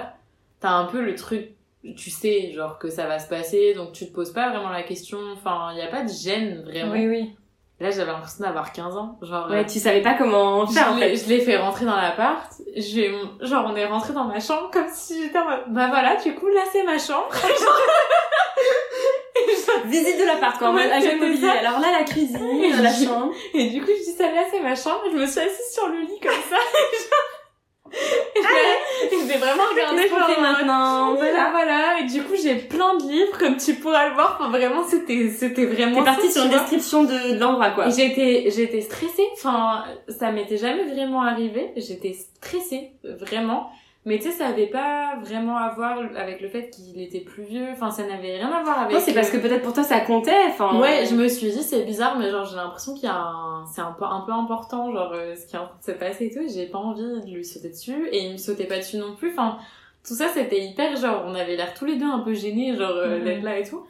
t'as 0.60 0.70
un 0.70 0.84
peu 0.86 1.00
le 1.00 1.14
truc 1.14 1.50
tu 1.96 2.08
sais 2.08 2.50
genre 2.52 2.78
que 2.78 2.88
ça 2.88 3.06
va 3.06 3.18
se 3.18 3.28
passer 3.28 3.74
donc 3.74 3.92
tu 3.92 4.06
te 4.08 4.14
poses 4.14 4.32
pas 4.32 4.48
vraiment 4.48 4.70
la 4.70 4.82
question 4.82 5.18
enfin 5.34 5.68
il 5.72 5.78
y 5.78 5.82
a 5.82 5.88
pas 5.88 6.02
de 6.02 6.08
gêne 6.08 6.62
vraiment 6.62 6.92
Oui, 6.94 7.06
oui. 7.06 7.36
là 7.78 7.90
j'avais 7.90 8.10
l'impression 8.10 8.42
d'avoir 8.42 8.72
15 8.72 8.96
ans 8.96 9.18
genre 9.20 9.50
Ouais, 9.50 9.66
tu 9.66 9.78
savais 9.78 10.00
pas 10.00 10.14
comment 10.14 10.64
je 10.64 10.72
faire 10.72 10.92
en 10.92 10.96
l'ai- 10.96 11.14
fait. 11.14 11.16
je 11.24 11.28
l'ai 11.28 11.40
fait 11.42 11.58
rentrer 11.58 11.84
dans 11.84 11.94
l'appart 11.96 12.50
j'ai 12.74 13.12
genre 13.42 13.66
on 13.70 13.76
est 13.76 13.84
rentré 13.84 14.14
dans 14.14 14.24
ma 14.24 14.40
chambre 14.40 14.70
comme 14.72 14.88
si 14.90 15.24
j'étais 15.24 15.36
en 15.38 15.44
mode 15.44 15.64
bah 15.74 15.88
voilà 15.88 16.16
du 16.22 16.34
coup 16.34 16.48
là 16.48 16.62
c'est 16.72 16.84
ma 16.84 16.96
chambre 16.96 17.28
Visite 19.86 20.18
de 20.18 20.24
l'appart 20.24 20.58
quand 20.58 20.72
même, 20.72 20.90
agent 20.90 21.10
immobilier. 21.16 21.48
Alors 21.48 21.80
là, 21.80 21.88
la 21.98 22.04
cuisine, 22.04 22.82
la 22.82 22.92
chambre. 22.92 23.32
et 23.54 23.68
du 23.68 23.80
coup 23.80 23.88
je 23.88 24.04
dis 24.10 24.16
ça 24.16 24.24
là 24.30 24.42
c'est 24.50 24.60
ma 24.60 24.74
chambre 24.74 25.02
je 25.12 25.16
me 25.18 25.26
suis 25.26 25.40
assise 25.40 25.72
sur 25.72 25.86
le 25.88 26.00
lit 26.00 26.20
comme 26.22 26.32
ça 26.48 26.56
et 27.94 28.38
je 29.10 29.32
j'ai 29.32 29.38
vraiment 29.38 29.62
regardé 29.72 30.02
Qu'est-ce 30.02 30.34
qu'on 30.36 30.40
maintenant 30.40 31.14
voilà 31.14 31.50
voilà 31.50 32.00
et 32.00 32.04
du 32.04 32.22
coup 32.22 32.34
j'ai 32.40 32.56
plein 32.56 32.96
de 32.96 33.02
livres 33.04 33.38
comme 33.38 33.56
tu 33.56 33.74
pourras 33.74 34.08
le 34.08 34.14
voir 34.14 34.38
enfin 34.38 34.50
vraiment 34.50 34.84
c'était 34.84 35.30
c'était 35.30 35.66
vraiment 35.66 35.98
T'es 35.98 36.04
partie 36.04 36.30
sur 36.32 36.44
une 36.44 36.50
description 36.50 37.04
de, 37.04 37.34
de 37.34 37.38
l'endroit 37.38 37.70
quoi. 37.70 37.88
J'étais, 37.90 38.50
j'étais 38.50 38.80
stressée. 38.80 39.28
Enfin, 39.34 39.84
ça 40.08 40.32
m'était 40.32 40.56
jamais 40.56 40.84
vraiment 40.84 41.22
arrivé. 41.22 41.72
J'étais 41.76 42.14
stressée, 42.14 42.92
vraiment. 43.04 43.70
Mais 44.06 44.18
tu 44.18 44.24
sais, 44.24 44.32
ça 44.32 44.48
avait 44.48 44.66
pas 44.66 45.14
vraiment 45.22 45.56
à 45.56 45.70
voir 45.70 45.98
avec 46.16 46.42
le 46.42 46.48
fait 46.48 46.68
qu'il 46.68 47.00
était 47.00 47.20
plus 47.20 47.42
vieux. 47.42 47.66
Enfin, 47.72 47.90
ça 47.90 48.02
n'avait 48.06 48.36
rien 48.36 48.50
à 48.52 48.62
voir 48.62 48.80
avec. 48.80 48.92
Non, 48.94 49.02
c'est 49.02 49.14
parce 49.14 49.30
euh, 49.30 49.32
que 49.32 49.36
peut-être 49.38 49.62
pour 49.62 49.72
toi 49.72 49.82
ça 49.82 50.00
comptait. 50.00 50.32
Enfin, 50.48 50.78
Ouais, 50.78 51.06
je 51.08 51.14
me 51.14 51.26
suis 51.26 51.50
dit 51.50 51.62
c'est 51.62 51.84
bizarre, 51.84 52.18
mais 52.18 52.30
genre 52.30 52.44
j'ai 52.44 52.56
l'impression 52.56 52.92
qu'il 52.94 53.04
y 53.04 53.12
a 53.12 53.16
un, 53.16 53.64
c'est 53.66 53.80
un 53.80 53.92
peu 53.98 54.04
un 54.04 54.20
peu 54.26 54.32
important, 54.32 54.92
genre 54.92 55.12
euh, 55.14 55.34
ce 55.34 55.46
qui 55.46 55.56
est 55.56 55.58
en 55.58 55.64
train 55.66 55.76
de 55.80 55.84
se 55.92 55.98
passer 55.98 56.26
et 56.26 56.30
tout. 56.34 56.42
J'ai 56.54 56.66
pas 56.66 56.78
envie 56.78 57.00
de 57.02 57.34
lui 57.34 57.44
sauter 57.46 57.70
dessus 57.70 58.08
et 58.12 58.24
il 58.24 58.32
me 58.32 58.36
sautait 58.36 58.66
pas 58.66 58.76
dessus 58.76 58.98
non 58.98 59.14
plus. 59.16 59.30
Enfin, 59.32 59.56
tout 60.06 60.14
ça 60.14 60.26
c'était 60.28 60.60
hyper 60.62 60.96
genre 60.96 61.24
on 61.26 61.34
avait 61.34 61.56
l'air 61.56 61.72
tous 61.72 61.86
les 61.86 61.96
deux 61.96 62.04
un 62.04 62.18
peu 62.18 62.34
gênés, 62.34 62.76
genre 62.76 62.90
euh, 62.90 63.18
Mhm. 63.20 63.24
d'être 63.24 63.42
là 63.42 63.58
et 63.58 63.64
tout. 63.66 63.86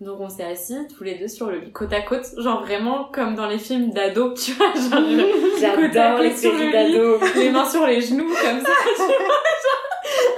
Donc 0.00 0.20
on 0.20 0.28
s'est 0.28 0.44
assis 0.44 0.76
tous 0.96 1.02
les 1.02 1.16
deux 1.16 1.26
sur 1.26 1.48
le 1.50 1.58
lit 1.58 1.72
côte 1.72 1.92
à 1.92 2.00
côte, 2.02 2.24
genre 2.38 2.60
vraiment 2.62 3.04
comme 3.12 3.34
dans 3.34 3.48
les 3.48 3.58
films 3.58 3.90
d'ado, 3.90 4.32
tu 4.32 4.52
vois, 4.52 4.68
genre 4.72 4.92
euh, 5.02 5.32
J'adore 5.60 6.20
les 6.20 6.30
côte 6.30 6.38
sur 6.38 6.52
le 6.52 6.58
séries 6.58 6.66
lit. 6.68 6.72
d'ados. 6.94 7.34
les 7.34 7.50
mains 7.50 7.68
sur 7.68 7.84
les 7.84 8.00
genoux 8.00 8.28
comme 8.28 8.60
ça, 8.60 8.70
tu 8.96 9.02
vois, 9.02 9.08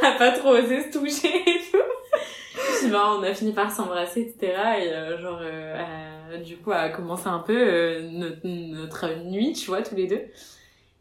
à 0.07 0.13
pas 0.13 0.33
trop 0.33 0.51
oser 0.51 0.83
se 0.83 0.99
toucher 0.99 1.35
et 1.37 1.61
tout. 1.71 1.79
Puis 2.81 2.91
ben, 2.91 3.19
on 3.19 3.23
a 3.23 3.35
fini 3.35 3.53
par 3.53 3.71
s'embrasser, 3.71 4.23
etc. 4.23 4.53
Et 4.81 4.93
euh, 4.93 5.19
genre, 5.19 5.39
euh, 5.43 5.77
euh, 6.31 6.39
du 6.39 6.57
coup, 6.57 6.73
a 6.73 6.89
commencé 6.89 7.29
un 7.29 7.41
peu 7.41 7.57
euh, 7.57 8.09
notre, 8.11 8.47
notre 8.47 9.25
nuit, 9.25 9.53
tu 9.53 9.67
vois, 9.67 9.83
tous 9.83 9.95
les 9.95 10.07
deux. 10.07 10.23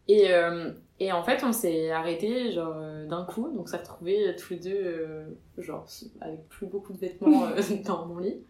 Et, 0.08 0.34
euh, 0.34 0.72
et 1.00 1.12
en 1.12 1.24
fait, 1.24 1.44
on 1.44 1.52
s'est 1.52 1.92
arrêté 1.92 2.52
genre 2.52 2.76
euh, 2.78 3.06
d'un 3.08 3.24
coup, 3.26 3.50
donc 3.50 3.62
on 3.62 3.66
s'est 3.66 3.78
retrouvés 3.78 4.36
tous 4.38 4.54
les 4.54 4.60
deux, 4.60 4.76
euh, 4.76 5.26
genre 5.58 5.86
avec 6.22 6.48
plus 6.50 6.66
beaucoup 6.66 6.94
de 6.94 6.98
vêtements 7.00 7.46
euh, 7.46 7.62
dans 7.86 8.06
mon 8.06 8.18
lit. 8.18 8.42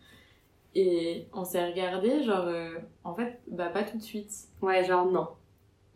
Et 0.76 1.28
on 1.34 1.44
s'est 1.44 1.66
regardé, 1.66 2.24
genre, 2.24 2.46
euh, 2.48 2.78
en 3.04 3.16
fait, 3.16 3.40
bah 3.48 3.70
pas 3.70 3.84
tout 3.84 3.98
de 3.98 4.04
suite. 4.04 4.32
Ouais, 4.62 4.84
genre 4.86 5.06
non. 5.06 5.28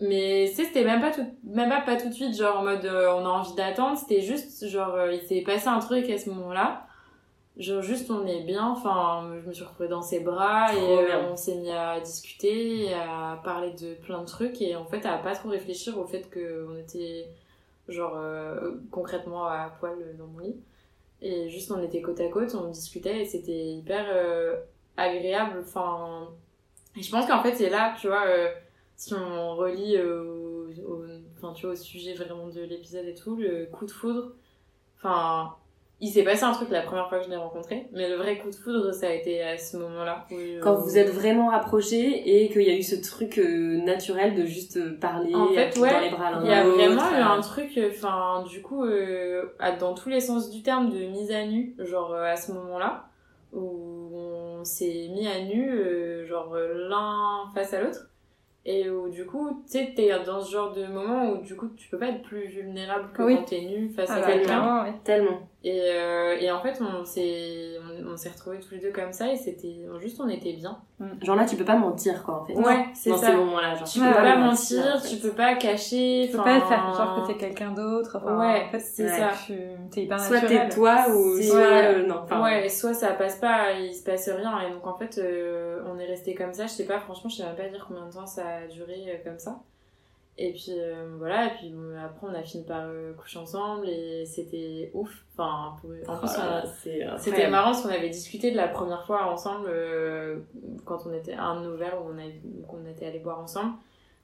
Mais 0.01 0.47
tu 0.49 0.55
sais, 0.55 0.65
c'était 0.65 0.83
même 0.83 1.01
pas 1.01 1.11
tout, 1.11 1.25
même 1.43 1.69
pas, 1.69 1.81
pas 1.81 1.95
tout 1.95 2.09
de 2.09 2.13
suite, 2.13 2.35
genre 2.35 2.59
en 2.59 2.63
mode 2.63 2.83
euh, 2.85 3.13
on 3.13 3.25
a 3.25 3.29
envie 3.29 3.53
d'attendre, 3.55 3.97
c'était 3.97 4.21
juste 4.21 4.67
genre 4.67 4.95
euh, 4.95 5.13
il 5.13 5.21
s'est 5.21 5.41
passé 5.41 5.67
un 5.67 5.79
truc 5.79 6.09
à 6.09 6.17
ce 6.17 6.29
moment-là. 6.31 6.87
Genre 7.57 7.83
juste 7.83 8.09
on 8.09 8.25
est 8.25 8.41
bien, 8.41 8.67
enfin 8.67 9.29
je 9.41 9.47
me 9.47 9.53
suis 9.53 9.63
retrouvée 9.63 9.87
dans 9.87 10.01
ses 10.01 10.21
bras 10.21 10.73
et 10.73 10.79
euh, 10.79 11.31
on 11.31 11.35
s'est 11.35 11.55
mis 11.55 11.71
à 11.71 11.99
discuter, 11.99 12.85
et 12.85 12.93
à 12.93 13.39
parler 13.43 13.71
de 13.73 13.93
plein 13.93 14.21
de 14.21 14.25
trucs 14.25 14.59
et 14.61 14.75
en 14.75 14.85
fait 14.85 15.05
à 15.05 15.17
pas 15.19 15.35
trop 15.35 15.49
réfléchir 15.49 15.97
au 15.99 16.05
fait 16.05 16.27
qu'on 16.33 16.75
était 16.77 17.27
genre 17.87 18.17
concrètement 18.89 19.45
à 19.45 19.71
poil 19.79 19.93
dans 20.17 20.25
mon 20.25 20.39
lit. 20.39 20.55
Et 21.21 21.49
juste 21.49 21.71
on 21.71 21.81
était 21.81 22.01
côte 22.01 22.19
à 22.19 22.27
côte, 22.27 22.55
on 22.55 22.69
discutait 22.69 23.21
et 23.21 23.25
c'était 23.25 23.67
hyper 23.67 24.05
agréable. 24.97 25.59
Enfin, 25.63 26.27
et 26.97 27.03
je 27.03 27.11
pense 27.11 27.27
qu'en 27.27 27.43
fait 27.43 27.53
c'est 27.53 27.69
là, 27.69 27.93
tu 28.01 28.07
vois, 28.07 28.25
si 28.95 29.13
on 29.13 29.55
relie 29.55 29.97
au, 30.01 30.67
au, 30.87 31.03
enfin, 31.37 31.53
tu 31.53 31.65
vois, 31.65 31.73
au 31.73 31.77
sujet 31.77 32.13
vraiment 32.13 32.47
de 32.47 32.61
l'épisode 32.61 33.05
et 33.05 33.15
tout, 33.15 33.35
le 33.35 33.65
coup 33.71 33.85
de 33.85 33.91
foudre. 33.91 34.31
Enfin, 34.97 35.55
il 35.99 36.09
s'est 36.09 36.23
passé 36.23 36.43
un 36.43 36.51
truc 36.51 36.69
la 36.69 36.81
première 36.81 37.07
fois 37.07 37.19
que 37.19 37.25
je 37.25 37.29
l'ai 37.29 37.35
rencontré, 37.37 37.87
mais 37.93 38.09
le 38.09 38.15
vrai 38.15 38.37
coup 38.37 38.49
de 38.49 38.55
foudre, 38.55 38.93
ça 38.93 39.07
a 39.07 39.11
été 39.11 39.41
à 39.41 39.57
ce 39.57 39.77
moment-là. 39.77 40.25
euh, 40.31 40.59
Quand 40.61 40.75
vous 40.75 40.97
êtes 40.97 41.09
vraiment 41.09 41.49
rapprochés 41.49 42.43
et 42.43 42.49
qu'il 42.49 42.63
y 42.63 42.69
a 42.69 42.75
eu 42.75 42.83
ce 42.83 42.95
truc 42.95 43.37
euh, 43.37 43.77
naturel 43.83 44.35
de 44.35 44.45
juste 44.45 44.77
euh, 44.77 44.97
parler 44.99 45.33
En 45.33 45.47
fait, 45.49 45.77
ouais, 45.79 45.89
dans 45.91 45.99
les 45.99 46.09
bras 46.09 46.31
l'un 46.31 46.43
Il 46.43 46.49
y 46.49 46.53
a 46.53 46.63
vraiment 46.63 47.09
eu 47.11 47.15
euh, 47.21 47.25
un 47.25 47.41
truc, 47.41 47.79
enfin, 47.89 48.43
du 48.49 48.61
coup, 48.61 48.83
euh, 48.85 49.43
dans 49.79 49.93
tous 49.93 50.09
les 50.09 50.19
sens 50.19 50.49
du 50.49 50.61
terme, 50.61 50.89
de 50.89 51.05
mise 51.05 51.31
à 51.31 51.45
nu, 51.45 51.75
genre 51.79 52.13
euh, 52.13 52.23
à 52.23 52.35
ce 52.35 52.51
moment-là, 52.53 53.05
où 53.53 54.09
on 54.13 54.63
s'est 54.65 55.09
mis 55.13 55.27
à 55.27 55.41
nu, 55.43 55.69
euh, 55.71 56.25
genre 56.25 56.53
euh, 56.55 56.87
l'un 56.89 57.49
face 57.53 57.73
à 57.73 57.81
l'autre, 57.81 58.09
et 58.65 58.89
où 58.89 59.09
du 59.09 59.25
coup, 59.25 59.61
tu 59.69 59.77
sais, 59.77 59.93
t'es 59.95 60.09
dans 60.25 60.41
ce 60.41 60.51
genre 60.51 60.71
de 60.71 60.85
moment 60.85 61.31
où 61.31 61.41
du 61.41 61.55
coup, 61.55 61.67
tu 61.75 61.89
peux 61.89 61.97
pas 61.99 62.07
être 62.07 62.21
plus 62.21 62.47
vulnérable 62.47 63.09
que 63.13 63.21
Oui. 63.23 63.35
quand 63.37 63.43
t'es 63.43 63.61
nu 63.61 63.89
face 63.89 64.09
Ah 64.11 64.15
à 64.15 64.21
bah, 64.21 64.27
quelqu'un. 64.27 64.83
ouais. 64.85 64.93
Tellement. 65.03 65.39
Et, 65.65 65.79
euh, 65.93 66.35
et 66.41 66.51
en 66.51 66.59
fait, 66.61 66.77
on 66.81 67.05
s'est, 67.05 67.77
on, 68.05 68.11
on 68.13 68.17
s'est 68.17 68.29
retrouvés 68.29 68.59
tous 68.59 68.73
les 68.75 68.81
deux 68.81 68.91
comme 68.91 69.13
ça, 69.13 69.31
et 69.31 69.37
c'était, 69.37 69.77
juste, 70.01 70.19
on 70.19 70.27
était 70.27 70.51
bien. 70.53 70.77
Genre 71.21 71.35
là, 71.37 71.45
tu 71.45 71.55
peux 71.55 71.63
pas 71.63 71.77
mentir, 71.77 72.21
quoi, 72.23 72.41
en 72.41 72.45
fait. 72.45 72.53
Ouais, 72.53 72.85
c'est 72.93 73.09
Dans 73.11 73.17
ça. 73.17 73.27
ces 73.27 73.35
moments-là, 73.35 73.75
genre. 73.75 73.87
Tu 73.87 73.99
Ouais, 74.01 74.07
peux 74.09 74.13
pas 74.13 74.21
ouais, 74.23 74.37
mentir, 74.39 74.83
en 74.95 74.99
fait. 74.99 75.07
tu 75.09 75.15
peux 75.21 75.31
pas 75.31 75.55
cacher. 75.55 76.27
Tu 76.29 76.35
peux 76.37 76.43
pas 76.43 76.59
faire 76.61 76.93
genre 76.93 77.21
que 77.27 77.31
t'es 77.31 77.37
quelqu'un 77.37 77.71
d'autre. 77.71 78.17
Enfin, 78.21 78.37
Ouais, 78.39 78.63
en 78.67 78.71
fait, 78.71 78.79
c'est 78.79 79.03
ouais, 79.05 79.09
ça. 79.17 79.29
Tu 79.45 79.53
t'es 79.91 80.03
hyper 80.03 80.19
Soit 80.19 80.41
naturel. 80.41 80.67
t'es 80.69 80.75
toi 80.75 81.05
ou 81.09 81.41
soit 81.41 81.55
ouais. 81.59 81.85
euh, 81.95 82.07
non. 82.07 82.15
Enfin, 82.23 82.43
ouais, 82.43 82.67
soit 82.69 82.93
ça 82.93 83.11
passe 83.13 83.37
pas, 83.37 83.71
il 83.71 83.93
se 83.93 84.03
passe 84.03 84.29
rien. 84.29 84.59
Et 84.67 84.71
donc 84.73 84.85
en 84.85 84.95
fait, 84.95 85.17
euh, 85.17 85.81
on 85.87 85.97
est 85.97 86.05
resté 86.05 86.35
comme 86.35 86.53
ça. 86.53 86.63
Je 86.67 86.71
sais 86.71 86.85
pas, 86.85 86.99
franchement, 86.99 87.29
je 87.29 87.37
sais 87.37 87.43
même 87.43 87.55
pas 87.55 87.67
dire 87.69 87.85
combien 87.87 88.05
de 88.05 88.11
temps 88.13 88.25
ça 88.25 88.43
a 88.55 88.67
duré 88.67 89.05
euh, 89.07 89.17
comme 89.23 89.39
ça. 89.39 89.61
Et 90.35 90.51
puis 90.51 90.69
euh, 90.69 91.13
voilà, 91.19 91.45
et 91.53 91.57
puis 91.57 91.69
bon, 91.69 91.95
après 92.03 92.25
on 92.27 92.33
a 92.33 92.41
fini 92.41 92.63
par 92.63 92.85
euh, 92.87 93.13
coucher 93.13 93.37
ensemble 93.37 93.87
et 93.87 94.25
c'était 94.25 94.89
ouf. 94.95 95.11
Enfin, 95.37 95.75
pour- 95.79 95.91
en 96.09 96.17
plus, 96.17 96.27
c'est 96.81 97.03
c'était 97.19 97.49
marrant 97.51 97.71
parce 97.71 97.83
qu'on 97.83 97.89
avait 97.89 98.09
discuté 98.09 98.49
de 98.49 98.57
la 98.57 98.67
première 98.67 99.05
fois 99.05 99.31
ensemble 99.31 99.67
euh, 99.69 100.39
quand 100.85 101.05
on 101.05 101.13
était 101.13 101.33
à 101.33 101.43
un 101.43 101.61
de 101.61 101.67
nos 101.67 101.75
verres 101.77 102.01
où 102.03 102.09
on, 102.09 102.17
avait, 102.17 102.41
était 102.91 103.05
allé 103.05 103.19
boire 103.19 103.39
ensemble. 103.39 103.73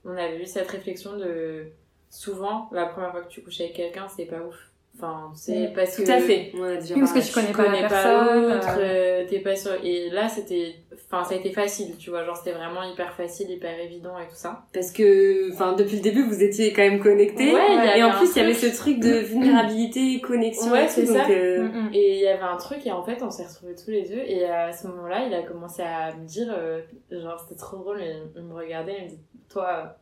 On 0.04 0.12
avait 0.18 0.42
eu 0.42 0.46
cette 0.48 0.70
réflexion 0.72 1.16
de 1.18 1.68
souvent 2.10 2.70
la 2.72 2.88
première 2.88 3.12
fois 3.12 3.22
que 3.22 3.30
tu 3.30 3.44
couches 3.44 3.62
avec 3.62 3.74
quelqu'un, 3.74 4.08
c'est 4.08 4.26
pas 4.26 4.42
ouf. 4.42 4.69
Enfin, 5.02 5.32
c'est 5.34 5.72
parce 5.74 5.96
Tout 5.96 6.04
que 6.04 6.12
à 6.12 6.20
fait. 6.20 6.52
On 6.58 6.64
a 6.64 6.76
déjà 6.76 6.94
Oui, 6.94 7.00
parce 7.00 7.14
que 7.14 7.26
tu 7.26 7.34
connais 7.34 7.52
pas 7.54 7.64
la 7.64 7.68
connais 7.70 7.88
personne, 7.88 8.50
l'autre, 8.50 8.76
euh. 8.80 9.22
euh, 9.24 9.26
t'es 9.30 9.40
pas 9.40 9.56
sûr. 9.56 9.72
Et 9.82 10.10
là, 10.10 10.28
c'était, 10.28 10.76
enfin, 10.94 11.24
ça 11.24 11.36
a 11.36 11.38
été 11.38 11.52
facile, 11.52 11.96
tu 11.98 12.10
vois, 12.10 12.26
genre 12.26 12.36
c'était 12.36 12.52
vraiment 12.52 12.84
hyper 12.84 13.14
facile, 13.14 13.50
hyper 13.50 13.80
évident 13.80 14.20
et 14.20 14.26
tout 14.28 14.36
ça. 14.36 14.64
Parce 14.74 14.92
que, 14.92 15.54
enfin, 15.54 15.72
depuis 15.74 15.96
le 15.96 16.02
début, 16.02 16.24
vous 16.24 16.44
étiez 16.44 16.74
quand 16.74 16.82
même 16.82 17.00
connectés. 17.00 17.54
Ouais, 17.54 17.62
il 17.70 17.76
y 17.76 17.78
avait 17.78 18.00
et 18.00 18.04
en 18.04 18.12
plus, 18.12 18.30
il 18.36 18.40
y 18.40 18.42
avait 18.42 18.54
ce 18.54 18.76
truc 18.76 19.00
de 19.00 19.20
vulnérabilité, 19.20 20.20
connexion. 20.22 20.72
Ouais, 20.72 20.84
et 20.84 20.88
tout, 20.88 20.94
c'est 20.96 21.06
ça. 21.06 21.26
euh, 21.30 21.60
Mm. 21.70 21.90
Et 21.94 22.16
il 22.16 22.22
y 22.22 22.28
avait 22.28 22.42
un 22.44 22.58
truc 22.58 22.86
et 22.86 22.92
en 22.92 23.04
fait, 23.04 23.22
on 23.22 23.30
s'est 23.30 23.46
retrouvés 23.46 23.76
tous 23.76 23.92
les 23.92 24.04
deux 24.04 24.20
et 24.20 24.46
à 24.46 24.72
ce 24.74 24.88
moment-là, 24.88 25.26
il 25.28 25.34
a 25.34 25.44
commencé 25.44 25.82
à 25.82 26.14
me 26.16 26.26
dire, 26.26 26.54
euh, 26.58 26.82
genre 27.12 27.40
c'était 27.40 27.60
trop 27.60 27.78
drôle, 27.78 28.02
il 28.36 28.42
me 28.42 28.54
regardait, 28.54 28.96
il 29.00 29.04
me 29.06 29.10
dit, 29.10 29.20
toi, 29.50 29.96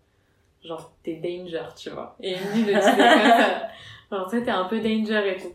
genre 0.68 0.92
t'es 1.04 1.16
danger, 1.16 1.64
tu 1.76 1.90
vois. 1.90 2.16
Et 2.22 2.34
il 2.34 2.38
me 2.38 2.54
dit 2.54 2.64
de 2.66 2.72
dire 2.72 2.82
comme 2.82 2.96
ça, 2.98 3.68
genre 4.12 4.30
t'es 4.30 4.50
un 4.52 4.66
peu 4.66 4.80
danger 4.80 5.34
et 5.36 5.42
tout. 5.42 5.54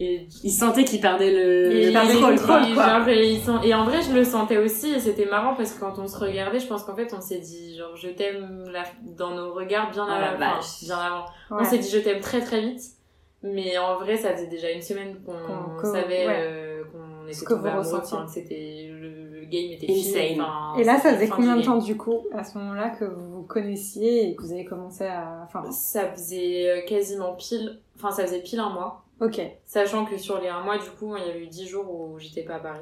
Et 0.00 0.26
Il 0.42 0.50
sentait 0.50 0.84
qu'il 0.84 1.00
perdait 1.00 1.30
le, 1.30 1.70
Et, 1.72 1.86
le 1.86 1.92
perdait 1.92 2.14
le 2.14 2.20
contrôle, 2.20 2.62
et 2.70 2.74
quoi. 2.74 2.88
genre, 2.98 3.08
et, 3.08 3.30
ils 3.34 3.40
sont- 3.40 3.60
et 3.62 3.72
en 3.74 3.84
vrai, 3.84 4.00
je 4.02 4.12
le 4.12 4.24
sentais 4.24 4.56
aussi, 4.56 4.94
et 4.94 4.98
c'était 4.98 5.26
marrant 5.26 5.54
parce 5.54 5.72
que 5.74 5.80
quand 5.80 5.96
on 5.98 6.08
se 6.08 6.18
regardait, 6.18 6.58
je 6.58 6.66
pense 6.66 6.82
qu'en 6.82 6.96
fait, 6.96 7.12
on 7.14 7.20
s'est 7.20 7.38
dit, 7.38 7.76
genre, 7.76 7.94
je 7.94 8.08
t'aime 8.08 8.64
la- 8.72 8.84
dans 9.16 9.34
nos 9.36 9.52
regards 9.52 9.90
bien, 9.92 10.06
la 10.08 10.30
avant, 10.30 10.58
enfin, 10.58 10.60
bien 10.82 10.98
avant. 10.98 11.24
On 11.50 11.62
s'est 11.64 11.78
dit, 11.78 11.88
je 11.90 11.98
t'aime 11.98 12.20
très 12.20 12.40
très 12.40 12.62
vite, 12.62 12.80
mais 13.44 13.76
en 13.78 13.98
vrai, 13.98 14.16
ça 14.16 14.32
faisait 14.32 14.48
déjà 14.48 14.70
une 14.70 14.82
semaine 14.82 15.18
qu'on 15.24 15.84
savait 15.92 16.26
ouais. 16.26 16.36
euh, 16.40 16.82
qu'on 16.90 17.28
était 17.28 17.44
que 17.44 17.52
tombés 17.54 17.60
vous 17.70 17.76
amoureux, 17.78 17.98
ressentiez. 18.00 18.42
c'était, 18.42 18.81
le, 18.81 18.81
le 18.81 18.81
game 19.52 19.72
était 19.72 19.86
Insane. 19.92 20.22
fini. 20.22 20.40
enfin, 20.40 20.74
Et 20.78 20.84
là, 20.84 20.98
ça 20.98 21.14
faisait 21.14 21.28
combien 21.28 21.56
de 21.56 21.62
temps 21.62 21.78
du 21.78 21.96
coup, 21.96 22.20
à 22.32 22.42
ce 22.44 22.58
moment-là, 22.58 22.90
que 22.90 23.04
vous 23.04 23.36
vous 23.36 23.42
connaissiez 23.42 24.30
et 24.30 24.34
que 24.34 24.42
vous 24.42 24.52
avez 24.52 24.64
commencé 24.64 25.04
à. 25.04 25.42
Enfin, 25.44 25.62
Ça 25.70 26.06
faisait 26.12 26.68
euh, 26.70 26.80
quasiment 26.86 27.34
pile, 27.34 27.78
enfin, 27.96 28.10
ça 28.10 28.24
faisait 28.26 28.40
pile 28.40 28.58
un 28.60 28.70
mois. 28.70 29.04
ok. 29.20 29.40
Sachant 29.64 30.04
que 30.04 30.16
sur 30.18 30.40
les 30.40 30.48
un 30.48 30.60
mois, 30.62 30.78
du 30.78 30.90
coup, 30.98 31.14
il 31.16 31.24
y 31.26 31.30
avait 31.30 31.42
eu 31.44 31.46
10 31.46 31.66
jours 31.68 31.88
où 31.88 32.18
j'étais 32.18 32.42
pas 32.42 32.54
à 32.56 32.60
Paris. 32.60 32.80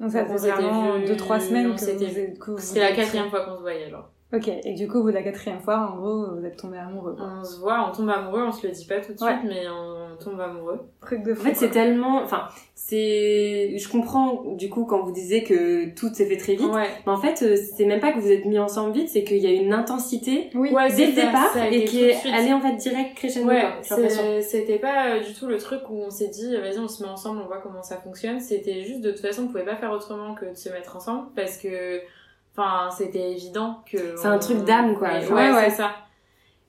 Donc 0.00 0.10
ça 0.10 0.22
Donc, 0.22 0.30
on 0.30 0.32
faisait 0.34 0.50
vraiment 0.50 0.92
vu- 0.98 1.04
2-3 1.06 1.40
semaines 1.40 1.70
on 1.70 1.74
que 1.76 1.80
vous, 1.80 1.86
vu. 2.14 2.20
êtes- 2.22 2.38
que 2.38 2.50
vous 2.50 2.58
C'était 2.58 2.80
la 2.80 2.92
quatrième 2.92 3.30
fois 3.30 3.44
qu'on 3.44 3.56
se 3.56 3.60
voyait, 3.62 3.88
genre. 3.90 4.10
Ok, 4.34 4.48
et 4.48 4.74
du 4.74 4.88
coup, 4.88 4.98
au 4.98 5.02
bout 5.02 5.10
de 5.10 5.14
la 5.14 5.22
quatrième 5.22 5.60
fois, 5.60 5.78
en 5.92 5.96
gros, 5.96 6.34
vous 6.34 6.44
êtes 6.44 6.56
tombés 6.56 6.78
amoureux. 6.78 7.14
quoi. 7.14 7.26
On 7.40 7.44
se 7.44 7.60
voit, 7.60 7.88
on 7.88 7.92
tombe 7.92 8.08
amoureux, 8.10 8.42
on 8.42 8.50
se 8.50 8.66
le 8.66 8.72
dit 8.72 8.84
pas 8.84 8.96
tout 8.96 9.12
de 9.12 9.18
suite, 9.18 9.22
Ouais. 9.22 9.38
mais 9.46 9.62
on 9.68 10.03
tombe 10.16 10.40
amoureux. 10.40 10.80
Truc 11.00 11.22
de 11.22 11.32
En 11.32 11.36
fait, 11.36 11.54
c'est 11.54 11.70
tellement, 11.70 12.22
enfin, 12.22 12.48
c'est, 12.74 13.76
je 13.78 13.88
comprends, 13.88 14.42
du 14.56 14.68
coup, 14.68 14.84
quand 14.84 15.02
vous 15.02 15.12
disiez 15.12 15.44
que 15.44 15.94
tout 15.94 16.12
s'est 16.12 16.26
fait 16.26 16.36
très 16.36 16.54
vite. 16.54 16.70
Ouais. 16.72 16.88
Mais 17.06 17.12
en 17.12 17.16
fait, 17.16 17.42
euh, 17.42 17.56
c'est 17.56 17.84
même 17.84 18.00
pas 18.00 18.12
que 18.12 18.18
vous 18.18 18.30
êtes 18.30 18.44
mis 18.44 18.58
ensemble 18.58 18.92
vite, 18.92 19.08
c'est 19.08 19.24
qu'il 19.24 19.38
y 19.38 19.46
a 19.46 19.50
une 19.50 19.72
intensité 19.72 20.50
Oui, 20.54 20.70
Ouais, 20.72 20.92
dès 20.92 21.06
le 21.06 21.12
c'est 21.12 21.20
ça, 21.20 21.26
départ 21.26 21.52
ça 21.52 21.62
a 21.62 21.68
et 21.68 21.84
qui 21.84 22.04
est 22.04 22.16
allée 22.32 22.52
en 22.52 22.60
fait 22.60 22.76
direct 22.76 23.16
crescendo. 23.16 23.48
Ouais, 23.48 24.42
c'était 24.42 24.78
pas 24.78 25.14
euh, 25.16 25.20
du 25.20 25.32
tout 25.34 25.46
le 25.46 25.58
truc 25.58 25.82
où 25.88 25.94
on 25.94 26.10
s'est 26.10 26.28
dit, 26.28 26.56
vas-y, 26.56 26.78
on 26.78 26.88
se 26.88 27.02
met 27.02 27.08
ensemble, 27.08 27.40
on 27.42 27.46
voit 27.46 27.60
comment 27.62 27.82
ça 27.82 27.96
fonctionne. 27.96 28.40
C'était 28.40 28.82
juste, 28.82 29.00
de 29.00 29.10
toute 29.10 29.20
façon, 29.20 29.44
on 29.44 29.46
pouvait 29.46 29.64
pas 29.64 29.76
faire 29.76 29.90
autrement 29.92 30.34
que 30.34 30.46
de 30.46 30.54
se 30.54 30.68
mettre 30.68 30.96
ensemble 30.96 31.28
parce 31.34 31.56
que, 31.56 32.00
enfin, 32.56 32.90
c'était 32.96 33.32
évident 33.32 33.82
que. 33.90 34.16
C'est 34.16 34.26
un 34.28 34.38
truc 34.38 34.64
d'âme, 34.64 34.96
quoi. 34.96 35.08
Ouais, 35.08 35.32
ouais, 35.32 35.52
ouais. 35.52 35.70
c'est 35.70 35.76
ça. 35.76 35.90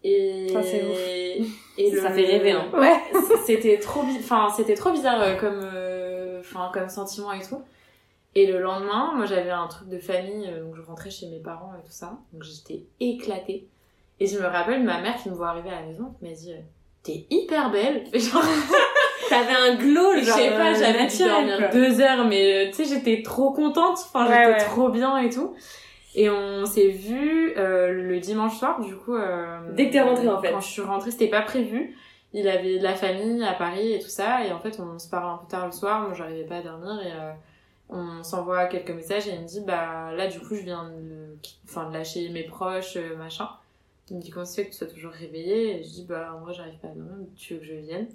Et. 0.08 0.48
Ça, 0.50 0.62
c'est 0.64 0.84
ouf. 0.84 1.48
Et 1.78 1.92
Ça 1.96 2.12
fait 2.12 2.26
rêver, 2.26 2.52
hein. 2.52 2.68
Ouais. 2.74 2.96
c'était 3.46 3.80
trop 3.80 4.04
bi- 4.04 4.16
enfin 4.20 4.48
c'était 4.56 4.76
trop 4.76 4.92
bizarre 4.92 5.22
euh, 5.22 5.36
comme 5.36 5.60
euh, 5.62 6.40
enfin 6.40 6.70
comme 6.74 6.88
sentiment 6.88 7.34
et 7.34 7.42
tout 7.42 7.62
et 8.34 8.46
le 8.48 8.60
lendemain 8.62 9.12
moi 9.16 9.26
j'avais 9.26 9.50
un 9.50 9.68
truc 9.68 9.90
de 9.90 9.98
famille 10.00 10.48
euh, 10.48 10.64
donc 10.64 10.76
je 10.78 10.82
rentrais 10.82 11.10
chez 11.10 11.28
mes 11.28 11.40
parents 11.40 11.72
et 11.78 11.86
tout 11.86 11.92
ça 11.92 12.18
donc 12.32 12.44
j'étais 12.44 12.84
éclatée 13.02 13.68
et 14.22 14.26
je 14.28 14.40
me 14.40 14.46
rappelle 14.46 14.84
ma 14.84 15.02
mère 15.02 15.16
qui 15.22 15.30
me 15.30 15.36
voit 15.36 15.50
arriver 15.50 15.70
à 15.70 15.82
la 15.82 15.88
maison 15.88 16.14
qui 16.18 16.26
m'a 16.26 16.32
dit 16.34 16.54
t'es 17.04 17.26
hyper 17.30 17.70
belle 17.72 18.06
Et 18.14 18.20
genre 18.22 18.42
T'avais 19.30 19.54
un 19.54 19.76
glow, 19.76 20.14
je 20.18 20.24
genre, 20.26 20.38
sais 20.38 20.50
pas 20.52 20.74
j'avais 20.76 21.08
dû 21.08 21.18
dormir 21.26 21.70
deux 21.74 22.00
heures 22.00 22.26
mais 22.26 22.72
tu 22.74 22.86
sais 22.86 22.96
j'étais 22.96 23.22
trop 23.22 23.52
contente 23.52 23.98
enfin 23.98 24.28
Ouais, 24.30 24.36
j'étais 24.46 24.64
ouais. 24.64 24.70
trop 24.70 24.90
bien 24.90 25.18
et 25.18 25.30
tout 25.30 25.54
et 26.16 26.30
on 26.30 26.66
s'est 26.66 26.90
vu 26.90 27.54
euh, 27.58 27.92
le 27.92 28.20
dimanche 28.20 28.58
soir 28.58 28.80
du 28.82 28.96
coup 28.96 29.16
euh, 29.16 29.60
Dès 29.74 29.88
que 29.88 29.94
t'es 29.94 30.02
rentrée, 30.02 30.28
en 30.28 30.42
fait. 30.42 30.52
quand 30.52 30.62
je 30.62 30.68
suis 30.68 30.82
rentrée 30.82 31.12
c'était 31.12 31.28
pas 31.28 31.42
prévu. 31.42 31.96
Il 32.34 32.48
avait 32.50 32.80
de 32.80 32.84
la 32.84 32.96
famille 32.96 33.44
à 33.44 33.54
Paris 33.54 33.94
et 33.94 34.00
tout 34.00 34.10
ça 34.10 34.46
et 34.46 34.52
en 34.52 34.60
fait 34.60 34.80
on 34.80 35.00
se 35.00 35.08
parle 35.10 35.30
un 35.36 35.38
peu 35.38 35.48
tard 35.48 35.66
le 35.68 35.72
soir 35.72 36.02
moi 36.02 36.14
j'arrivais 36.14 36.44
pas 36.44 36.58
à 36.58 36.62
dormir 36.64 37.00
et 37.02 37.12
euh, 37.14 37.32
on 37.90 38.24
s'envoie 38.24 38.66
quelques 38.66 38.92
messages 38.92 39.28
et 39.28 39.36
il 39.36 39.42
me 39.42 39.48
dit 39.48 39.62
bah 39.62 40.12
là 40.14 40.28
du 40.28 40.40
coup 40.40 40.56
je 40.56 40.62
viens 40.62 40.90
de, 40.90 41.38
enfin, 41.66 41.88
de 41.90 41.94
lâcher 41.94 42.28
mes 42.30 42.44
proches 42.44 42.98
euh, 42.98 43.16
machin. 43.16 43.48
Il 44.10 44.18
me 44.18 44.22
dit 44.22 44.32
comment 44.32 44.46
se 44.46 44.56
fait 44.56 44.66
que 44.66 44.72
tu 44.72 44.78
sois 44.78 44.88
toujours 44.88 45.12
réveillée? 45.12 45.80
Et 45.80 45.84
je 45.84 45.90
dis 45.90 46.06
bah 46.08 46.38
vrai 46.44 46.54
j'arrive 46.54 46.78
pas 46.80 46.90
à 46.90 46.92
dormir 46.92 47.26
tu 47.38 47.54
veux 47.54 47.60
que 47.62 47.66
je 47.66 47.74
vienne? 47.74 48.08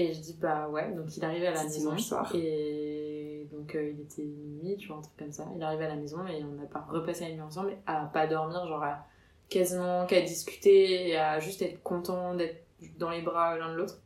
Et 0.00 0.12
je 0.14 0.20
dis 0.20 0.36
bah 0.40 0.68
ouais 0.68 0.92
donc 0.92 1.16
il 1.16 1.24
arrivait 1.24 1.48
à 1.48 1.52
la 1.54 1.64
maison. 1.64 1.78
dimanche 1.80 2.02
soir. 2.02 2.30
et 2.34 3.46
donc 3.52 3.74
euh, 3.74 3.90
il 3.90 4.00
était 4.00 4.22
minuit 4.22 4.76
tu 4.76 4.88
vois 4.88 4.98
un 4.98 5.02
truc 5.02 5.16
comme 5.18 5.32
ça. 5.32 5.44
Il 5.56 5.62
arrive 5.62 5.82
à 5.82 5.88
la 5.88 5.96
maison 5.96 6.24
et 6.26 6.42
on 6.44 6.62
a 6.62 6.66
pas 6.66 6.86
repassé 6.88 7.24
la 7.28 7.32
nuit 7.34 7.40
ensemble 7.40 7.76
à 7.86 8.04
pas 8.06 8.26
dormir 8.26 8.66
genre 8.66 8.82
à 8.82 9.04
quasiment 9.48 10.06
qu'à 10.06 10.20
discuter 10.20 11.08
et 11.08 11.16
à 11.16 11.38
juste 11.40 11.62
être 11.62 11.82
content 11.82 12.34
d'être 12.34 12.64
dans 12.98 13.10
les 13.10 13.22
bras 13.22 13.56
l'un 13.58 13.72
de 13.72 13.76
l'autre. 13.78 13.98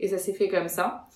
Et 0.00 0.08
ça 0.08 0.18
s'est 0.18 0.32
fait 0.32 0.48
comme 0.48 0.68
ça. 0.68 1.06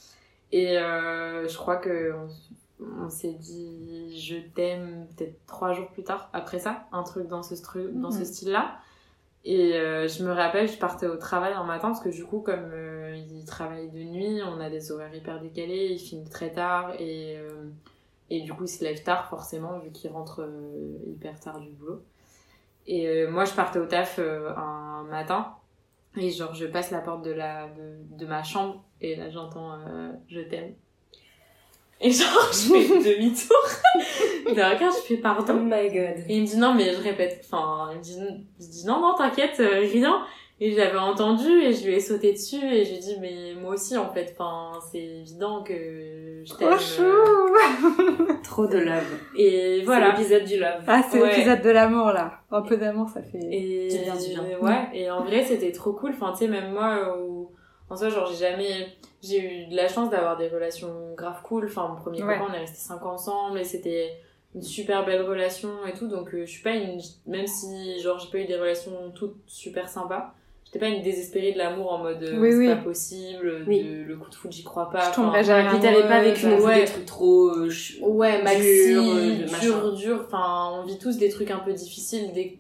Et 0.53 0.79
euh, 0.79 1.49
je 1.49 1.57
crois 1.57 1.77
que 1.77 2.13
on, 2.13 3.05
on 3.07 3.09
s'est 3.11 3.33
dit 3.33 4.21
je 4.21 4.37
t'aime 4.55 5.07
peut-être 5.17 5.35
trois 5.47 5.73
jours 5.73 5.89
plus 5.89 6.03
tard 6.05 6.29
après 6.33 6.59
ça 6.59 6.87
un 6.93 7.03
truc 7.03 7.27
dans 7.29 7.43
ce 7.43 7.55
stru- 7.55 7.93
dans 7.93 8.11
ce 8.11 8.19
Mhm. 8.19 8.25
style 8.25 8.51
là 8.53 8.77
et 9.45 9.75
euh, 9.75 10.07
je 10.09 10.23
me 10.25 10.31
rappelle 10.33 10.69
je 10.69 10.77
partais 10.79 11.07
au 11.07 11.17
travail 11.17 11.53
un 11.55 11.65
matin 11.65 11.89
parce 11.89 12.01
que 12.01 12.09
du 12.11 12.25
coup 12.25 12.41
comme 12.41 12.71
il 13.43 13.47
travaille 13.47 13.91
de 13.91 13.99
nuit 13.99 14.41
on 14.43 14.61
a 14.61 14.71
des 14.71 14.93
horaires 14.93 15.15
hyper 15.15 15.41
décalés 15.41 15.89
il 15.91 15.99
finit 15.99 16.29
très 16.31 16.53
tard 16.53 16.95
et 16.99 17.37
euh, 17.37 17.65
et 18.31 18.41
du 18.43 18.53
coup 18.53 18.65
il 18.65 18.69
se 18.69 18.85
lève 18.85 19.03
tard 19.03 19.29
forcément 19.29 19.79
vu 19.81 19.91
qu'il 19.91 20.11
rentre 20.11 20.43
euh, 20.43 20.97
hyper 21.09 21.39
tard 21.41 21.61
du 21.61 21.71
boulot. 21.71 22.03
Et 22.87 23.09
euh, 23.09 23.31
moi 23.31 23.45
je 23.45 23.53
partais 23.53 23.79
au 23.79 23.87
taf 23.87 24.19
un 24.19 25.05
matin 25.11 25.55
et 26.17 26.31
genre 26.31 26.55
je 26.55 26.67
passe 26.67 26.91
la 26.91 27.01
porte 27.01 27.25
de 27.25 27.33
la 27.33 27.69
de, 27.69 28.17
de 28.17 28.27
ma 28.27 28.43
chambre 28.43 28.85
et 29.01 29.17
là 29.17 29.29
j'entends 29.29 29.77
je 30.29 30.41
t'aime. 30.41 30.75
Et 32.01 32.11
genre 32.11 32.49
je 32.53 32.73
fais 32.73 32.89
demi-tour. 33.17 33.57
De 34.45 34.51
regard 34.51 34.93
je 34.93 35.07
fais 35.07 35.19
Oh 35.19 35.23
pardon 35.23 35.55
my 35.55 35.89
god. 35.89 36.25
et 36.29 36.37
il 36.37 36.43
me 36.43 36.47
dit 36.47 36.57
non 36.57 36.75
mais 36.75 36.93
je 36.93 37.01
répète 37.01 37.45
enfin 37.45 37.91
il 37.93 37.99
me 37.99 38.03
dit 38.03 38.19
je 38.59 38.67
dis 38.67 38.85
non 38.87 39.01
non 39.01 39.15
t'inquiète 39.15 39.59
rien 39.59 40.27
Et 40.65 40.71
j'avais 40.77 40.99
entendu 40.99 41.49
et 41.49 41.73
je 41.73 41.85
lui 41.87 41.95
ai 41.95 42.01
sauté 42.01 42.33
dessus 42.33 42.65
et 42.65 42.85
j'ai 42.85 42.99
dit 42.99 43.17
mais 43.21 43.55
moi 43.61 43.75
aussi 43.75 43.97
en 43.97 44.13
fait, 44.13 44.33
enfin 44.39 44.79
c'est 44.93 44.99
évident 45.03 45.65
que 45.65 45.73
je 46.45 46.55
t'aime. 46.55 46.69
Oh 46.73 46.79
chou 46.79 48.33
Trop 48.45 48.67
de 48.69 48.79
love. 48.79 49.03
Et 49.37 49.83
Voilà. 49.85 50.07
voilà. 50.07 50.17
l'épisode 50.19 50.45
du 50.45 50.59
love. 50.61 50.83
Ah, 50.87 51.03
c'est 51.11 51.21
Ouais. 51.21 51.31
l'épisode 51.31 51.63
de 51.63 51.71
l'amour, 51.71 52.07
là. 52.13 52.41
Un 52.51 52.63
peu 52.63 52.77
d'amour, 52.77 53.09
ça 53.09 53.23
fait... 53.23 53.41
Et 53.51 53.89
Du 53.89 53.99
bien, 54.05 54.15
du 54.17 54.29
bien. 54.29 54.59
ouais. 54.61 54.89
Et 54.95 55.11
en 55.11 55.25
vrai 55.25 55.43
c'était 55.43 55.73
trop 55.73 55.93
cool. 55.95 56.11
Enfin 56.11 56.33
tu 56.33 56.45
sais 56.45 56.49
même 56.49 56.73
moi 56.73 57.19
où 57.19 57.51
en 57.91 57.97
soi 57.97 58.09
genre 58.09 58.27
j'ai 58.31 58.37
jamais 58.47 58.87
j'ai 59.23 59.39
eu 59.39 59.67
de 59.67 59.75
la 59.77 59.89
chance 59.89 60.11
d'avoir 60.11 60.37
des 60.37 60.49
relations 60.49 61.15
grave 61.17 61.43
cool. 61.43 61.65
Enfin 61.67 61.89
mon 61.89 61.97
premier 61.97 62.23
Ouais. 62.23 62.39
copain 62.39 62.51
on 62.51 62.55
est 62.55 62.61
resté 62.61 62.79
5 62.79 63.05
ans 63.05 63.15
ensemble 63.15 63.59
et 63.59 63.65
c'était 63.65 64.13
une 64.55 64.63
super 64.63 65.05
belle 65.07 65.23
relation 65.23 65.71
et 65.89 65.93
tout 65.95 66.09
donc 66.09 66.35
euh, 66.35 66.45
je 66.45 66.51
suis 66.51 66.63
pas 66.63 66.75
une 66.75 67.01
même 67.27 67.47
si 67.47 67.99
genre 68.01 68.19
j'ai 68.19 68.31
pas 68.31 68.39
eu 68.39 68.45
des 68.47 68.57
relations 68.57 68.93
toutes 69.15 69.37
super 69.47 69.89
sympas 69.89 70.35
j'étais 70.73 70.79
pas 70.87 70.89
une 70.91 71.03
désespérée 71.03 71.53
de 71.53 71.59
l'amour 71.59 71.93
en 71.93 71.99
mode 71.99 72.23
euh, 72.23 72.39
Oui, 72.41 72.51
c'est 72.51 72.57
oui. 72.59 72.69
pas 72.69 72.77
possible 72.77 73.65
Oui. 73.67 73.83
de, 73.85 74.03
le 74.05 74.17
coup 74.17 74.31
de 74.31 74.35
foot 74.35 74.51
j'y 74.53 74.65
crois 74.65 74.89
pas 74.91 75.01
Je 75.01 75.09
Enfin, 75.11 75.23
tomberais 75.23 75.45
jamais 75.45 75.69
Puis 75.69 75.81
t'avais 75.81 76.03
pas 76.09 76.23
vécu 76.23 76.47
plus 76.47 76.65
ouais. 76.65 76.81
des 76.81 76.85
trucs 76.87 77.07
trop... 77.07 77.49
euh, 77.51 77.69
ouais 78.03 78.43
maxi 78.43 78.89
dur, 78.89 79.03
euh, 79.05 79.41
machin. 79.43 79.59
dur 79.61 79.93
dur 79.95 80.23
enfin 80.27 80.71
on 80.81 80.85
vit 80.87 80.99
tous 80.99 81.19
des 81.19 81.29
trucs 81.29 81.51
un 81.51 81.59
peu 81.59 81.73
difficiles 81.73 82.33
dès 82.33 82.45
que- 82.49 82.53
de 82.55 82.59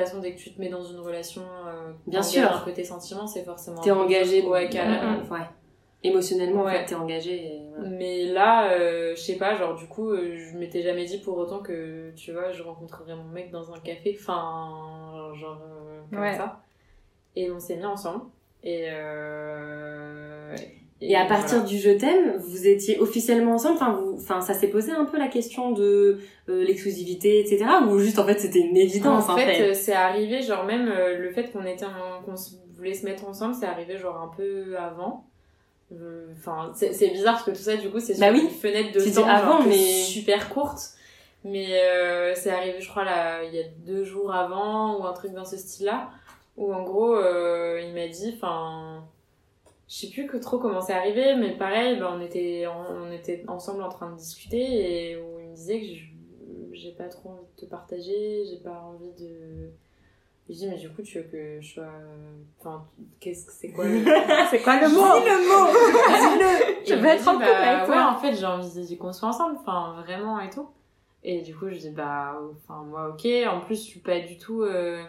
toute 0.00 0.06
façon 0.08 0.18
dès 0.20 0.34
que 0.34 0.38
tu 0.40 0.52
te 0.52 0.60
mets 0.60 0.68
dans 0.68 0.82
une 0.84 0.98
relation 0.98 1.42
euh, 1.66 1.92
Bien 2.06 2.22
sûr. 2.22 2.52
un 2.52 2.58
peu 2.60 2.72
tes 2.72 2.84
sentiments 2.84 3.26
c'est 3.26 3.44
forcément 3.44 3.80
T'es 3.80 3.90
peu 3.90 3.96
engagé. 3.96 4.42
dur. 4.42 4.50
ouais 4.50 4.68
carrément 4.68 5.22
Ouais. 5.30 5.38
Émotionnellement, 6.06 6.60
en 6.60 6.64
Ouais. 6.66 6.80
fait, 6.80 6.84
t'es 6.84 6.94
engagé. 6.96 7.32
et. 7.46 7.62
Mais 7.88 8.26
là, 8.26 8.72
euh, 8.72 9.14
je 9.16 9.20
sais 9.22 9.36
pas, 9.36 9.54
genre 9.56 9.74
du 9.74 9.86
coup, 9.86 10.10
euh, 10.10 10.36
je 10.36 10.58
m'étais 10.58 10.82
jamais 10.82 11.06
dit 11.06 11.16
pour 11.16 11.38
autant 11.38 11.60
que, 11.60 12.10
tu 12.14 12.32
vois, 12.32 12.52
je 12.52 12.62
rencontrerais 12.62 13.16
mon 13.16 13.24
mec 13.32 13.50
dans 13.50 13.72
un 13.72 13.78
café, 13.78 14.14
enfin, 14.20 15.32
genre 15.34 15.62
euh, 15.64 16.00
comme 16.10 16.20
Ouais. 16.20 16.36
ça. 16.36 16.60
Et 17.36 17.50
on 17.50 17.58
s'est 17.60 17.76
mis 17.76 17.84
ensemble. 17.84 18.24
Et, 18.62 18.86
euh, 18.90 20.56
Et 21.00 21.16
à 21.16 21.26
partir 21.26 21.58
voilà. 21.58 21.64
du 21.68 21.78
je 21.78 21.90
t'aime, 21.90 22.36
vous 22.38 22.66
étiez 22.66 22.98
officiellement 22.98 23.54
ensemble. 23.54 23.74
Enfin, 23.76 23.92
vous, 23.92 24.14
enfin, 24.16 24.40
ça 24.40 24.54
s'est 24.54 24.68
posé 24.68 24.92
un 24.92 25.04
peu 25.04 25.18
la 25.18 25.28
question 25.28 25.72
de 25.72 26.18
euh, 26.48 26.64
l'exclusivité, 26.64 27.40
etc. 27.40 27.64
Ou 27.90 27.98
juste 27.98 28.18
en 28.18 28.24
fait 28.24 28.38
c'était 28.40 28.60
une 28.60 28.76
évidence. 28.76 29.28
En 29.28 29.36
fait, 29.36 29.70
euh, 29.70 29.74
c'est 29.74 29.92
arrivé, 29.92 30.42
genre 30.42 30.64
même 30.64 30.88
euh, 30.88 31.18
le 31.18 31.30
fait 31.32 31.50
qu'on 31.52 31.64
était 31.66 31.84
en- 31.84 32.22
qu'on 32.24 32.34
voulait 32.76 32.94
se 32.94 33.04
mettre 33.04 33.26
ensemble, 33.28 33.54
c'est 33.54 33.66
arrivé 33.66 33.98
genre 33.98 34.16
un 34.16 34.30
peu 34.34 34.76
avant. 34.78 35.24
Enfin, 36.32 36.72
c'est 36.74 37.10
bizarre 37.10 37.34
parce 37.34 37.44
que 37.44 37.50
tout 37.52 37.56
ça, 37.62 37.76
du 37.76 37.88
coup, 37.90 38.00
c'est 38.00 38.14
sur 38.14 38.20
Bah 38.26 38.32
oui. 38.32 38.40
une 38.44 38.48
fenêtre 38.50 38.92
de 38.92 39.14
temps 39.14 39.28
avant, 39.28 39.58
genre, 39.58 39.66
mais- 39.68 39.76
super 39.76 40.48
courte. 40.48 40.80
Mais 41.44 41.78
euh, 41.78 42.34
c'est 42.34 42.50
arrivé, 42.50 42.80
je 42.80 42.88
crois, 42.88 43.04
là, 43.04 43.44
il 43.44 43.54
y 43.54 43.60
a 43.60 43.64
deux 43.86 44.02
jours 44.02 44.32
avant 44.34 44.98
ou 44.98 45.04
un 45.04 45.12
truc 45.12 45.32
dans 45.34 45.44
ce 45.44 45.58
style-là, 45.58 46.08
où 46.56 46.72
en 46.72 46.82
gros, 46.82 47.14
euh, 47.16 47.80
il 47.84 47.92
m'a 47.94 48.08
dit, 48.08 48.32
enfin, 48.36 49.04
je 49.88 49.94
sais 49.94 50.10
plus 50.10 50.26
que 50.26 50.36
trop 50.36 50.58
comment 50.58 50.80
c'est 50.80 50.92
arrivé, 50.92 51.34
mais 51.36 51.56
pareil, 51.56 51.98
ben, 51.98 52.10
on 52.16 52.20
était, 52.20 52.66
on 52.66 53.10
était 53.12 53.44
ensemble 53.48 53.82
en 53.82 53.88
train 53.88 54.10
de 54.10 54.16
discuter 54.16 55.10
et 55.12 55.16
où 55.16 55.38
il 55.40 55.48
me 55.48 55.54
disait 55.54 55.80
que 55.80 55.86
j'ai 56.72 56.92
pas 56.92 57.08
trop 57.08 57.30
envie 57.30 57.46
de 57.56 57.60
te 57.66 57.70
partager, 57.70 58.44
j'ai 58.48 58.58
pas 58.58 58.82
envie 58.82 59.12
de. 59.18 59.70
Je 60.48 60.52
dis, 60.52 60.66
mais 60.68 60.76
du 60.76 60.90
coup, 60.90 61.00
tu 61.00 61.18
veux 61.18 61.24
que 61.24 61.58
je 61.60 61.72
sois. 61.74 61.88
Enfin, 62.60 62.84
qu'est-ce 63.18 63.46
que 63.46 63.52
c'est 63.52 63.70
quoi 63.70 63.86
le. 63.86 64.04
C'est 64.50 64.60
quoi 64.60 64.78
le 64.78 64.88
mot? 64.88 65.18
Dis 65.18 65.24
le 65.24 65.40
mot 65.48 65.66
Dis-le 66.36 66.94
Je 66.94 67.00
veux 67.00 67.06
être 67.08 67.26
en 67.26 67.32
couple 67.32 67.44
bah, 67.46 67.70
avec 67.70 67.86
toi. 67.86 67.96
Ouais, 67.96 68.02
en 68.02 68.16
fait, 68.18 68.34
j'ai 68.34 68.44
envie 68.44 68.98
qu'on 68.98 69.12
soit 69.12 69.28
ensemble, 69.30 69.56
enfin, 69.60 69.96
vraiment 70.02 70.38
et 70.40 70.50
tout. 70.50 70.68
Et 71.22 71.40
du 71.40 71.56
coup, 71.56 71.70
je 71.70 71.76
dis, 71.76 71.90
bah, 71.90 72.38
enfin, 72.52 72.82
moi, 72.82 73.08
ok. 73.08 73.26
En 73.48 73.60
plus, 73.60 73.76
je 73.76 73.88
suis 73.88 74.00
pas 74.00 74.20
du 74.20 74.36
tout. 74.36 74.60
euh, 74.62 75.02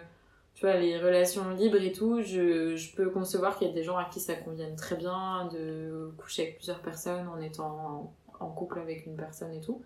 tu 0.55 0.61
vois, 0.65 0.75
les 0.77 0.97
relations 0.97 1.49
libres 1.51 1.81
et 1.81 1.91
tout, 1.91 2.21
je, 2.21 2.75
je 2.75 2.95
peux 2.95 3.09
concevoir 3.09 3.57
qu'il 3.57 3.67
y 3.67 3.71
a 3.71 3.73
des 3.73 3.83
gens 3.83 3.97
à 3.97 4.05
qui 4.05 4.19
ça 4.19 4.35
convienne 4.35 4.75
très 4.75 4.95
bien 4.95 5.49
de 5.53 6.11
coucher 6.17 6.43
avec 6.43 6.55
plusieurs 6.57 6.79
personnes 6.81 7.27
en 7.27 7.39
étant 7.41 8.13
en, 8.39 8.45
en 8.45 8.49
couple 8.49 8.79
avec 8.79 9.05
une 9.05 9.15
personne 9.17 9.51
et 9.53 9.61
tout. 9.61 9.81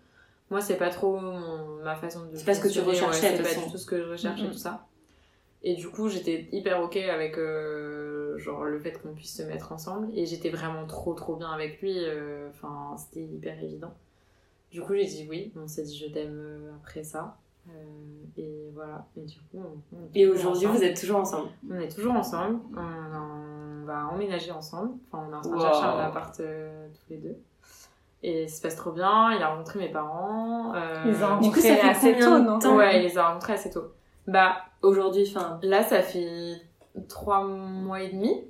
Moi, 0.52 0.62
c'est 0.62 0.78
pas 0.78 0.90
trop 0.90 1.20
mon- 1.20 1.84
ma 1.84 1.96
façon 1.96 2.26
de. 2.26 2.36
C'est 2.36 2.46
pas 2.46 2.54
ce 2.56 2.62
que 2.62 2.68
tu 2.70 2.80
recherchais, 2.82 3.32
ouais, 3.32 3.38
C'est 3.38 3.44
pas 3.56 3.66
du 3.66 3.72
tout 3.72 3.78
ce 3.78 3.86
que 3.86 4.02
je 4.04 4.10
recherchais, 4.10 4.44
Mhm. 4.46 4.52
tout 4.52 4.58
ça. 4.58 4.88
Et 5.62 5.76
du 5.76 5.90
coup, 5.90 6.08
j'étais 6.08 6.48
hyper 6.54 6.82
ok 6.82 6.96
avec 6.98 7.38
euh, 7.38 8.38
genre 8.38 8.64
le 8.64 8.80
fait 8.80 8.94
qu'on 8.94 9.14
puisse 9.14 9.36
se 9.38 9.44
mettre 9.44 9.72
ensemble. 9.74 10.08
Et 10.16 10.26
j'étais 10.26 10.50
vraiment 10.50 10.86
trop 10.88 11.14
trop 11.14 11.36
bien 11.36 11.52
avec 11.52 11.82
lui. 11.82 11.94
euh, 11.98 12.50
Enfin, 12.50 12.96
c'était 12.98 13.24
hyper 13.26 13.62
évident. 13.62 13.94
Du 14.72 14.82
coup, 14.82 14.94
j'ai 14.96 15.06
dit 15.06 15.28
oui. 15.30 15.52
On 15.56 15.68
s'est 15.68 15.84
dit 15.84 15.98
je 15.98 16.08
t'aime 16.12 16.38
euh, 16.40 16.72
après 16.82 17.04
ça. 17.04 17.38
Euh, 17.68 17.72
et 18.38 18.70
voilà. 18.74 19.06
Et 19.18 19.22
du 19.22 19.36
coup, 19.38 19.58
on, 19.58 19.98
on 19.98 20.00
est 20.16 20.20
Et 20.20 20.28
aujourd'hui, 20.28 20.66
vous 20.68 20.84
êtes 20.84 21.00
toujours 21.00 21.20
ensemble? 21.20 21.50
On 21.70 21.80
est 21.80 21.90
toujours 21.94 22.14
ensemble. 22.14 22.60
On, 22.76 22.80
on 22.82 23.86
va 23.86 24.08
emménager 24.08 24.52
ensemble. 24.52 24.92
Enfin, 25.12 25.26
on 25.28 25.34
est 25.34 25.36
en 25.36 25.42
train 25.42 25.52
de 25.52 25.56
Wow. 25.56 25.62
chercher 25.62 25.86
un 25.86 26.00
appart 26.00 26.40
euh, 26.40 26.88
tous 26.94 27.14
les 27.14 27.18
deux. 27.18 27.38
Et 28.24 28.48
ça 28.48 28.58
se 28.58 28.62
passe 28.62 28.76
trop 28.76 28.92
bien. 28.92 29.32
Il 29.34 29.42
a 29.44 29.50
rencontré 29.50 29.80
mes 29.80 29.90
parents. 29.90 30.74
euh, 30.76 31.04
Ils 31.06 31.12
ont 31.12 31.14
Du 31.14 31.20
coup, 31.24 31.28
rencontré 31.56 31.62
ça 31.62 31.76
fait 31.76 31.90
assez 31.90 32.12
combien 32.14 32.26
tôt, 32.28 32.40
de 32.40 32.46
non 32.50 32.60
temps? 32.60 32.76
Ouais, 32.76 32.98
il 33.00 33.04
les 33.04 33.18
a 33.18 33.28
rencontrés 33.30 33.54
assez 33.54 33.70
tôt. 33.70 33.86
Bah, 34.28 34.58
Aujourd'hui, 34.82 35.32
enfin. 35.36 35.60
Là, 35.64 35.84
ça 35.84 36.02
fait 36.02 36.54
trois 37.08 37.44
mois 37.44 38.02
et 38.02 38.10
demi. 38.10 38.44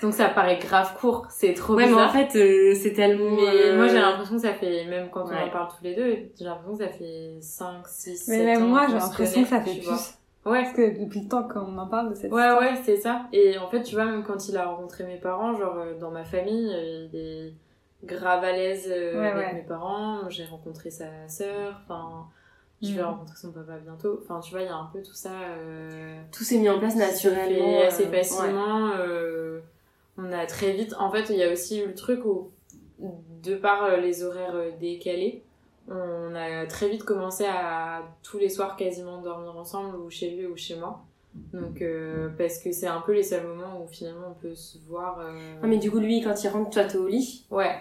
Donc 0.00 0.14
ça 0.14 0.28
paraît 0.28 0.58
grave 0.58 0.96
court, 0.98 1.26
c'est 1.30 1.54
trop 1.54 1.74
Ouais, 1.74 1.86
mais 1.86 1.94
en 1.94 2.08
fait, 2.08 2.36
euh, 2.36 2.74
c'est 2.74 2.92
tellement. 2.92 3.34
Mais 3.34 3.42
euh, 3.70 3.76
moi 3.76 3.88
j'ai 3.88 3.98
l'impression 3.98 4.36
que 4.36 4.42
ça 4.42 4.54
fait, 4.54 4.84
même 4.84 5.10
quand 5.10 5.24
on 5.24 5.34
en 5.36 5.50
parle 5.50 5.68
tous 5.76 5.82
les 5.82 5.94
deux, 5.96 6.16
j'ai 6.38 6.44
l'impression 6.44 6.76
que 6.76 6.84
ça 6.84 6.88
fait 6.90 7.38
5, 7.40 7.86
6, 7.88 8.28
Mais 8.28 8.36
7 8.38 8.46
même 8.46 8.62
ans 8.62 8.66
moi, 8.68 8.86
qu'on 8.86 8.92
j'ai 8.92 9.00
se 9.00 9.04
l'impression 9.06 9.42
que 9.42 9.48
ça 9.48 9.60
fait 9.60 9.80
plus. 9.80 10.14
Ouais, 10.46 10.62
Parce 10.62 10.72
que 10.76 11.04
depuis 11.04 11.20
le 11.22 11.28
temps 11.28 11.42
qu'on 11.48 11.76
en 11.76 11.88
parle 11.88 12.10
de 12.10 12.14
cette 12.14 12.30
ouais, 12.32 12.40
histoire. 12.42 12.60
ouais, 12.60 12.80
c'est 12.84 12.96
ça. 12.96 13.26
Et 13.32 13.58
en 13.58 13.68
fait, 13.68 13.82
tu 13.82 13.96
vois, 13.96 14.04
même 14.04 14.22
quand 14.24 14.48
il 14.48 14.56
a 14.56 14.66
rencontré 14.66 15.04
mes 15.04 15.18
parents, 15.18 15.54
genre 15.56 15.76
euh, 15.78 15.98
dans 15.98 16.10
ma 16.12 16.24
famille, 16.24 16.72
euh, 16.72 17.08
il 17.12 17.18
est 17.18 17.52
grave 18.04 18.44
à 18.44 18.52
l'aise 18.52 18.86
euh, 18.88 19.20
Ouais, 19.20 19.26
avec 19.32 19.46
ouais. 19.48 19.54
mes 19.54 19.62
parents. 19.62 20.30
J'ai 20.30 20.44
rencontré 20.46 20.90
sa 20.90 21.06
sœur, 21.26 21.80
enfin, 21.84 22.26
je 22.80 22.92
vais 22.94 23.00
Mhm. 23.02 23.06
rencontrer 23.08 23.36
son 23.36 23.50
papa 23.52 23.72
bientôt. 23.84 24.20
Enfin, 24.22 24.38
tu 24.40 24.52
vois, 24.52 24.62
il 24.62 24.66
y 24.66 24.70
a 24.70 24.76
un 24.76 24.88
peu 24.92 25.02
tout 25.02 25.12
ça. 25.12 25.32
euh, 25.58 26.22
Tout 26.32 26.44
s'est 26.44 26.58
mis 26.58 26.68
en 26.70 26.78
place 26.78 26.94
naturellement. 26.96 27.82
assez 27.82 28.06
euh, 28.06 28.10
facilement. 28.10 28.90
On 30.18 30.30
a 30.32 30.44
très 30.46 30.72
vite. 30.72 30.94
En 30.98 31.10
fait, 31.10 31.30
il 31.30 31.36
y 31.36 31.42
a 31.42 31.50
aussi 31.50 31.80
eu 31.80 31.86
le 31.86 31.94
truc 31.94 32.24
où, 32.24 32.50
de 33.42 33.54
par 33.54 33.84
euh, 33.84 33.96
les 33.96 34.22
horaires 34.24 34.54
euh, 34.56 34.70
décalés, 34.78 35.42
on 35.90 36.34
a 36.34 36.66
très 36.66 36.90
vite 36.90 37.04
commencé 37.04 37.46
à 37.46 38.02
tous 38.22 38.36
les 38.38 38.50
soirs 38.50 38.76
quasiment 38.76 39.22
dormir 39.22 39.56
ensemble, 39.56 39.96
ou 39.96 40.10
chez 40.10 40.30
lui 40.32 40.46
ou 40.46 40.54
chez 40.56 40.76
moi. 40.76 41.00
Donc, 41.54 41.80
euh, 41.80 42.28
parce 42.36 42.58
que 42.58 42.72
c'est 42.72 42.88
un 42.88 43.00
peu 43.00 43.12
les 43.12 43.22
seuls 43.22 43.46
moments 43.46 43.82
où 43.82 43.86
finalement 43.86 44.28
on 44.30 44.34
peut 44.34 44.54
se 44.54 44.76
voir. 44.86 45.20
euh, 45.20 45.54
Ah, 45.62 45.66
mais 45.66 45.78
du 45.78 45.90
coup, 45.90 45.98
lui, 45.98 46.20
quand 46.20 46.42
il 46.42 46.48
rentre, 46.48 46.70
toi, 46.70 46.84
t'es 46.84 46.98
au 46.98 47.06
lit? 47.06 47.46
Ouais. 47.50 47.76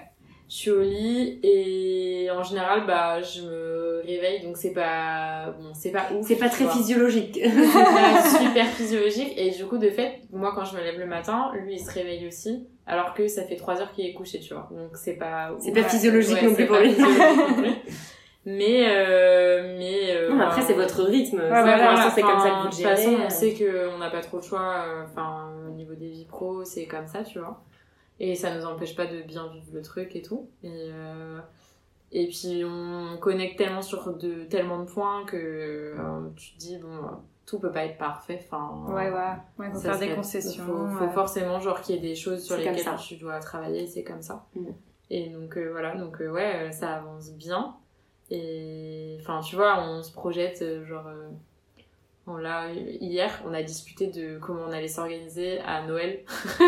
Je 0.49 0.55
suis 0.55 0.71
au 0.71 0.81
lit 0.81 1.39
et 1.43 2.29
en 2.31 2.41
général, 2.41 2.85
bah, 2.87 3.21
je 3.21 3.41
me 3.41 4.01
réveille, 4.05 4.41
donc 4.43 4.55
c'est 4.55 4.71
pas, 4.71 5.53
bon, 5.59 5.73
c'est 5.73 5.91
pas 5.91 6.05
ouf. 6.15 6.25
C'est 6.25 6.37
pas 6.37 6.47
très 6.47 6.63
vois 6.63 6.73
physiologique. 6.73 7.37
c'est 7.43 7.73
pas 7.73 8.29
super 8.39 8.65
physiologique 8.67 9.33
et 9.35 9.51
du 9.51 9.65
coup 9.65 9.77
de 9.77 9.89
fait 9.89 10.21
moi 10.31 10.53
quand 10.55 10.63
je 10.63 10.75
me 10.77 10.81
lève 10.81 10.97
le 10.99 11.05
matin 11.05 11.51
lui 11.61 11.73
il 11.75 11.79
se 11.79 11.91
réveille 11.91 12.25
aussi 12.27 12.65
alors 12.85 13.13
que 13.13 13.27
ça 13.27 13.43
fait 13.43 13.57
3 13.57 13.81
heures 13.81 13.91
qu'il 13.91 14.05
est 14.05 14.13
couché 14.13 14.39
tu 14.39 14.53
vois 14.53 14.69
donc 14.71 14.95
c'est 14.95 15.15
pas 15.15 15.51
C'est 15.59 15.73
pas 15.73 15.83
physiologique 15.83 16.41
non 16.41 16.53
plus 16.55 16.65
pour 16.65 16.77
lui. 16.77 16.95
mais 18.45 18.85
euh, 18.89 19.75
mais 19.77 20.15
euh, 20.15 20.29
Non, 20.33 20.39
après, 20.41 20.61
c'est 20.61 20.73
votre 20.73 21.03
rythme. 21.03 21.39
ouais, 21.39 21.47
pour 21.49 21.61
voilà, 21.61 22.09
c'est 22.13 22.21
comme 22.21 22.39
ça 22.39 22.49
que 22.49 22.61
vous 22.63 22.69
de 22.69 22.73
toute 22.75 22.83
façon 22.83 23.15
on 23.25 23.29
sait 23.29 23.53
qu'on 23.53 23.97
n'a 23.97 24.09
pas 24.09 24.21
trop 24.21 24.37
le 24.37 24.43
choix 24.43 24.85
euh, 24.87 25.03
enfin 25.03 25.49
au 25.67 25.71
niveau 25.71 25.93
des 25.95 26.07
vies 26.07 26.25
pro 26.25 26.63
c'est 26.63 26.85
comme 26.85 27.07
ça 27.07 27.23
tu 27.23 27.39
vois 27.39 27.61
et 28.19 28.35
ça 28.35 28.55
nous 28.55 28.65
empêche 28.65 28.95
pas 28.95 29.05
de 29.05 29.21
bien 29.21 29.47
vivre 29.47 29.67
le 29.73 29.81
truc 29.81 30.15
et 30.15 30.21
tout 30.21 30.49
et 30.63 30.89
euh, 30.91 31.39
et 32.11 32.27
puis 32.27 32.63
on 32.65 33.17
connecte 33.19 33.57
tellement 33.57 33.81
sur 33.81 34.13
de 34.15 34.43
tellement 34.45 34.79
de 34.79 34.85
points 34.89 35.25
que 35.25 35.35
euh, 35.37 36.29
tu 36.35 36.53
te 36.53 36.57
dis 36.59 36.77
bon 36.77 36.89
tout 37.45 37.59
peut 37.59 37.71
pas 37.71 37.85
être 37.85 37.97
parfait 37.97 38.39
enfin 38.45 38.85
Ouais, 38.93 39.09
ouais. 39.09 39.33
Ouais, 39.57 39.71
faut 39.71 39.79
faire 39.79 39.97
des 39.99 40.13
concessions. 40.15 40.65
faut, 40.65 40.87
faut 40.87 41.05
ouais. 41.05 41.13
forcément 41.13 41.59
genre 41.59 41.81
qu'il 41.81 41.95
y 41.95 41.97
ait 41.97 42.01
des 42.01 42.15
choses 42.15 42.43
sur 42.43 42.57
lesquelles 42.57 42.83
tu 43.05 43.15
dois 43.17 43.39
travailler 43.39 43.87
c'est 43.87 44.03
comme 44.03 44.21
ça 44.21 44.45
Mm. 44.55 44.65
et 45.11 45.29
donc 45.29 45.57
euh, 45.57 45.69
voilà 45.71 45.95
donc 45.95 46.19
ouais 46.19 46.71
ça 46.71 46.95
avance 46.95 47.31
bien 47.33 47.75
et 48.29 49.17
enfin 49.21 49.39
tu 49.41 49.55
vois 49.55 49.81
on 49.81 50.03
se 50.03 50.11
projette 50.11 50.63
genre 50.85 51.07
on 52.27 52.37
l'a 52.37 52.65
hier 52.99 53.31
on 53.49 53.53
a 53.53 53.63
discuté 53.63 54.07
de 54.07 54.37
comment 54.39 54.61
on 54.67 54.71
allait 54.71 54.87
s'organiser 54.87 55.59
à 55.65 55.81
Noël 55.87 56.19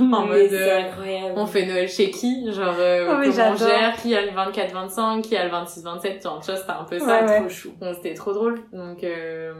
en 0.00 0.04
Mais 0.26 0.26
mode 0.26 0.48
c'est 0.50 0.70
euh, 0.70 0.80
incroyable. 0.88 1.34
on 1.36 1.46
fait 1.46 1.66
Noël 1.66 1.88
chez 1.88 2.10
qui? 2.10 2.52
Genre, 2.52 2.74
euh, 2.78 3.06
Oh, 3.10 3.22
comment 3.24 3.50
on 3.52 3.56
gère? 3.56 3.96
Qui 3.96 4.14
a 4.14 4.22
le 4.22 4.30
24-25 4.32 5.22
Qui 5.22 5.36
a 5.36 5.44
le 5.44 5.50
26-27 5.50 5.66
Tu 5.70 5.78
vois, 5.80 6.12
tu 6.20 6.28
vois, 6.28 6.56
c'était 6.56 6.70
un 6.70 6.84
peu 6.84 6.98
ça. 6.98 7.06
Ouais, 7.24 7.28
ouais. 7.30 7.40
trop 7.40 7.48
chou. 7.48 7.72
Bon, 7.80 7.92
c'était 7.94 8.14
trop 8.14 8.32
drôle. 8.32 8.60
Donc, 8.72 9.02
euh, 9.04 9.52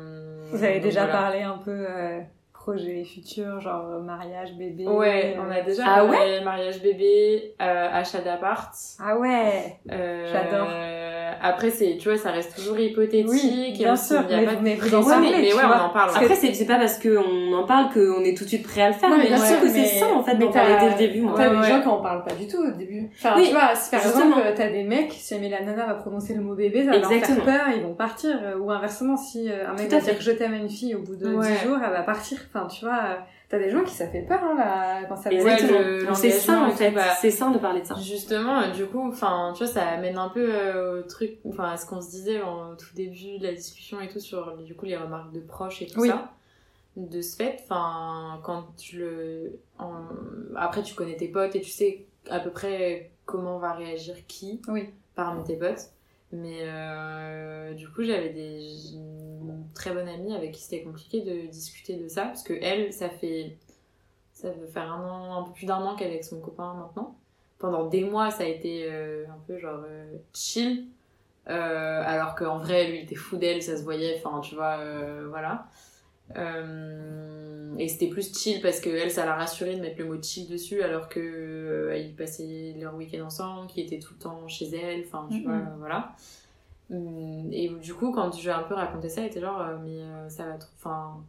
Vous 0.53 0.63
avez 0.63 0.75
donc 0.75 0.83
déjà 0.83 1.05
voilà. 1.07 1.19
parlé 1.19 1.43
un 1.43 1.59
peu 1.59 1.71
euh, 1.89 2.21
projet 2.53 3.05
futur, 3.05 3.61
genre 3.61 3.87
euh, 3.93 4.01
mariage, 4.01 4.53
bébé. 4.55 4.87
Ouais, 4.87 5.37
on 5.39 5.51
a 5.51 5.63
déjà 5.63 5.85
Ah 5.87 6.05
parlé 6.07 6.41
mariage 6.43 6.83
bébé, 6.83 7.55
euh, 7.63 7.89
achat 7.93 8.21
d'appart. 8.21 8.75
Ah 9.01 9.17
ouais 9.17 9.79
euh, 9.91 10.31
J'adore. 10.31 10.69
Euh, 11.29 11.33
après, 11.43 11.70
c'est, 11.70 11.97
tu 12.01 12.09
vois, 12.09 12.18
ça 12.18 12.31
reste 12.31 12.57
toujours 12.57 12.79
hypothétique. 12.79 13.29
Oui, 13.31 13.72
bien 13.76 13.93
on- 13.93 13.97
sûr, 13.97 14.22
il 14.29 14.33
y 14.33 14.35
a 14.35 14.41
mais- 14.41 14.47
pas 14.47 14.55
de 14.57 14.62
mais 14.62 14.76
compte, 14.76 14.91
parlez, 15.07 15.31
mais 15.31 15.49
tu 15.49 15.55
ouais, 15.57 15.62
on 15.64 15.85
en 15.85 15.89
parle. 15.91 16.11
Après, 16.11 16.35
c'est 16.35 16.55
c'est 16.55 16.64
pas 16.66 16.76
parce 16.79 16.99
qu'on 16.99 17.53
en 17.53 17.64
parle 17.64 17.93
qu'on 17.93 18.24
est 18.24 18.37
tout 18.37 18.45
de 18.45 18.49
suite 18.49 18.62
prêt 18.66 18.83
à 18.83 18.89
le 18.89 18.95
faire, 18.95 19.11
mais 19.11 19.18
mais 19.18 19.26
bien 19.29 19.41
ouais, 19.41 19.47
sûr 19.47 19.61
que 19.61 19.66
mais- 19.66 19.70
c'est 19.85 19.99
ça, 20.01 20.07
en 20.09 20.22
fait, 20.22 20.35
mais 20.35 20.47
d'en 20.47 20.51
parler 20.53 20.74
t'as- 20.74 20.85
dès 20.85 20.91
le 20.91 20.99
début, 20.99 21.20
moi. 21.22 21.35
T'as 21.37 21.49
Ouais, 21.49 21.55
des 21.57 21.61
ouais. 21.62 21.68
gens 21.68 21.81
qui 21.83 21.89
en 21.89 22.01
parlent 22.01 22.24
pas 22.24 22.35
du 22.35 22.47
tout 22.47 22.59
au 22.62 22.70
début. 22.70 23.09
Enfin, 23.16 23.35
Oui, 23.37 23.47
tu 23.49 23.53
vois, 23.55 23.74
si 23.74 23.91
par 23.91 24.01
justement. 24.01 24.39
exemple, 24.39 24.55
t'as 24.57 24.70
des 24.70 24.85
mecs, 24.85 25.12
si 25.12 25.35
jamais 25.35 25.49
la 25.49 25.62
nana 25.62 25.87
va 25.87 25.95
prononcer 25.95 26.35
le 26.35 26.41
mot 26.41 26.55
bébé, 26.55 26.85
ça 26.85 26.91
va 26.93 26.99
leur 26.99 27.12
Exactement. 27.12 27.45
faire 27.45 27.64
peur, 27.66 27.74
ils 27.76 27.83
vont 27.83 27.95
partir. 27.95 28.35
Ou 28.61 28.70
inversement, 28.70 29.16
si 29.16 29.51
euh, 29.51 29.68
un 29.68 29.74
mec 29.74 29.91
va 29.91 30.01
dire 30.01 30.14
je 30.20 30.31
t'aime 30.33 30.55
à 30.55 30.57
une 30.57 30.68
fille 30.70 30.95
au 30.95 31.01
bout 31.03 31.16
de 31.16 31.26
Ouais. 31.35 31.47
10 31.47 31.66
jours, 31.68 31.79
elle 31.85 31.93
va 31.93 32.03
partir. 32.03 32.39
Enfin, 32.53 32.66
tu 32.66 32.85
vois, 32.85 32.95
euh, 32.95 33.14
t'as 33.49 33.59
des 33.59 33.71
gens 33.71 33.83
qui 33.85 33.95
ça 33.95 34.07
fait 34.09 34.23
peur, 34.23 34.41
hein, 34.43 34.55
là, 34.57 35.05
quand 35.09 35.17
ça 35.17 35.31
Exactement. 35.31 36.15
C'est 36.15 36.29
l'engagement 36.29 36.67
en 36.67 36.71
fait. 36.73 36.91
bah, 36.91 37.15
C'est 37.21 37.31
ça 37.31 37.51
de 37.51 37.59
parler 37.59 37.81
de 37.83 37.87
ça. 37.87 37.95
Justement, 37.97 38.71
du 38.73 38.87
coup, 38.87 39.09
enfin, 39.09 39.53
tu 39.57 39.65
vois, 39.65 39.73
ça 39.73 39.87
amène 39.87 40.19
un 40.19 40.29
peu 40.29 40.49
euh, 40.55 41.01
au 41.01 41.03
truc, 41.03 41.39
enfin, 41.49 41.71
à 41.71 41.77
ce 41.77 41.87
qu'on 41.87 42.01
se 42.01 42.11
disait 42.11 42.43
en 42.43 42.77
tout 42.77 42.95
début 42.95 43.39
de 43.39 43.45
la 43.45 43.53
discussion 43.53 44.01
et 44.01 44.09
tout 44.09 44.21
sur, 44.21 44.57
du 44.59 44.75
coup, 44.75 44.87
les 44.87 44.97
remarques 44.97 45.33
de 45.33 45.41
proches 45.41 45.83
et 45.83 45.87
tout 45.87 46.01
Oui. 46.01 46.09
ça. 46.09 46.31
De 46.97 47.21
ce 47.23 47.37
fait, 47.37 47.57
enfin, 47.63 48.41
quand 48.43 48.75
tu 48.77 48.99
le, 48.99 49.59
en- 49.79 50.03
après, 50.57 50.83
tu 50.83 50.95
connais 50.95 51.17
tes 51.17 51.29
potes 51.29 51.55
et 51.55 51.61
tu 51.61 51.71
sais 51.71 52.07
à 52.29 52.41
peu 52.41 52.51
près 52.51 53.13
comment 53.25 53.59
va 53.59 53.73
réagir 53.73 54.17
qui 54.27 54.61
Oui. 54.69 54.89
parmi 55.15 55.45
tes 55.45 55.55
potes. 55.57 55.91
Mais 56.33 56.59
euh, 56.65 57.73
du 57.75 57.89
coup, 57.89 58.03
j'avais 58.03 58.31
des 58.31 58.59
très 59.74 59.93
bonne 59.93 60.09
amie 60.09 60.34
avec 60.34 60.53
qui 60.53 60.62
c'était 60.62 60.82
compliqué 60.82 61.22
de 61.22 61.47
discuter 61.51 61.97
de 61.97 62.09
ça 62.09 62.24
parce 62.26 62.43
que 62.43 62.55
elle, 62.61 62.93
ça 62.93 63.09
fait 63.09 63.57
ça 64.39 64.51
veut 64.51 64.68
faire 64.68 64.93
un 64.93 65.05
an, 65.05 65.41
un 65.41 65.43
peu 65.43 65.53
plus 65.53 65.66
d'un 65.66 65.82
an 65.82 65.97
qu'elle 65.97 66.09
est 66.09 66.12
avec 66.12 66.24
son 66.24 66.41
copain 66.41 66.74
maintenant. 66.74 67.16
Pendant 67.59 67.86
des 67.86 68.05
mois, 68.05 68.30
ça 68.30 68.45
a 68.45 68.47
été 68.47 68.86
euh, 68.89 69.26
un 69.28 69.39
peu 69.49 69.59
genre 69.59 69.82
euh, 69.84 70.16
chill. 70.32 70.86
Euh, 71.49 72.03
alors 72.07 72.36
qu'en 72.36 72.59
vrai, 72.59 72.89
lui, 72.89 72.99
il 72.99 73.03
était 73.03 73.16
fou 73.16 73.36
d'elle, 73.36 73.62
ça 73.62 73.76
se 73.76 73.82
voyait, 73.82 74.22
enfin, 74.22 74.41
tu 74.41 74.55
vois, 74.55 74.78
euh, 74.78 75.26
voilà. 75.28 75.66
Et 77.78 77.89
c'était 77.89 78.09
plus 78.09 78.32
chill 78.32 78.61
parce 78.61 78.80
que 78.80 78.91
elle, 78.91 79.11
ça 79.11 79.24
l'a 79.24 79.34
rassuré 79.34 79.74
de 79.74 79.80
mettre 79.80 79.99
le 79.99 80.05
mot 80.05 80.22
chill 80.22 80.47
dessus, 80.47 80.82
alors 80.82 81.09
que 81.09 81.93
ils 81.99 82.14
passaient 82.14 82.76
leur 82.78 82.95
week-end 82.95 83.24
ensemble, 83.24 83.66
qui 83.66 83.80
étaient 83.80 83.99
tout 83.99 84.12
le 84.12 84.20
temps 84.20 84.47
chez 84.47 84.68
elle, 84.76 85.05
enfin, 85.07 85.26
tu 85.32 85.43
vois, 85.43 85.59
voilà. 85.78 86.14
Hum, 86.91 87.51
Et 87.53 87.68
du 87.68 87.95
coup, 87.95 88.12
quand 88.12 88.32
je 88.32 88.41
lui 88.43 88.49
ai 88.49 88.53
un 88.53 88.62
peu 88.62 88.74
raconté 88.74 89.09
ça, 89.09 89.20
elle 89.22 89.26
était 89.28 89.41
genre, 89.41 89.61
euh, 89.61 89.76
mais 89.82 90.01
euh, 90.03 90.28
ça 90.30 90.47
va 90.47 90.55
trop, 90.57 90.70
enfin, 90.76 91.24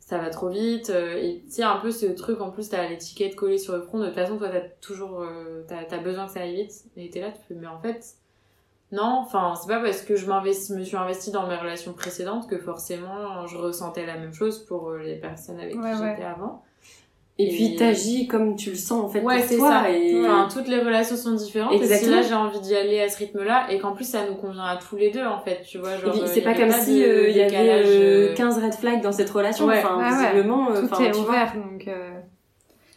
ça 0.00 0.18
va 0.18 0.30
trop 0.30 0.48
vite. 0.50 0.90
euh, 0.90 1.16
et 1.16 1.42
tu 1.46 1.52
sais, 1.52 1.62
un 1.64 1.78
peu 1.78 1.90
ce 1.92 2.06
truc, 2.06 2.40
en 2.40 2.50
plus, 2.50 2.68
t'as 2.70 2.88
l'étiquette 2.88 3.36
collée 3.36 3.58
sur 3.58 3.74
le 3.76 3.82
front, 3.82 3.98
de 4.00 4.06
toute 4.06 4.14
façon, 4.16 4.38
toi, 4.38 4.48
t'as 4.50 4.62
toujours, 4.80 5.24
t'as 5.68 5.98
besoin 5.98 6.26
que 6.26 6.32
ça 6.32 6.40
aille 6.42 6.56
vite. 6.56 6.72
Et 6.96 7.10
t'es 7.10 7.20
là, 7.20 7.30
tu 7.32 7.40
fais, 7.48 7.54
mais 7.54 7.66
en 7.68 7.78
fait, 7.80 8.16
non, 8.92 9.20
enfin, 9.22 9.54
c'est 9.56 9.68
pas 9.68 9.80
parce 9.82 10.02
que 10.02 10.16
je 10.16 10.26
me 10.74 10.84
suis 10.84 10.96
investie 10.96 11.30
dans 11.32 11.46
mes 11.48 11.56
relations 11.56 11.92
précédentes 11.94 12.48
que 12.48 12.58
forcément 12.58 13.46
je 13.46 13.56
ressentais 13.56 14.06
la 14.06 14.18
même 14.18 14.34
chose 14.34 14.64
pour 14.66 14.92
les 14.94 15.16
personnes 15.16 15.60
avec 15.60 15.76
Ouais, 15.76 15.82
qui 15.92 16.02
ouais. 16.02 16.10
j'étais 16.10 16.24
avant. 16.24 16.64
Et 17.42 17.44
Et- 17.44 17.56
puis, 17.56 17.76
t'agis 17.76 18.26
comme 18.26 18.54
tu 18.56 18.70
le 18.70 18.76
sens, 18.76 19.04
en 19.04 19.08
fait, 19.08 19.20
Ouais, 19.22 19.38
pour 19.40 19.48
c'est 19.48 19.56
toi. 19.56 19.68
ça. 19.70 19.90
Et... 19.90 20.20
Enfin, 20.20 20.48
toutes 20.52 20.68
les 20.68 20.78
relations 20.80 21.16
sont 21.16 21.32
différentes. 21.32 21.72
Et 21.72 21.78
si 21.78 21.82
Exactement. 21.84 22.16
là 22.16 22.22
j'ai 22.22 22.34
envie 22.34 22.60
d'y 22.60 22.74
aller 22.76 23.00
à 23.00 23.08
ce 23.08 23.18
rythme-là, 23.18 23.66
et 23.70 23.78
qu'en 23.78 23.92
plus 23.92 24.04
ça 24.04 24.20
nous 24.28 24.34
convient 24.36 24.64
à 24.64 24.76
tous 24.76 24.96
les 24.96 25.10
deux, 25.10 25.24
en 25.24 25.40
fait, 25.40 25.62
tu 25.66 25.78
vois. 25.78 25.94
Et 25.96 26.00
Genre, 26.00 26.12
puis, 26.12 26.20
euh, 26.22 26.26
c'est 26.26 26.42
pas 26.42 26.54
comme 26.54 26.68
de 26.68 26.74
si 26.74 27.02
euh, 27.02 27.28
il 27.30 27.36
y 27.36 27.40
avait 27.42 27.56
euh, 27.84 28.30
euh, 28.30 28.34
15 28.34 28.58
red 28.62 28.74
flags 28.74 29.02
dans 29.02 29.12
cette 29.12 29.30
relation. 29.30 29.66
Ouais. 29.66 29.78
Enfin, 29.78 29.98
Ah 30.00 30.10
ouais. 30.10 30.16
visiblement, 30.32 30.70
euh, 30.70 30.80
Tout 30.86 31.02
est 31.02 31.10
tu 31.12 31.18
vois. 31.20 31.28
ouvert, 31.28 31.54
donc. 31.54 31.88
euh, 31.88 32.10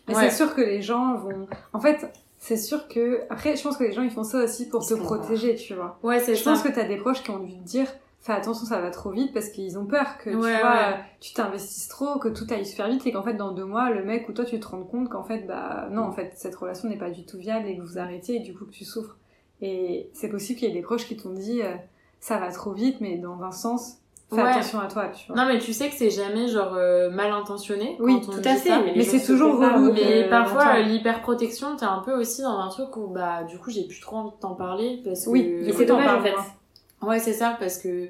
Mais 0.09 0.15
Ouais. 0.17 0.29
c'est 0.29 0.35
sûr 0.35 0.53
que 0.53 0.61
les 0.61 0.81
gens 0.81 1.15
vont. 1.15 1.47
En 1.71 1.79
fait, 1.79 2.05
c'est 2.37 2.57
sûr 2.57 2.87
que. 2.89 3.21
Après, 3.29 3.55
je 3.55 3.63
pense 3.63 3.77
que 3.77 3.85
les 3.85 3.93
gens 3.93 4.01
ils 4.03 4.09
font 4.11 4.23
ça 4.25 4.43
aussi 4.43 4.67
pour 4.67 4.81
Ils 4.83 4.89
te 4.89 4.93
se 4.95 4.99
protéger, 4.99 5.55
tu 5.55 5.73
vois. 5.75 5.97
Ouais, 6.03 6.19
c'est 6.19 6.35
Je 6.35 6.43
ça. 6.43 6.51
pense 6.51 6.61
que 6.63 6.67
t'as 6.69 6.83
des 6.83 6.97
proches 6.97 7.23
qui 7.23 7.29
ont 7.31 7.39
dû 7.39 7.53
te 7.53 7.63
dire 7.63 7.87
fais 8.23 8.33
attention, 8.33 8.65
ça 8.65 8.79
va 8.81 8.89
trop 8.89 9.11
vite 9.11 9.33
parce 9.33 9.49
qu'ils 9.49 9.77
ont 9.77 9.85
peur 9.85 10.17
que 10.17 10.29
tu 10.29 10.35
vois, 10.37 10.47
ouais. 10.47 10.99
tu 11.19 11.33
t'investisses 11.33 11.89
trop, 11.89 12.17
que 12.19 12.29
tout 12.29 12.45
aille 12.49 12.65
super 12.65 12.87
vite 12.87 13.05
et 13.05 13.11
qu'en 13.11 13.21
fait 13.21 13.33
dans 13.33 13.51
deux 13.51 13.65
mois 13.65 13.89
le 13.91 14.03
mec 14.03 14.27
ou 14.29 14.33
toi 14.33 14.45
tu 14.45 14.59
te 14.59 14.67
rends 14.67 14.83
compte 14.83 15.09
qu'en 15.09 15.23
fait 15.23 15.45
bah 15.45 15.87
non 15.91 16.03
en 16.03 16.11
fait 16.11 16.31
cette 16.35 16.55
relation 16.55 16.87
n'est 16.89 16.97
pas 16.97 17.09
du 17.09 17.25
tout 17.25 17.37
viable 17.37 17.67
et 17.67 17.77
que 17.77 17.81
vous 17.81 17.99
arrêtez 17.99 18.37
et 18.37 18.39
du 18.39 18.53
coup 18.55 18.65
que 18.65 18.71
tu 18.71 18.85
souffres. 18.85 19.17
Et 19.61 20.09
c'est 20.13 20.29
possible 20.29 20.57
qu'il 20.59 20.69
y 20.69 20.71
ait 20.71 20.75
des 20.75 20.81
proches 20.81 21.05
qui 21.05 21.17
t'ont 21.17 21.33
dit 21.33 21.61
euh, 21.61 21.75
ça 22.19 22.37
va 22.37 22.51
trop 22.51 22.71
vite 22.71 23.01
mais 23.01 23.17
dans 23.17 23.43
un 23.43 23.51
sens 23.51 23.97
fais 24.29 24.41
Ouais. 24.41 24.49
attention 24.49 24.79
à 24.79 24.87
toi, 24.87 25.09
tu 25.09 25.27
vois. 25.27 25.35
Non, 25.35 25.45
mais 25.45 25.59
tu 25.59 25.73
sais 25.73 25.89
que 25.89 25.95
c'est 25.95 26.09
jamais 26.09 26.47
genre 26.47 26.73
euh, 26.75 27.09
mal 27.09 27.31
intentionné. 27.31 27.97
Oui, 27.99 28.19
quand 28.21 28.29
on 28.29 28.41
Tout 28.41 28.49
à 28.49 28.55
fait. 28.55 28.69
ça. 28.69 28.81
Mais, 28.95 29.03
c'est 29.03 29.23
toujours 29.23 29.59
relou. 29.59 29.91
Mais 29.93 30.27
parfois, 30.29 30.79
l'hyperprotection, 30.79 31.75
t'es 31.75 31.85
un 31.85 31.99
peu 31.99 32.13
aussi 32.13 32.41
dans 32.41 32.57
un 32.57 32.69
truc 32.69 32.95
où, 32.97 33.07
bah, 33.07 33.43
du 33.43 33.57
coup, 33.59 33.69
j'ai 33.69 33.85
plus 33.85 33.99
trop 33.99 34.17
envie 34.17 34.31
de 34.31 34.39
t'en 34.39 34.55
parler 34.55 35.01
parce 35.03 35.25
que. 35.25 35.29
Oui, 35.29 35.63
du 35.63 35.71
coup, 35.71 35.77
c'est 35.79 35.85
dommage, 35.85 36.19
en 36.19 36.21
fait. 36.21 36.33
Ouais, 37.05 37.19
c'est 37.19 37.33
ça, 37.33 37.55
parce 37.59 37.77
que 37.77 38.09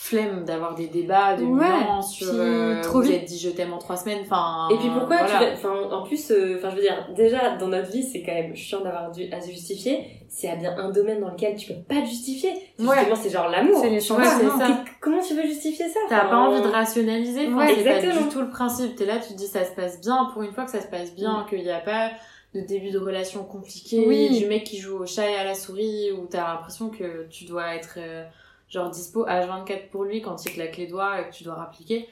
flemme 0.00 0.44
d'avoir 0.44 0.76
des 0.76 0.86
débats 0.86 1.34
de 1.34 1.42
Ouais, 1.42 1.66
sur 2.08 2.28
euh, 2.30 2.80
trop 2.84 3.00
vous 3.02 3.10
êtes 3.10 3.24
dit 3.24 3.36
je 3.36 3.50
t'aime 3.50 3.72
en 3.72 3.78
trois 3.78 3.96
semaines, 3.96 4.20
enfin. 4.22 4.68
Et 4.70 4.76
puis 4.78 4.88
pourquoi 4.90 5.24
voilà. 5.24 5.56
tu 5.56 5.66
en 5.66 6.02
plus 6.04 6.30
euh, 6.30 6.54
enfin 6.56 6.70
je 6.70 6.76
veux 6.76 6.82
dire 6.82 7.08
déjà 7.16 7.56
dans 7.56 7.66
notre 7.66 7.90
vie 7.90 8.04
c'est 8.04 8.22
quand 8.22 8.32
même 8.32 8.54
chiant 8.54 8.80
d'avoir 8.80 9.10
dû 9.10 9.24
à 9.32 9.40
se 9.40 9.50
justifier 9.50 10.04
s'il 10.28 10.48
y 10.50 10.52
a 10.52 10.54
bien 10.54 10.78
un 10.78 10.90
domaine 10.90 11.18
dans 11.20 11.30
lequel 11.30 11.56
tu 11.56 11.72
peux 11.72 11.80
pas 11.82 12.00
te 12.00 12.06
justifier 12.06 12.50
Ouais. 12.78 12.94
justement 12.96 13.16
c'est 13.16 13.30
genre 13.30 13.48
l'amour 13.48 13.80
C'est 13.82 13.90
les 13.90 13.98
c'est- 13.98 14.14
c'est 14.14 14.46
ça. 14.46 14.84
comment 15.00 15.20
tu 15.20 15.34
veux 15.34 15.42
justifier 15.42 15.88
ça 15.88 15.98
T'as 16.08 16.26
pas 16.26 16.36
envie 16.36 16.62
de 16.62 16.68
rationaliser, 16.68 17.48
Ouais, 17.52 17.74
c'est 17.74 17.82
pas 17.82 17.98
du 18.22 18.28
tout 18.28 18.40
le 18.40 18.50
principe. 18.50 18.94
T'es 18.94 19.04
là, 19.04 19.16
tu 19.16 19.32
te 19.32 19.38
dis 19.38 19.48
ça 19.48 19.64
se 19.64 19.72
passe 19.72 20.00
bien, 20.00 20.28
pour 20.32 20.42
une 20.42 20.52
fois 20.52 20.64
que 20.64 20.70
ça 20.70 20.80
se 20.80 20.86
passe 20.86 21.12
bien, 21.12 21.44
qu'il 21.50 21.64
n'y 21.64 21.72
a 21.72 21.80
pas 21.80 22.10
de 22.54 22.60
début 22.60 22.90
de 22.90 22.98
relation 22.98 23.44
compliqué, 23.44 24.04
Oui. 24.06 24.38
du 24.38 24.46
mec 24.46 24.64
qui 24.64 24.78
joue 24.78 24.96
au 24.98 25.06
chat 25.06 25.30
et 25.30 25.34
à 25.36 25.44
la 25.44 25.54
souris, 25.54 26.12
où 26.12 26.26
t'as 26.26 26.54
l'impression 26.54 26.88
que 26.88 27.26
tu 27.28 27.44
dois 27.44 27.74
être 27.74 27.94
euh, 27.98 28.24
genre 28.70 28.90
dispo 28.90 29.26
H24 29.26 29.88
pour 29.90 30.04
lui 30.04 30.22
quand 30.22 30.44
il 30.46 30.52
claque 30.52 30.76
les 30.78 30.86
doigts 30.86 31.20
et 31.20 31.28
que 31.28 31.34
tu 31.34 31.44
dois 31.44 31.54
rappliquer. 31.54 32.08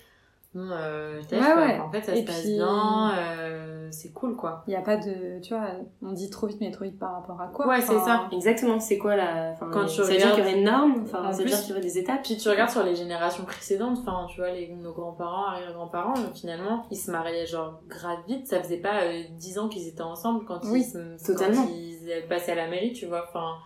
Bon, 0.56 0.68
euh, 0.72 1.20
Ouais, 1.32 1.38
ouais. 1.38 1.78
en 1.80 1.90
fait 1.90 2.02
ça 2.02 2.14
Et 2.16 2.22
se 2.22 2.26
passe 2.26 2.46
bien, 2.46 3.12
euh, 3.18 3.88
c'est 3.90 4.10
cool 4.14 4.34
quoi. 4.36 4.64
Il 4.66 4.72
y 4.72 4.76
a 4.76 4.80
pas 4.80 4.96
de 4.96 5.38
tu 5.42 5.52
vois, 5.54 5.66
on 6.02 6.12
dit 6.12 6.30
trop 6.30 6.46
vite 6.46 6.56
mais 6.62 6.70
trop 6.70 6.84
vite 6.84 6.98
par 6.98 7.12
rapport 7.12 7.38
à 7.40 7.48
quoi 7.48 7.66
Ouais, 7.68 7.82
c'est 7.82 7.98
ça. 7.98 8.26
exactement 8.32 8.80
c'est 8.80 8.96
quoi 8.96 9.16
la 9.16 9.50
enfin, 9.52 9.68
Quand 9.70 9.84
tu 9.84 9.96
ça 9.96 10.02
veut 10.04 10.08
dire 10.16 10.16
regardes- 10.16 10.34
qu'il 10.36 10.44
y 10.44 10.46
aurait 10.48 10.58
une 10.58 10.64
norme 10.64 11.02
enfin 11.02 11.24
En 11.24 11.30
ça 11.32 11.38
veut 11.38 11.44
plus- 11.44 11.50
dire 11.50 11.60
qu'il 11.60 11.68
y 11.68 11.72
aurait 11.72 11.80
des 11.82 11.98
étapes 11.98 12.22
Puis 12.24 12.38
tu 12.38 12.48
regardes 12.48 12.70
sur 12.70 12.82
les 12.84 12.94
générations 12.94 13.44
précédentes, 13.44 13.98
enfin, 14.00 14.26
tu 14.30 14.40
vois, 14.40 14.50
les, 14.50 14.68
nos 14.68 14.92
grands-parents, 14.94 15.46
arrière-grands-parents, 15.48 16.14
euh, 16.16 16.32
finalement, 16.34 16.86
ils 16.90 16.96
se 16.96 17.10
mariaient 17.10 17.46
genre 17.46 17.78
grave 17.88 18.18
vite. 18.26 18.46
Ça 18.46 18.62
faisait 18.62 18.78
pas 18.78 19.02
euh, 19.02 19.22
10 19.38 19.58
ans 19.58 19.68
qu'ils 19.68 19.86
étaient 19.86 20.00
ensemble 20.00 20.46
quand, 20.46 20.60
Oui, 20.64 20.80
ils, 20.80 20.84
se- 21.18 21.26
totalement. 21.26 21.64
quand 21.66 21.70
ils 21.70 22.26
passaient 22.30 22.52
à 22.52 22.56
la 22.56 22.68
mairie, 22.68 22.94
tu 22.94 23.04
vois. 23.04 23.26
Enfin, 23.28 23.56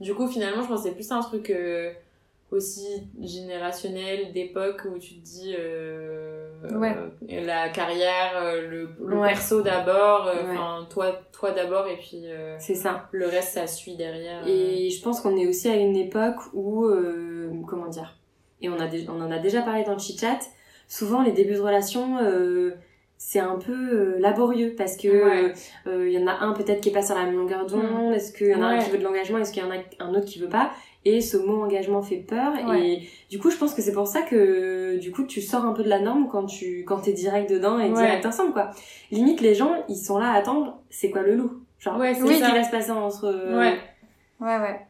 du 0.00 0.14
coup, 0.14 0.26
finalement, 0.28 0.62
je 0.62 0.68
pense 0.68 0.82
que 0.82 0.88
c'est 0.88 0.94
plus 0.94 1.12
un 1.12 1.20
truc 1.20 1.50
euh, 1.50 1.92
aussi 2.52 2.86
générationnel, 3.20 4.32
d'époque, 4.32 4.82
où 4.90 4.98
tu 4.98 5.14
te 5.16 5.24
dis 5.24 5.54
euh, 5.58 6.50
Ouais. 6.78 6.94
euh, 6.96 7.44
la 7.44 7.68
carrière, 7.70 8.32
euh, 8.36 8.68
le, 8.68 8.88
le 9.04 9.16
Ouais. 9.18 9.28
perso 9.28 9.62
d'abord, 9.62 10.30
enfin, 10.42 10.86
toi, 10.90 11.12
toi 11.32 11.50
d'abord, 11.52 11.86
et 11.88 11.96
puis 11.96 12.24
c'est 12.58 12.74
ça 12.74 13.08
le 13.12 13.26
reste, 13.26 13.54
ça 13.54 13.66
suit 13.66 13.96
derrière. 13.96 14.46
Et 14.46 14.90
je 14.90 15.02
pense 15.02 15.20
qu'on 15.20 15.36
est 15.36 15.46
aussi 15.46 15.68
à 15.68 15.76
une 15.76 15.96
époque 15.96 16.40
où, 16.52 16.86
comment 17.66 17.88
dire, 17.88 18.18
et 18.60 18.68
on, 18.68 18.78
a 18.78 18.86
on 19.08 19.20
en 19.20 19.30
a 19.30 19.38
déjà 19.38 19.62
parlé 19.62 19.82
dans 19.84 19.94
le 19.94 19.98
chit-chat, 19.98 20.38
souvent 20.86 21.22
les 21.22 21.32
débuts 21.32 21.54
de 21.54 21.60
relation, 21.60 22.18
c'est 23.24 23.38
un 23.38 23.56
peu 23.56 24.18
laborieux 24.18 24.74
parce 24.76 24.96
que 24.96 25.08
Ouais. 25.08 25.52
euh, 25.86 26.08
il 26.08 26.12
y 26.12 26.22
en 26.22 26.26
a 26.26 26.32
un 26.40 26.52
peut-être 26.54 26.80
qui 26.80 26.88
est 26.88 26.92
pas 26.92 27.02
sur 27.02 27.14
la 27.14 27.24
même 27.24 27.36
longueur 27.36 27.66
d'onde, 27.66 28.12
est-ce 28.12 28.32
qu'il 28.32 28.48
y 28.48 28.54
en 28.54 28.62
a 28.62 28.66
un 28.66 28.78
qui 28.78 28.90
veut 28.90 28.98
de 28.98 29.04
l'engagement, 29.04 29.38
est-ce 29.38 29.52
qu'il 29.52 29.62
y 29.62 29.66
en 29.66 29.70
a 29.70 29.76
un 30.00 30.14
autre 30.14 30.26
qui 30.26 30.40
veut 30.40 30.48
pas? 30.48 30.72
Et 31.04 31.20
ce 31.20 31.36
mot 31.36 31.62
engagement 31.62 32.00
fait 32.02 32.16
peur 32.16 32.52
Ouais. 32.68 32.88
et 32.88 33.08
du 33.30 33.38
coup 33.38 33.50
je 33.50 33.56
pense 33.56 33.74
que 33.74 33.82
c'est 33.82 33.92
pour 33.92 34.06
ça 34.06 34.22
que 34.22 34.98
du 34.98 35.10
coup 35.10 35.24
tu 35.24 35.40
sors 35.40 35.64
un 35.64 35.72
peu 35.72 35.82
de 35.82 35.88
la 35.88 35.98
norme 36.00 36.28
quand 36.30 36.46
tu 36.46 36.84
quand 36.86 36.98
t'es 36.98 37.12
direct 37.12 37.50
dedans 37.50 37.78
et 37.80 37.90
Ouais. 37.90 37.94
direct 37.96 38.24
ensemble 38.26 38.52
quoi 38.52 38.70
limite 39.10 39.40
les 39.40 39.54
gens 39.54 39.72
ils 39.88 39.96
sont 39.96 40.18
là 40.18 40.30
à 40.30 40.34
attendre 40.36 40.78
c'est 40.90 41.10
quoi 41.10 41.22
le 41.22 41.34
loup? 41.34 41.52
Genre 41.80 41.98
Ouais, 41.98 42.14
ça. 42.14 42.22
qui 42.24 42.40
va 42.52 42.62
se 42.62 42.70
passer 42.70 42.92
entre 42.92 43.26
Ouais. 43.58 43.76
Ouais 44.40 44.58
ouais. 44.60 44.80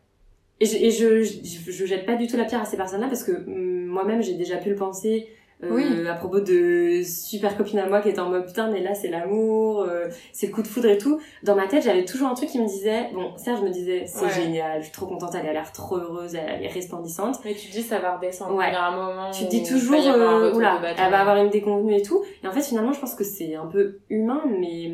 et 0.60 0.66
je, 0.66 0.76
et 0.76 0.90
je, 0.90 1.22
je, 1.22 1.70
je 1.72 1.86
jette 1.86 2.04
pas 2.04 2.16
du 2.16 2.26
tout 2.26 2.36
la 2.36 2.44
pierre 2.44 2.60
à 2.60 2.64
ces 2.66 2.76
personnes-là 2.76 3.08
parce 3.08 3.24
que 3.24 3.32
hum, 3.32 3.86
moi-même 3.86 4.22
j'ai 4.22 4.34
déjà 4.34 4.56
pu 4.58 4.68
le 4.68 4.76
penser 4.76 5.28
euh, 5.28 5.41
Oui. 5.70 6.06
à 6.08 6.14
propos 6.14 6.40
de 6.40 7.02
super 7.04 7.56
copine 7.56 7.78
à 7.78 7.86
moi 7.88 8.00
qui 8.00 8.08
était 8.08 8.20
en 8.20 8.28
mode 8.30 8.46
putain 8.46 8.68
mais 8.70 8.80
là 8.82 8.94
c'est 8.94 9.08
l'amour, 9.08 9.82
euh, 9.82 10.08
c'est 10.32 10.48
le 10.48 10.52
coup 10.52 10.62
de 10.62 10.66
foudre 10.66 10.88
et 10.88 10.98
tout. 10.98 11.20
Dans 11.44 11.54
ma 11.54 11.66
tête 11.68 11.84
j'avais 11.84 12.04
toujours 12.04 12.28
un 12.28 12.34
truc 12.34 12.48
qui 12.48 12.58
me 12.60 12.66
disait 12.66 13.10
bon 13.14 13.36
Serge 13.36 13.62
me 13.62 13.70
disait 13.70 14.04
c'est 14.06 14.24
Ouais. 14.24 14.30
génial, 14.32 14.78
je 14.80 14.84
suis 14.86 14.92
trop 14.92 15.06
contente, 15.06 15.34
elle 15.34 15.46
a 15.48 15.52
l'air 15.52 15.70
trop 15.72 15.96
heureuse, 15.98 16.34
elle 16.34 16.64
est 16.64 16.68
resplendissante. 16.68 17.38
Mais 17.44 17.54
tu 17.54 17.68
te 17.68 17.72
dis 17.72 17.82
ça 17.82 17.98
va 18.00 18.16
redescendre. 18.16 18.54
Ouais. 18.56 18.68
Il 18.68 18.72
y 18.72 18.76
a 18.76 18.84
un 18.86 18.96
moment. 18.96 19.30
Tu 19.30 19.44
te 19.44 19.50
dis 19.50 19.62
toujours 19.62 20.00
euh, 20.06 20.52
oula 20.52 20.80
elle 20.98 21.10
va 21.10 21.20
avoir 21.20 21.36
une 21.36 21.50
déconvenue 21.50 21.94
et 21.94 22.02
tout. 22.02 22.24
Et 22.42 22.48
en 22.48 22.52
fait 22.52 22.62
finalement 22.62 22.92
je 22.92 23.00
pense 23.00 23.14
que 23.14 23.24
c'est 23.24 23.54
un 23.54 23.66
peu 23.66 23.98
humain 24.10 24.42
mais 24.48 24.90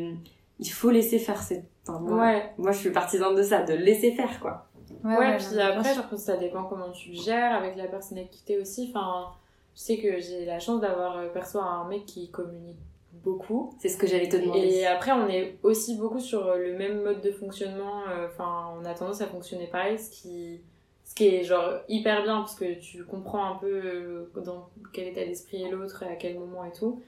il 0.59 0.69
faut 0.69 0.91
laisser 0.91 1.19
faire 1.19 1.41
cette. 1.41 1.63
enfin, 1.87 1.99
moi, 1.99 2.17
Ouais. 2.25 2.43
moi 2.57 2.71
je 2.73 2.79
suis 2.79 2.91
partisane 2.91 3.33
de 3.33 3.43
ça, 3.43 3.63
de 3.63 3.73
laisser 3.73 4.11
faire 4.11 4.39
quoi. 4.39 4.65
Ouais, 5.03 5.11
Ouais, 5.15 5.17
ouais, 5.17 5.37
puis 5.37 5.59
après, 5.61 5.93
je 5.93 6.01
pense 6.01 6.09
que 6.09 6.17
ça 6.17 6.35
dépend 6.35 6.63
comment 6.65 6.89
tu 6.91 7.11
le 7.11 7.15
gères 7.15 7.53
avec 7.55 7.77
la 7.77 7.85
personne 7.85 8.17
avec 8.17 8.31
qui 8.31 8.43
t'es 8.43 8.57
aussi. 8.59 8.91
Enfin, 8.93 9.27
je 9.75 9.81
sais 9.81 9.97
que 9.97 10.19
j'ai 10.19 10.45
la 10.45 10.59
chance 10.59 10.81
d'avoir 10.81 11.17
euh, 11.17 11.27
perçu 11.29 11.57
un 11.57 11.87
mec 11.87 12.05
qui 12.05 12.29
communique 12.31 12.77
beaucoup. 13.23 13.73
C'est 13.79 13.89
ce 13.89 13.97
que 13.97 14.07
j'allais 14.07 14.29
te 14.29 14.37
demander. 14.37 14.59
Et 14.67 14.85
après, 14.87 15.11
on 15.11 15.27
est 15.27 15.57
aussi 15.63 15.97
beaucoup 15.97 16.19
sur 16.19 16.55
le 16.55 16.73
même 16.77 17.01
mode 17.03 17.21
de 17.21 17.31
fonctionnement. 17.31 18.03
euh, 18.09 18.27
Enfin, 18.27 18.69
on 18.79 18.85
a 18.85 18.93
tendance 18.93 19.21
à 19.21 19.27
fonctionner 19.27 19.67
pareil, 19.67 19.97
ce 19.99 20.09
qui, 20.09 20.61
ce 21.03 21.15
qui 21.15 21.27
est 21.27 21.43
genre 21.43 21.79
hyper 21.87 22.23
bien 22.23 22.37
parce 22.39 22.55
que 22.55 22.79
tu 22.79 23.03
comprends 23.05 23.45
un 23.45 23.55
peu 23.55 23.67
euh, 23.83 24.31
dans 24.37 24.69
quel 24.93 25.07
état 25.07 25.25
d'esprit 25.25 25.63
est 25.63 25.69
l'autre 25.69 26.03
et 26.03 26.07
à 26.07 26.15
quel 26.15 26.37
moment 26.39 26.63
et 26.65 26.71
tout. 26.71 27.01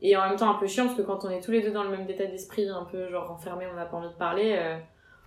Et 0.00 0.16
en 0.16 0.28
même 0.28 0.36
temps 0.36 0.50
un 0.50 0.58
peu 0.58 0.66
chiant 0.68 0.86
parce 0.86 0.96
que 0.96 1.02
quand 1.02 1.24
on 1.24 1.30
est 1.30 1.40
tous 1.40 1.50
les 1.50 1.60
deux 1.60 1.72
dans 1.72 1.82
le 1.82 1.90
même 1.90 2.08
état 2.08 2.24
d'esprit, 2.26 2.68
un 2.68 2.84
peu 2.84 3.08
genre 3.10 3.30
enfermé, 3.30 3.66
on 3.70 3.74
n'a 3.74 3.84
pas 3.84 3.96
envie 3.96 4.08
de 4.08 4.12
parler, 4.14 4.54
euh, 4.56 4.78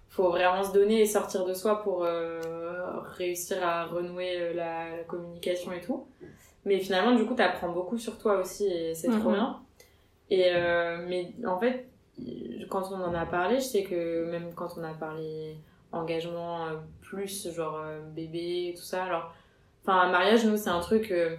faut 0.10 0.30
vraiment 0.30 0.64
se 0.64 0.72
donner 0.72 1.02
et 1.02 1.06
sortir 1.06 1.46
de 1.46 1.54
soi 1.54 1.82
pour 1.84 2.04
euh, 2.06 2.40
réussir 3.18 3.58
à 3.64 3.86
renouer 3.86 4.38
euh, 4.38 4.54
la 4.54 5.04
communication 5.08 5.72
et 5.74 5.82
tout. 5.82 6.06
Mais 6.66 6.80
finalement, 6.80 7.16
du 7.16 7.26
coup, 7.26 7.34
t'apprends 7.34 7.70
beaucoup 7.70 7.98
sur 7.98 8.18
toi 8.18 8.38
aussi 8.40 8.66
et 8.68 8.94
c'est 8.94 9.08
trop 9.10 9.30
Mhm. 9.30 9.34
bien. 9.34 9.60
Et 10.30 10.46
euh, 10.54 11.06
mais 11.10 11.34
en 11.46 11.58
fait, 11.60 11.88
quand 12.70 12.92
on 12.92 13.02
en 13.04 13.14
a 13.14 13.26
parlé, 13.26 13.56
je 13.56 13.66
sais 13.66 13.84
que 13.84 14.30
même 14.30 14.54
quand 14.56 14.70
on 14.78 14.84
a 14.84 14.94
parlé 14.94 15.56
engagement 15.92 16.68
euh, 16.68 16.72
plus 17.02 17.50
genre 17.54 17.82
euh, 17.84 18.00
bébé 18.16 18.74
tout 18.78 18.84
ça 18.84 19.04
alors 19.04 19.34
enfin 19.84 20.00
un 20.08 20.10
mariage 20.10 20.46
nous 20.46 20.56
c'est 20.56 20.70
un 20.70 20.80
truc 20.80 21.12
euh, 21.12 21.36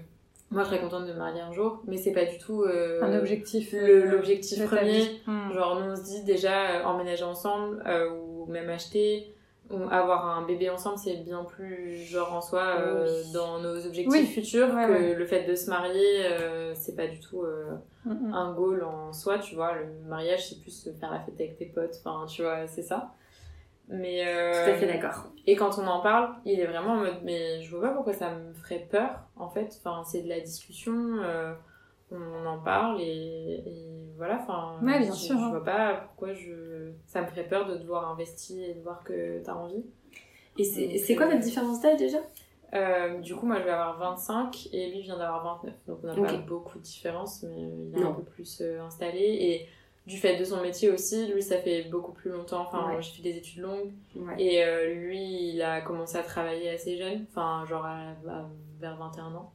moi 0.50 0.62
je 0.62 0.68
serais 0.68 0.80
contente 0.80 1.06
de 1.06 1.12
me 1.14 1.18
marier 1.18 1.40
un 1.40 1.52
jour 1.54 1.80
mais 1.86 1.96
c'est 1.96 2.12
pas 2.12 2.26
du 2.26 2.36
tout 2.36 2.62
euh, 2.64 3.00
Un 3.02 3.18
objectif. 3.18 3.72
l'objectif 3.72 4.66
premier. 4.66 5.04
Hmm. 5.26 5.52
genre 5.54 5.80
nous 5.80 5.92
on 5.92 5.96
se 5.96 6.02
dit 6.02 6.22
déjà 6.24 6.86
emménager 6.86 7.24
ensemble 7.24 7.82
ou 8.12 8.44
même 8.44 8.68
acheter 8.68 9.32
avoir 9.90 10.26
un 10.26 10.46
bébé 10.46 10.70
ensemble 10.70 10.98
c'est 10.98 11.16
bien 11.16 11.44
plus 11.44 12.04
genre 12.04 12.32
en 12.32 12.40
soi 12.40 12.62
euh, 12.78 13.06
Oui. 13.06 13.32
dans 13.32 13.60
nos 13.60 13.86
objectifs 13.86 14.12
Oui. 14.12 14.26
futurs 14.26 14.74
Ouais, 14.74 14.86
que 14.86 14.92
ouais. 14.92 15.14
le 15.14 15.26
fait 15.26 15.44
de 15.44 15.54
se 15.54 15.70
marier 15.70 16.26
euh, 16.26 16.74
c'est 16.74 16.96
pas 16.96 17.06
du 17.06 17.20
tout 17.20 17.42
euh, 17.42 17.76
hmm. 18.04 18.32
un 18.32 18.52
goal 18.52 18.84
en 18.84 19.12
soi, 19.12 19.38
tu 19.38 19.54
vois. 19.54 19.74
Le 19.74 19.86
mariage, 20.08 20.48
c'est 20.48 20.60
plus 20.60 20.88
faire 20.98 21.10
la 21.10 21.20
fête 21.20 21.34
avec 21.34 21.56
tes 21.56 21.66
potes, 21.66 22.00
enfin, 22.04 22.26
tu 22.26 22.42
vois, 22.42 22.66
c'est 22.66 22.82
ça. 22.82 23.14
Mais. 23.88 24.24
Euh... 24.26 24.52
Tout 24.52 24.70
à 24.70 24.74
fait 24.74 24.86
d'accord. 24.86 25.26
Et 25.46 25.56
quand 25.56 25.78
on 25.78 25.86
en 25.86 26.00
parle, 26.00 26.34
il 26.44 26.60
est 26.60 26.66
vraiment 26.66 26.92
en 26.92 26.96
mode, 26.96 27.20
mais 27.22 27.60
je 27.62 27.70
vois 27.70 27.88
pas 27.88 27.94
pourquoi 27.94 28.12
ça 28.12 28.30
me 28.30 28.52
ferait 28.54 28.86
peur, 28.90 29.10
en 29.36 29.48
fait. 29.48 29.78
Enfin, 29.84 30.02
c'est 30.04 30.22
de 30.22 30.28
la 30.28 30.40
discussion, 30.40 30.94
on 32.16 32.46
en 32.46 32.58
parle 32.58 33.00
et, 33.00 33.62
et 33.66 33.86
voilà, 34.16 34.38
enfin. 34.42 34.78
Ouais, 34.82 34.98
bien 35.00 35.08
je, 35.10 35.16
sûr, 35.16 35.38
Je 35.38 35.42
hein. 35.44 35.50
vois 35.50 35.64
pas 35.64 35.94
pourquoi 36.06 36.32
je. 36.34 36.90
Ça 37.06 37.22
me 37.22 37.26
ferait 37.26 37.44
peur 37.48 37.66
de 37.66 37.76
te 37.76 37.84
voir 37.84 38.08
investi 38.10 38.62
et 38.62 38.74
de 38.74 38.80
voir 38.80 39.02
que 39.04 39.42
t'as 39.42 39.54
envie. 39.54 39.84
Et 40.58 40.64
c'est 40.98 41.16
quoi 41.16 41.26
votre 41.26 41.40
différence 41.40 41.80
d'âge 41.80 41.98
déjà? 41.98 42.18
Euh, 42.74 43.20
du 43.20 43.34
coup, 43.34 43.46
moi, 43.46 43.58
je 43.58 43.64
vais 43.64 43.70
avoir 43.70 43.98
25 43.98 44.68
et 44.72 44.90
lui 44.90 45.00
vient 45.02 45.18
d'avoir 45.18 45.44
29. 45.62 45.74
Donc, 45.86 45.98
on 46.02 46.06
n'a 46.06 46.14
pas 46.14 46.34
Ok. 46.34 46.46
beaucoup 46.46 46.78
de 46.78 46.82
différence, 46.82 47.42
mais 47.42 47.60
il 47.92 47.98
est 47.98 48.02
un 48.04 48.12
peu 48.12 48.22
plus 48.22 48.60
euh, 48.62 48.80
installé. 48.82 49.18
Et 49.20 49.66
du 50.06 50.16
fait 50.16 50.36
de 50.38 50.44
son 50.44 50.60
métier 50.62 50.90
aussi, 50.90 51.26
lui, 51.32 51.42
ça 51.42 51.58
fait 51.58 51.82
beaucoup 51.90 52.12
plus 52.12 52.30
longtemps. 52.30 52.62
Enfin, 52.62 52.86
Ouais. 52.86 52.92
moi, 52.92 53.00
j'ai 53.02 53.12
fait 53.12 53.22
des 53.22 53.36
études 53.36 53.60
longues. 53.60 53.92
Ouais. 54.16 54.34
Et 54.38 54.64
euh, 54.64 54.94
lui, 54.94 55.50
il 55.54 55.62
a 55.62 55.80
commencé 55.82 56.16
à 56.16 56.22
travailler 56.22 56.70
assez 56.70 56.96
jeune. 56.96 57.26
Enfin, 57.30 57.64
genre 57.68 57.84
à- 57.84 58.10
à- 58.28 58.48
vers 58.80 58.96
21 58.96 59.34
ans. 59.34 59.52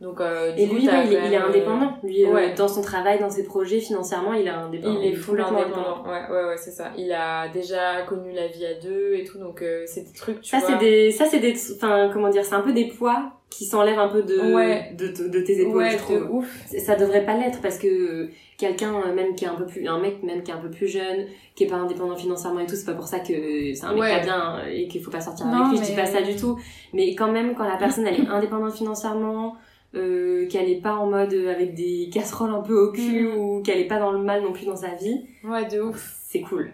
Donc, 0.00 0.18
euh, 0.20 0.52
du 0.52 0.62
Et 0.62 0.66
coup, 0.68 0.76
lui, 0.76 0.84
il, 0.84 0.88
est- 0.88 1.28
il 1.28 1.34
euh, 1.34 1.46
indépendant. 1.46 1.92
Lui, 2.02 2.24
euh, 2.24 2.32
ouais. 2.32 2.54
dans 2.54 2.68
son 2.68 2.80
travail, 2.80 3.18
dans 3.18 3.28
ses 3.28 3.44
projets, 3.44 3.80
financièrement, 3.80 4.32
il 4.32 4.46
est 4.46 4.48
indépendant. 4.48 4.98
Il 4.98 5.12
est 5.12 5.14
full 5.14 5.36
complètement 5.42 5.60
indépendant. 5.98 6.02
Ouais, 6.10 6.22
ouais, 6.30 6.44
ouais, 6.48 6.56
c'est 6.56 6.70
ça. 6.70 6.90
Il 6.96 7.12
a 7.12 7.48
déjà 7.48 8.02
connu 8.08 8.32
la 8.32 8.46
vie 8.46 8.64
à 8.64 8.74
deux 8.80 9.12
et 9.14 9.24
tout. 9.24 9.38
Donc, 9.38 9.60
euh, 9.60 9.82
c'est 9.86 10.06
des 10.10 10.12
trucs, 10.18 10.40
tu 10.40 10.48
Ça, 10.50 10.58
vois. 10.60 10.68
c'est 10.70 10.78
des, 10.78 11.10
ça, 11.10 11.26
c'est 11.26 11.38
des, 11.40 11.54
enfin, 11.74 12.08
comment 12.12 12.30
dire, 12.30 12.44
c'est 12.46 12.54
un 12.54 12.62
peu 12.62 12.72
des 12.72 12.86
poids 12.88 13.32
qui 13.50 13.66
s'enlèvent 13.66 13.98
un 13.98 14.08
peu 14.08 14.22
de, 14.22 14.54
Ouais. 14.54 14.94
de, 14.96 15.08
de, 15.08 15.28
de 15.28 15.40
tes 15.44 15.60
épaules, 15.60 15.76
Ouais, 15.76 15.90
je 15.90 15.96
trouve. 15.98 16.28
ouf. 16.30 16.64
Ça 16.78 16.94
devrait 16.96 17.26
pas 17.26 17.34
l'être 17.36 17.60
parce 17.60 17.76
que 17.78 18.30
quelqu'un, 18.56 18.94
euh, 19.06 19.12
même 19.12 19.34
qui 19.34 19.44
est 19.44 19.48
un 19.48 19.54
peu 19.56 19.66
plus, 19.66 19.86
un 19.86 19.98
mec 19.98 20.22
même 20.22 20.42
qui 20.42 20.50
est 20.50 20.54
un 20.54 20.58
peu 20.60 20.70
plus 20.70 20.86
jeune, 20.86 21.26
qui 21.56 21.64
est 21.64 21.66
pas 21.66 21.76
indépendant 21.76 22.16
financièrement 22.16 22.60
et 22.60 22.66
tout, 22.66 22.76
c'est 22.76 22.86
pas 22.86 22.94
pour 22.94 23.08
ça 23.08 23.18
que 23.18 23.74
c'est 23.74 23.84
un 23.84 23.92
mec 23.92 24.00
Ouais. 24.02 24.16
pas 24.18 24.20
bien 24.24 24.60
et 24.70 24.86
qu'il 24.88 25.02
faut 25.02 25.10
pas 25.10 25.20
sortir 25.20 25.44
Non, 25.46 25.64
avec 25.64 25.72
lui, 25.72 25.76
je 25.78 25.82
dis 25.82 25.96
mais- 25.96 26.02
pas 26.04 26.06
ça 26.08 26.22
du 26.22 26.36
tout. 26.36 26.58
Mais 26.94 27.14
quand 27.16 27.30
même, 27.30 27.54
quand 27.54 27.68
la 27.68 27.76
personne, 27.76 28.06
elle 28.06 28.20
est 28.20 28.28
indépendante 28.28 28.72
financièrement, 28.72 29.56
euh, 29.94 30.46
qu'elle 30.48 30.68
est 30.68 30.80
pas 30.80 30.94
en 30.94 31.06
mode 31.06 31.32
euh, 31.32 31.50
avec 31.52 31.74
des 31.74 32.08
casseroles 32.12 32.50
un 32.54 32.62
peu 32.62 32.78
au 32.78 32.92
cul 32.92 33.26
Mhm. 33.28 33.36
ou 33.38 33.62
qu'elle 33.62 33.78
est 33.78 33.88
pas 33.88 33.98
dans 33.98 34.12
le 34.12 34.18
mal 34.20 34.42
non 34.42 34.52
plus 34.52 34.66
dans 34.66 34.76
sa 34.76 34.94
vie, 34.94 35.26
Ouais, 35.44 35.66
de 35.66 35.80
ouf. 35.80 36.16
c'est 36.24 36.42
cool. 36.42 36.72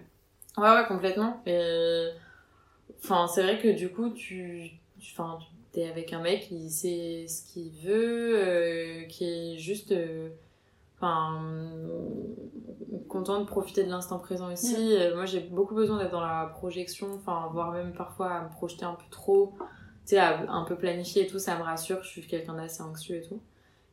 Ouais, 0.59 0.71
ouais, 0.71 0.85
complètement. 0.89 1.41
Et... 1.47 2.09
Enfin, 3.03 3.27
c'est 3.27 3.43
vrai 3.43 3.59
que 3.59 3.69
du 3.69 3.89
coup, 3.91 4.11
tu... 4.11 4.71
Enfin, 4.99 5.39
t'es 5.73 5.89
avec 5.89 6.13
un 6.13 6.21
mec 6.21 6.49
qui 6.49 6.71
sait 6.71 7.27
ce 7.29 7.43
qu'il 7.53 7.71
veut, 7.85 8.39
euh, 8.39 9.03
qui 9.05 9.25
est 9.25 9.59
juste... 9.59 9.93
euh, 9.93 10.29
Enfin... 10.99 11.41
content 13.09 13.41
de 13.41 13.45
profiter 13.45 13.85
de 13.85 13.91
l'instant 13.91 14.19
présent 14.19 14.51
aussi. 14.53 14.75
Euh, 14.97 15.15
Moi, 15.15 15.27
j'ai 15.27 15.41
beaucoup 15.41 15.75
besoin 15.75 15.99
d'être 15.99 16.11
dans 16.13 16.21
la 16.27 16.47
projection, 16.47 17.09
enfin, 17.17 17.49
voire 17.53 17.73
même 17.73 17.93
parfois 17.93 18.31
à 18.33 18.45
me 18.45 18.49
projeter 18.51 18.85
un 18.85 18.95
peu 18.95 19.05
trop. 19.11 19.53
Tu 20.07 20.15
sais, 20.15 20.19
un 20.19 20.65
peu 20.65 20.77
planifier 20.77 21.25
et 21.25 21.27
tout, 21.27 21.39
ça 21.39 21.59
me 21.59 21.63
rassure. 21.63 22.03
Je 22.03 22.09
suis 22.09 22.27
quelqu'un 22.27 22.55
d'assez 22.55 22.83
anxieux 22.83 23.17
et 23.17 23.23
tout. 23.23 23.41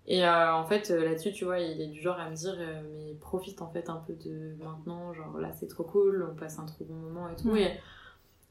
Et 0.05 0.25
euh, 0.25 0.53
en 0.53 0.65
fait, 0.65 0.91
euh, 0.91 1.05
là-dessus, 1.05 1.31
tu 1.31 1.45
vois, 1.45 1.59
il 1.59 1.81
est 1.81 1.87
du 1.87 2.01
genre 2.01 2.19
à 2.19 2.29
me 2.29 2.35
dire, 2.35 2.55
euh, 2.57 2.81
mais 2.93 3.13
profite 3.21 3.61
en 3.61 3.69
fait 3.69 3.89
un 3.89 4.03
peu 4.05 4.13
de 4.13 4.53
maintenant, 4.61 5.13
genre 5.13 5.37
là 5.37 5.51
c'est 5.57 5.67
trop 5.67 5.83
cool, 5.83 6.27
on 6.29 6.35
passe 6.35 6.59
un 6.59 6.65
trop 6.65 6.83
bon 6.83 6.95
moment 6.95 7.29
et 7.29 7.35
tout. 7.41 7.51
Mm. 7.51 7.57
Et 7.57 7.71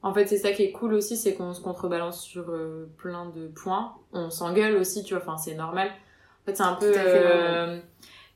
en 0.03 0.15
fait, 0.15 0.27
c'est 0.27 0.39
ça 0.39 0.53
qui 0.53 0.63
est 0.63 0.73
cool 0.73 0.95
aussi, 0.95 1.17
c'est 1.17 1.35
qu'on 1.35 1.53
se 1.53 1.61
contrebalance 1.61 2.23
sur 2.23 2.49
euh, 2.49 2.91
plein 2.97 3.27
de 3.27 3.49
points. 3.49 3.95
On 4.13 4.31
s'engueule 4.31 4.77
aussi, 4.77 5.05
tu 5.05 5.15
vois, 5.15 5.23
enfin 5.23 5.37
c'est 5.37 5.55
normal. 5.55 5.89
En 5.89 6.45
fait, 6.47 6.57
c'est 6.57 6.63
un 6.63 6.75
peu. 6.75 6.93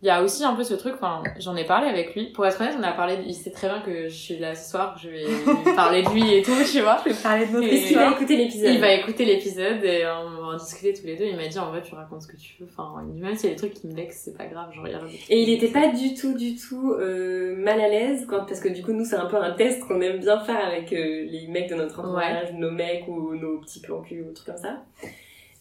Il 0.03 0.07
y 0.09 0.11
a 0.11 0.23
aussi 0.23 0.45
un 0.45 0.55
peu 0.55 0.63
ce 0.63 0.75
truc, 0.75 0.93
enfin, 0.97 1.23
j'en 1.41 1.57
ai 1.57 1.65
parlé 1.65 1.89
avec 1.89 2.15
lui. 2.15 2.27
Pour 2.27 2.45
être 2.47 2.61
honnête, 2.61 2.75
on 2.79 2.83
a 2.83 2.93
parlé, 2.93 3.17
il 3.27 3.33
sait 3.35 3.51
très 3.51 3.67
bien 3.67 3.81
que 3.81 4.09
je 4.09 4.15
suis 4.15 4.37
là 4.37 4.55
ce 4.55 4.71
soir, 4.71 4.97
je 5.03 5.09
vais 5.09 5.25
lui 5.25 5.75
parler 5.75 6.03
de 6.03 6.11
lui 6.11 6.35
et 6.35 6.43
tout, 6.43 6.53
tu 6.71 6.81
vois. 6.83 6.99
Je 7.03 7.11
vais 7.11 7.17
parler 7.23 7.47
de 7.47 7.53
notre 7.53 7.67
Et- 7.67 7.77
Est-ce 7.77 7.87
qu'il 7.89 7.97
va 7.97 8.11
écouter 8.11 8.37
l'épisode 8.37 8.75
Il 8.75 8.81
va 8.81 8.93
écouter 8.93 9.25
l'épisode 9.25 9.83
et 9.83 10.05
on 10.07 10.31
va 10.43 10.47
en 10.49 10.57
discuter 10.59 10.93
tous 10.93 11.07
les 11.07 11.17
deux. 11.17 11.25
Il 11.25 11.35
m'a 11.37 11.47
dit 11.49 11.59
en 11.59 11.71
vrai 11.71 11.81
tu 11.81 11.95
racontes 11.95 12.21
ce 12.23 12.29
que 12.29 12.37
tu 12.37 12.57
veux. 12.61 12.69
Enfin 12.71 13.03
même 13.15 13.37
s'il 13.37 13.49
y 13.49 13.53
a 13.53 13.55
des 13.55 13.59
trucs 13.59 13.73
qui 13.73 13.87
me 13.87 13.95
vexent, 13.95 14.21
c'est 14.27 14.37
pas 14.37 14.45
grave, 14.47 14.69
je 14.75 14.81
regarde. 14.83 15.07
Et 15.31 15.41
il 15.43 15.49
était 15.49 15.69
pas 15.69 15.89
du 15.89 16.13
tout, 16.15 16.35
du 16.37 16.57
tout 16.57 16.93
euh, 16.93 17.57
mal 17.57 17.81
à 17.81 17.89
l'aise 17.89 18.27
quand 18.29 18.45
parce 18.45 18.61
que 18.61 18.69
du 18.69 18.83
coup 18.83 18.93
nous 18.93 19.07
c'est 19.07 19.17
un 19.17 19.27
peu 19.27 19.39
un 19.39 19.53
test 19.53 19.81
qu'on 19.89 20.03
aime 20.03 20.21
bien 20.21 20.39
faire 20.41 20.63
avec 20.63 20.93
euh, 20.93 21.27
les 21.31 21.47
mecs 21.49 21.71
de 21.71 21.75
notre 21.75 22.01
entourage, 22.01 22.53
nos 22.53 22.71
mecs 22.71 23.09
ou 23.09 23.35
nos 23.35 23.61
petits 23.61 23.81
plans 23.81 24.03
cul 24.03 24.21
ou 24.29 24.33
trucs 24.35 24.47
comme 24.47 24.59
ça. 24.59 24.83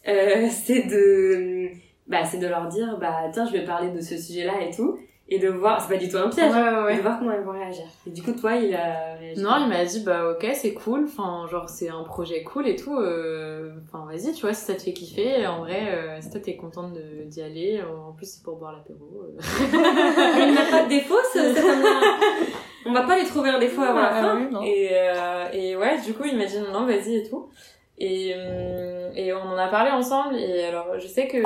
Euh, 0.10 0.48
c'est 0.52 0.84
de 0.88 1.70
bah 2.08 2.24
c'est 2.26 2.38
de 2.40 2.48
leur 2.48 2.68
dire 2.68 2.98
bah 3.00 3.16
tiens 3.34 3.46
je 3.46 3.52
vais 3.54 3.66
parler 3.66 3.90
de 3.92 4.00
ce 4.02 4.18
sujet-là 4.18 4.62
et 4.62 4.70
tout 4.76 4.98
et 5.28 5.40
de 5.40 5.50
voir 5.50 5.82
c'est 5.82 5.92
pas 5.96 6.00
du 6.00 6.08
tout 6.08 6.18
un 6.18 6.26
Ouais, 6.26 6.30
piège 6.30 6.54
ouais, 6.54 6.72
de 6.72 6.84
ouais. 6.86 7.00
voir 7.00 7.18
comment 7.18 7.32
ils 7.34 7.40
vont 7.42 7.52
réagir. 7.54 7.86
Et 8.06 8.12
du 8.12 8.22
coup 8.22 8.34
toi 8.34 8.56
il 8.56 8.76
a 8.76 9.16
réagi. 9.20 9.42
Non, 9.42 9.54
il 9.62 9.70
m'a 9.70 9.84
dit 9.84 10.04
bah 10.04 10.30
ok 10.30 10.46
c'est 10.54 10.74
cool, 10.76 11.06
enfin 11.06 11.48
genre 11.50 11.68
c'est 11.68 11.90
un 11.90 12.04
projet 12.04 12.44
cool 12.44 12.68
et 12.68 12.76
tout. 12.76 12.96
euh, 13.00 13.72
Enfin 13.86 14.06
vas-y 14.06 14.34
tu 14.34 14.42
vois 14.42 14.54
si 14.54 14.66
ça 14.66 14.76
te 14.76 14.84
fait 14.84 14.94
kiffer, 14.94 15.48
en 15.48 15.60
vrai 15.62 15.82
euh, 15.96 16.22
si 16.22 16.30
toi 16.30 16.40
t'es 16.42 16.56
contente 16.56 16.94
de- 16.94 17.24
d'y 17.26 17.42
aller, 17.42 17.82
en 17.82 18.12
plus 18.14 18.28
c'est 18.28 18.44
pour 18.44 18.58
boire 18.58 18.74
l'apéro. 18.74 19.24
euh. 19.24 19.42
il 20.48 20.54
n'a 20.54 20.66
pas 20.70 20.84
de 20.84 20.90
défaut 20.90 21.18
ce, 21.34 21.54
cet 21.56 21.64
homme-là. 21.64 22.02
On 22.88 22.94
va 22.94 23.02
pas 23.02 23.18
les 23.18 23.26
trouver 23.26 23.50
un 23.50 23.58
défaut 23.58 23.82
avant 23.82 24.00
la 24.00 24.12
fin. 24.12 24.38
oui, 24.38 24.48
non. 24.52 24.62
Et, 24.62 24.90
euh, 24.92 25.46
et 25.54 25.76
ouais, 25.76 26.00
du 26.06 26.14
coup, 26.14 26.22
il 26.26 26.38
m'a 26.38 26.46
dit 26.46 26.60
non, 26.60 26.82
non, 26.82 26.86
vas-y 26.86 27.16
et 27.16 27.24
tout. 27.28 27.50
Et, 27.98 28.32
euh, 28.38 29.10
et 29.16 29.34
on 29.34 29.42
en 29.42 29.58
a 29.58 29.68
parlé 29.70 29.90
ensemble. 29.90 30.36
Et 30.36 30.64
alors, 30.66 31.00
je 31.00 31.08
sais 31.08 31.28
que, 31.28 31.40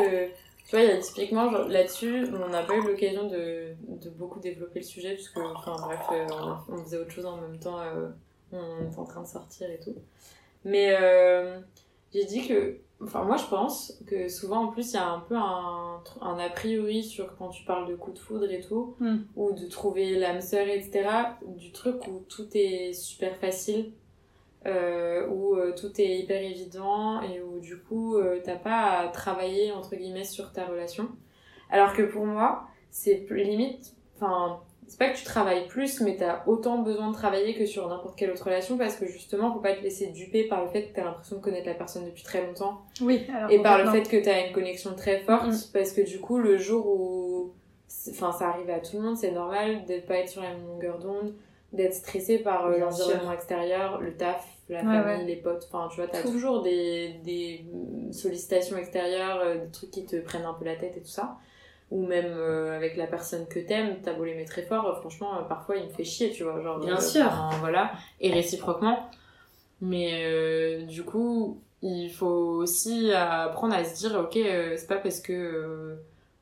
tu 0.70 0.76
vois, 0.76 0.86
il 0.86 0.90
y 0.90 0.92
a 0.92 0.98
typiquement 1.00 1.50
là-dessus, 1.50 2.28
on 2.32 2.48
n'a 2.50 2.62
pas 2.64 2.76
eu 2.76 2.84
l'occasion 2.86 3.28
de, 3.28 3.74
de 3.88 4.10
beaucoup 4.12 4.40
développer 4.40 4.80
le 4.82 4.86
sujet, 4.86 5.16
puisque, 5.16 5.38
enfin, 5.40 5.76
bref, 5.82 6.00
euh, 6.12 6.28
on, 6.70 6.74
on 6.76 6.84
faisait 6.84 6.98
autre 6.98 7.10
chose 7.12 7.26
en 7.26 7.38
même 7.38 7.58
temps. 7.60 7.80
euh, 7.82 8.10
on 8.52 8.88
était 8.88 9.00
en 9.00 9.06
train 9.06 9.22
de 9.24 9.28
sortir 9.28 9.70
et 9.70 9.80
tout. 9.80 9.96
Mais 10.66 10.96
euh, 11.00 11.60
j'ai 12.14 12.26
dit 12.26 12.48
que, 12.48 12.78
enfin, 13.04 13.24
moi, 13.24 13.38
je 13.38 13.46
pense 13.46 14.00
que 14.08 14.28
souvent, 14.30 14.66
en 14.66 14.68
plus, 14.68 14.92
il 14.92 14.96
y 14.96 14.98
a 14.98 15.08
un 15.10 15.20
peu 15.22 15.36
un, 15.36 16.04
un 16.22 16.38
a 16.40 16.50
priori 16.50 17.04
sur 17.04 17.36
quand 17.38 17.50
tu 17.50 17.64
parles 17.66 17.88
de 17.88 17.96
coup 17.96 18.12
de 18.12 18.20
foudre 18.20 18.52
et 18.52 18.60
tout 18.62 18.96
Mm. 19.00 19.18
ou 19.36 19.52
de 19.54 19.66
trouver 19.68 20.16
l'âme 20.20 20.42
sœur, 20.42 20.68
etc. 20.68 21.08
Du 21.58 21.72
truc 21.72 22.08
où 22.08 22.24
tout 22.30 22.48
est 22.54 22.94
super 22.94 23.36
facile, 23.38 23.92
euh, 24.66 25.28
où 25.28 25.56
euh, 25.56 25.74
tout 25.74 25.92
est 26.02 26.20
hyper 26.20 26.42
évident 26.42 27.22
et 27.22 27.42
où 27.42 27.60
du 27.60 27.78
coup 27.82 28.18
euh, 28.18 28.40
t'as 28.44 28.58
pas 28.58 29.00
à 29.00 29.08
travailler 29.08 29.72
entre 29.72 29.96
guillemets 29.96 30.26
sur 30.26 30.52
ta 30.52 30.66
relation. 30.66 31.08
Alors 31.70 31.94
que 31.94 32.02
pour 32.02 32.26
moi, 32.26 32.64
c'est 32.90 33.26
limite, 33.30 33.94
enfin, 34.16 34.60
c'est 34.88 34.98
pas 34.98 35.10
que 35.10 35.18
tu 35.18 35.24
travailles 35.24 35.68
plus, 35.68 36.02
mais 36.02 36.18
t'as 36.18 36.44
autant 36.48 36.80
besoin 36.80 37.10
de 37.10 37.14
travailler 37.14 37.54
que 37.56 37.66
sur 37.68 37.88
n'importe 37.88 38.18
quelle 38.18 38.32
autre 38.32 38.44
relation 38.44 38.76
parce 38.78 38.96
que 38.96 39.06
justement, 39.06 39.54
faut 39.54 39.60
pas 39.60 39.76
te 39.76 39.82
laisser 39.84 40.08
duper 40.08 40.46
par 40.46 40.64
le 40.64 40.70
fait 40.72 40.88
que 40.88 40.96
t'as 40.96 41.04
l'impression 41.04 41.36
de 41.38 41.42
connaître 41.42 41.68
la 41.68 41.76
personne 41.76 42.06
depuis 42.06 42.24
très 42.24 42.46
longtemps 42.46 42.82
Oui, 43.02 43.26
alors 43.34 43.52
et 43.52 43.62
par 43.62 43.78
le 43.78 43.90
fait 43.92 44.02
que 44.10 44.22
tu 44.22 44.28
as 44.30 44.48
une 44.48 44.52
connexion 44.54 44.96
très 44.96 45.20
forte 45.20 45.46
Mhm. 45.46 45.58
parce 45.74 45.92
que 45.94 46.02
du 46.02 46.20
coup 46.20 46.40
le 46.40 46.58
jour 46.58 46.86
où 46.88 47.54
enfin 48.10 48.32
ça 48.32 48.50
arrive 48.50 48.70
à 48.72 48.80
tout 48.80 48.98
le 48.98 49.04
monde 49.04 49.18
c'est 49.18 49.32
normal 49.32 49.86
d'être 49.86 50.06
pas 50.08 50.16
être 50.18 50.30
sur 50.30 50.42
la 50.42 50.50
même 50.50 50.66
longueur 50.66 50.98
d'onde 51.00 51.34
d'être 51.74 51.94
stressé 51.94 52.40
par 52.40 52.66
euh, 52.68 52.78
l'environnement 52.78 53.32
extérieur 53.32 54.00
le 54.02 54.16
taf 54.16 54.48
la 54.70 54.84
Ouais, 54.84 54.86
famille 54.86 55.26
ouais. 55.26 55.26
les 55.26 55.36
potes 55.36 55.68
enfin 55.72 55.88
tu 55.90 55.98
vois 55.98 56.08
t'as 56.08 56.22
toujours 56.24 56.62
des, 56.62 57.14
des 57.24 57.66
sollicitations 58.12 58.78
extérieures 58.78 59.40
euh, 59.40 59.66
des 59.66 59.72
trucs 59.72 59.92
qui 59.92 60.06
te 60.06 60.16
prennent 60.18 60.46
un 60.46 60.54
peu 60.54 60.66
la 60.66 60.76
tête 60.76 60.96
et 60.98 61.02
tout 61.02 61.08
ça 61.08 61.38
ou 61.92 62.06
même 62.06 62.26
euh, 62.28 62.76
avec 62.76 62.98
la 62.98 63.08
personne 63.08 63.48
que 63.48 63.60
t'aimes 63.60 63.98
t'as 64.04 64.14
beau 64.14 64.26
l'aimer 64.26 64.46
très 64.46 64.64
fort 64.64 65.00
franchement 65.00 65.44
parfois 65.48 65.78
il 65.78 65.86
me 65.86 65.90
fait 65.90 66.04
chier 66.04 66.32
tu 66.32 66.44
vois 66.44 66.62
genre 66.62 66.80
Bien 66.80 67.00
sûr. 67.00 67.30
voilà 67.62 67.92
et 68.22 68.32
réciproquement 68.32 69.10
mais 69.82 70.84
du 70.84 71.04
coup 71.04 71.62
il 71.82 72.10
faut 72.12 72.26
aussi 72.28 73.12
apprendre 73.14 73.74
à 73.74 73.86
se 73.86 73.98
dire, 74.00 74.20
ok, 74.20 74.34
c'est 74.34 74.88
pas 74.88 74.98
parce 74.98 75.22
que, 75.22 75.96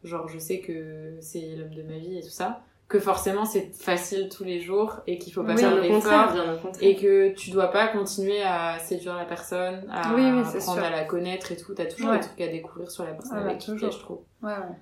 genre, 0.04 0.28
je 0.28 0.40
sais 0.40 0.62
que 0.62 1.14
c'est 1.22 1.56
l'homme 1.56 1.76
de 1.76 1.84
ma 1.84 1.98
vie 2.00 2.18
et 2.18 2.22
tout 2.24 2.30
ça, 2.30 2.64
que 2.88 3.00
forcément 3.00 3.44
c'est 3.44 3.76
facile 3.76 4.30
tous 4.30 4.44
les 4.46 4.62
jours 4.62 5.02
et 5.08 5.18
qu'il 5.18 5.34
faut 5.34 5.44
pas 5.44 5.54
Oui, 5.56 5.60
faire 5.60 5.88
contraire. 5.88 6.56
et 6.82 6.96
que 6.96 7.34
tu 7.34 7.52
dois 7.52 7.68
pas 7.68 7.88
continuer 7.90 8.42
à 8.44 8.80
séduire 8.80 9.16
la 9.16 9.26
personne, 9.26 9.86
à 9.92 10.14
Oui, 10.16 10.22
oui, 10.32 10.40
apprendre 10.40 10.84
à 10.84 10.90
la 10.90 11.04
connaître 11.04 11.52
et 11.52 11.58
tout. 11.58 11.74
T'as 11.74 11.86
toujours 11.86 12.12
Ouais. 12.12 12.20
des 12.20 12.24
trucs 12.26 12.40
à 12.42 12.48
découvrir 12.48 12.90
sur 12.90 13.04
la 13.04 13.12
personne 13.12 13.38
avec 13.40 13.58
qui 13.58 13.78
je 13.78 13.88
trouve. 13.88 14.20
Ouais, 14.42 14.52
ouais. 14.54 14.76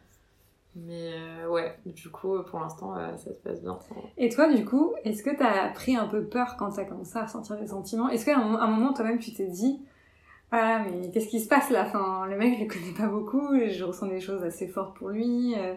Mais 0.75 1.13
euh, 1.13 1.47
ouais, 1.47 1.73
du 1.85 2.09
coup, 2.09 2.37
pour 2.43 2.59
l'instant, 2.59 2.97
euh, 2.97 3.15
ça 3.15 3.33
se 3.33 3.39
passe 3.39 3.61
bien. 3.61 3.79
Et 4.17 4.27
toi, 4.29 4.51
du 4.53 4.65
coup, 4.65 4.93
est-ce 5.05 5.23
que 5.23 5.29
t'as 5.35 5.69
pris 5.69 5.95
un 5.95 6.05
peu 6.05 6.25
peur 6.25 6.57
quand 6.59 6.69
t'as 6.71 6.83
commencé 6.83 7.17
à 7.17 7.23
ressentir 7.23 7.55
des 7.57 7.67
sentiments? 7.67 8.09
Est-ce 8.09 8.25
qu'à 8.25 8.37
un, 8.37 8.43
moment- 8.43 8.59
un 8.61 8.67
moment, 8.67 8.93
toi-même, 8.93 9.17
tu 9.19 9.33
t'es 9.33 9.47
dit 9.47 9.79
Ah, 10.51 10.83
mais 10.83 11.09
qu'est-ce 11.11 11.29
qui 11.29 11.39
se 11.39 11.47
passe 11.47 11.69
là? 11.69 11.85
Enfin, 11.87 12.25
le 12.29 12.35
mec, 12.37 12.55
je 12.59 12.63
le 12.65 12.69
connais 12.69 12.91
pas 12.95 13.07
beaucoup, 13.07 13.47
je 13.69 13.83
ressens 13.85 14.07
des 14.07 14.19
choses 14.19 14.43
assez 14.43 14.67
fortes 14.67 14.97
pour 14.97 15.09
lui. 15.09 15.55
euh, 15.57 15.73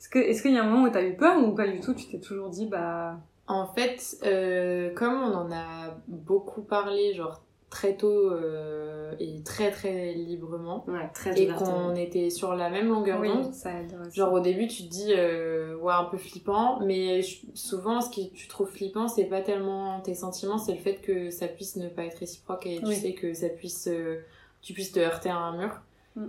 Est-ce 0.00 0.08
que, 0.08 0.42
qu'il 0.42 0.52
y 0.54 0.58
a 0.58 0.62
un 0.64 0.66
moment 0.68 0.88
où 0.88 0.90
t'as 0.90 1.02
eu 1.04 1.14
peur 1.14 1.42
ou 1.46 1.52
pas 1.54 1.66
du 1.68 1.80
tout 1.80 1.94
Tu 1.94 2.06
t'es 2.08 2.18
toujours 2.18 2.48
dit 2.48 2.66
Bah. 2.66 3.18
En 3.46 3.66
fait, 3.66 4.16
euh, 4.24 4.94
comme 4.94 5.12
on 5.14 5.34
en 5.34 5.52
a 5.52 5.96
beaucoup 6.08 6.62
parlé, 6.62 7.12
genre 7.14 7.42
très 7.68 7.96
tôt 7.96 8.30
euh, 8.32 9.12
et 9.20 9.42
très 9.44 9.70
très 9.70 10.12
librement, 10.14 10.84
Ouais, 10.88 11.08
très 11.14 11.40
et 11.40 11.46
qu'on 11.48 11.94
était 11.94 12.28
sur 12.30 12.54
la 12.56 12.68
même 12.70 12.88
longueur 12.88 13.20
d'onde, 13.22 13.52
Oui. 13.64 14.10
Genre 14.12 14.32
au 14.32 14.40
début 14.40 14.66
tu 14.66 14.84
te 14.84 14.88
dis 14.88 15.12
euh, 15.16 15.76
ouais 15.76 15.92
un 15.92 16.04
peu 16.04 16.16
flippant 16.18 16.80
mais 16.80 17.22
je- 17.22 17.42
souvent 17.54 18.00
ce 18.00 18.10
qui 18.10 18.30
tu 18.32 18.48
trouves 18.48 18.70
flippant 18.70 19.06
c'est 19.06 19.26
pas 19.26 19.40
tellement 19.40 20.00
tes 20.00 20.14
sentiments 20.14 20.58
c'est 20.58 20.72
le 20.74 20.80
fait 20.80 20.96
que 20.96 21.30
ça 21.30 21.46
puisse 21.46 21.76
ne 21.76 21.88
pas 21.88 22.04
être 22.04 22.18
réciproque 22.18 22.66
et 22.66 22.78
tu 22.78 22.86
Oui. 22.86 22.96
sais 22.96 23.12
que 23.14 23.34
ça 23.34 23.48
puisse 23.48 23.86
euh, 23.88 24.18
tu 24.62 24.72
puisses 24.72 24.90
te 24.92 24.98
heurter 24.98 25.28
à 25.30 25.36
un 25.36 25.56
mur 25.56 25.80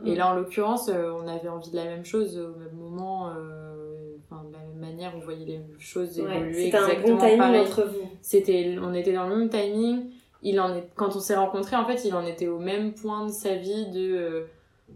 Et 0.05 0.15
là 0.15 0.31
en 0.31 0.35
l'occurrence 0.35 0.89
euh, 0.89 1.11
on 1.11 1.27
avait 1.27 1.49
envie 1.49 1.71
de 1.71 1.75
la 1.75 1.85
même 1.85 2.05
chose 2.05 2.37
au 2.37 2.57
même 2.59 2.73
moment 2.75 3.29
euh, 3.29 4.15
enfin 4.29 4.43
de 4.47 4.53
la 4.53 4.59
même 4.59 4.77
manière 4.79 5.11
on 5.15 5.19
voyait 5.19 5.45
les 5.45 5.59
choses 5.79 6.19
Ouais, 6.19 6.35
évoluer 6.37 6.53
C'était 6.65 6.77
un 6.77 6.87
exactement 6.87 7.15
bon 7.17 7.21
timing 7.25 7.37
pareil 7.39 7.59
entre 7.61 7.83
vous. 7.87 8.09
c'était 8.21 8.75
on 8.81 8.93
était 8.93 9.13
dans 9.13 9.27
le 9.27 9.35
même 9.37 9.49
timing 9.49 10.05
il 10.43 10.59
en 10.59 10.75
est 10.75 10.87
quand 10.95 11.15
on 11.15 11.19
s'est 11.19 11.35
rencontrés 11.35 11.75
en 11.75 11.85
fait 11.85 12.05
il 12.05 12.13
en 12.13 12.25
était 12.25 12.47
au 12.47 12.59
même 12.59 12.93
point 12.93 13.25
de 13.25 13.31
sa 13.31 13.55
vie 13.55 13.87
de 13.87 14.15
euh, 14.15 14.41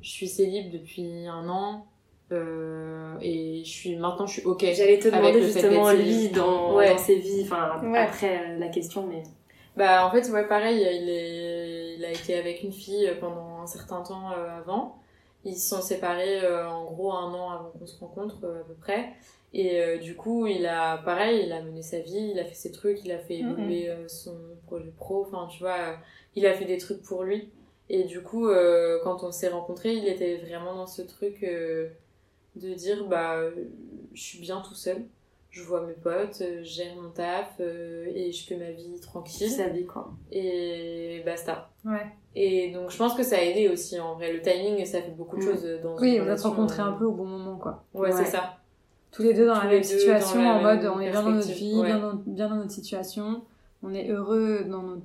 je 0.02 0.10
suis 0.10 0.28
célib 0.28 0.72
depuis 0.72 1.26
un 1.28 1.50
an 1.50 1.86
euh, 2.32 3.16
et 3.22 3.64
je 3.64 3.70
suis 3.70 3.96
maintenant 3.96 4.28
je 4.28 4.34
suis 4.40 4.46
ok 4.46 4.66
J'allais 4.74 5.00
te 5.00 5.08
demander 5.08 5.42
justement 5.42 5.92
lui 5.92 6.30
dans, 6.30 6.76
Ouais. 6.76 6.92
dans 6.92 6.98
ses 6.98 7.18
vies, 7.20 7.42
enfin 7.44 7.80
Ouais. 7.84 7.98
après 8.00 8.38
euh, 8.38 8.60
la 8.60 8.68
question, 8.70 9.06
mais 9.08 9.24
bah 9.76 10.06
en 10.08 10.12
fait 10.12 10.30
ouais 10.32 10.48
pareil 10.48 10.78
il 10.80 11.10
est 11.10 11.96
il 11.98 12.06
a 12.06 12.12
été 12.12 12.36
avec 12.38 12.64
une 12.64 12.72
fille 12.72 13.10
pendant 13.20 13.55
un 13.66 13.68
certain 13.68 14.02
temps 14.02 14.32
euh, 14.32 14.60
avant. 14.60 15.00
Ils 15.44 15.58
se 15.58 15.76
sont 15.76 15.82
séparés 15.82 16.44
euh, 16.44 16.70
en 16.70 16.86
gros 16.86 17.12
un 17.12 17.34
an 17.34 17.52
avant 17.52 17.70
qu'on 17.70 17.86
se 17.86 18.00
rencontre 18.00 18.38
euh, 18.44 18.62
à 18.62 18.64
peu 18.64 18.74
près. 18.76 19.14
Et 19.58 20.00
du 20.00 20.18
coup 20.18 20.48
il 20.48 20.66
a 20.66 20.98
pareil 20.98 21.46
il 21.46 21.54
a 21.54 21.62
mené 21.62 21.82
sa 21.82 22.00
vie 22.00 22.32
il 22.34 22.40
a 22.40 22.44
fait 22.44 22.56
ses 22.56 22.74
trucs 22.74 23.06
il 23.06 23.12
a 23.14 23.18
fait 23.18 23.38
évoluer 23.38 23.90
son 24.08 24.36
projet 24.66 24.92
pro 24.98 25.22
enfin 25.22 25.48
tu 25.50 25.60
vois 25.60 25.96
il 26.36 26.46
a 26.46 26.54
fait 26.54 26.66
des 26.66 26.78
trucs 26.78 27.02
pour 27.02 27.24
lui. 27.24 27.50
Et 27.88 28.04
du 28.04 28.22
coup 28.22 28.50
euh, 28.50 29.00
quand 29.04 29.24
on 29.24 29.32
s'est 29.32 29.48
rencontrés 29.48 29.94
il 29.94 30.08
était 30.10 30.38
vraiment 30.38 30.76
dans 30.76 30.88
ce 30.88 31.02
truc 31.04 31.42
euh, 31.44 31.88
de 32.58 32.74
dire 32.74 33.06
bah 33.08 33.40
je 34.14 34.22
suis 34.22 34.40
bien 34.40 34.60
tout 34.60 34.76
seul. 34.76 35.06
Je 35.52 35.64
vois 35.64 35.86
mes 35.88 35.94
potes 35.94 36.42
je 36.42 36.64
gère 36.64 36.94
mon 36.98 37.12
taf 37.12 37.56
euh, 37.62 38.06
et 38.14 38.34
je 38.34 38.46
fais 38.46 38.58
ma 38.58 38.72
vie 38.72 39.00
tranquille. 39.00 39.50
Sa 39.50 39.70
vie 39.70 39.86
quoi. 39.86 40.12
et 40.34 41.22
basta. 41.26 41.72
Ouais. 41.86 42.08
Et 42.36 42.72
donc 42.72 42.92
je 42.92 42.98
pense 42.98 43.14
que 43.16 43.24
ça 43.24 43.38
a 43.38 43.42
aidé 43.42 43.70
aussi 43.70 44.00
en 44.00 44.16
vrai 44.16 44.34
le 44.34 44.42
timing 44.42 44.84
ça 44.86 45.02
fait 45.02 45.12
beaucoup 45.12 45.38
de 45.38 45.42
Mm. 45.42 45.46
choses 45.46 45.68
dans 45.82 45.96
Oui, 46.00 46.16
êtes 46.16 46.22
relation, 46.24 46.50
rencontrés 46.50 46.82
euh, 46.82 46.86
un 46.86 46.92
peu 46.94 47.06
au 47.06 47.12
bon 47.14 47.26
moment, 47.26 47.58
quoi. 47.58 47.84
ouais, 47.94 48.12
Ouais. 48.14 48.24
c'est 48.24 48.26
ça 48.32 48.58
Tous 49.12 49.24
les 49.24 49.34
deux 49.34 49.46
dans 49.48 49.56
Tous 49.56 49.64
la 49.64 49.70
même 49.70 49.84
situation, 49.84 50.44
la 50.44 50.50
en 50.56 50.62
mode 50.62 50.92
on 50.94 51.00
est 51.00 51.10
bien 51.12 51.22
dans 51.24 51.30
notre 51.32 51.48
vie, 51.52 51.76
ouais. 51.80 51.86
bien, 51.86 52.00
dans, 52.00 52.14
bien 52.26 52.50
dans 52.50 52.56
notre 52.58 52.72
situation, 52.72 53.42
on 53.84 53.94
est 53.94 54.10
heureux 54.10 54.66
dans 54.70 54.82
notre. 54.84 55.02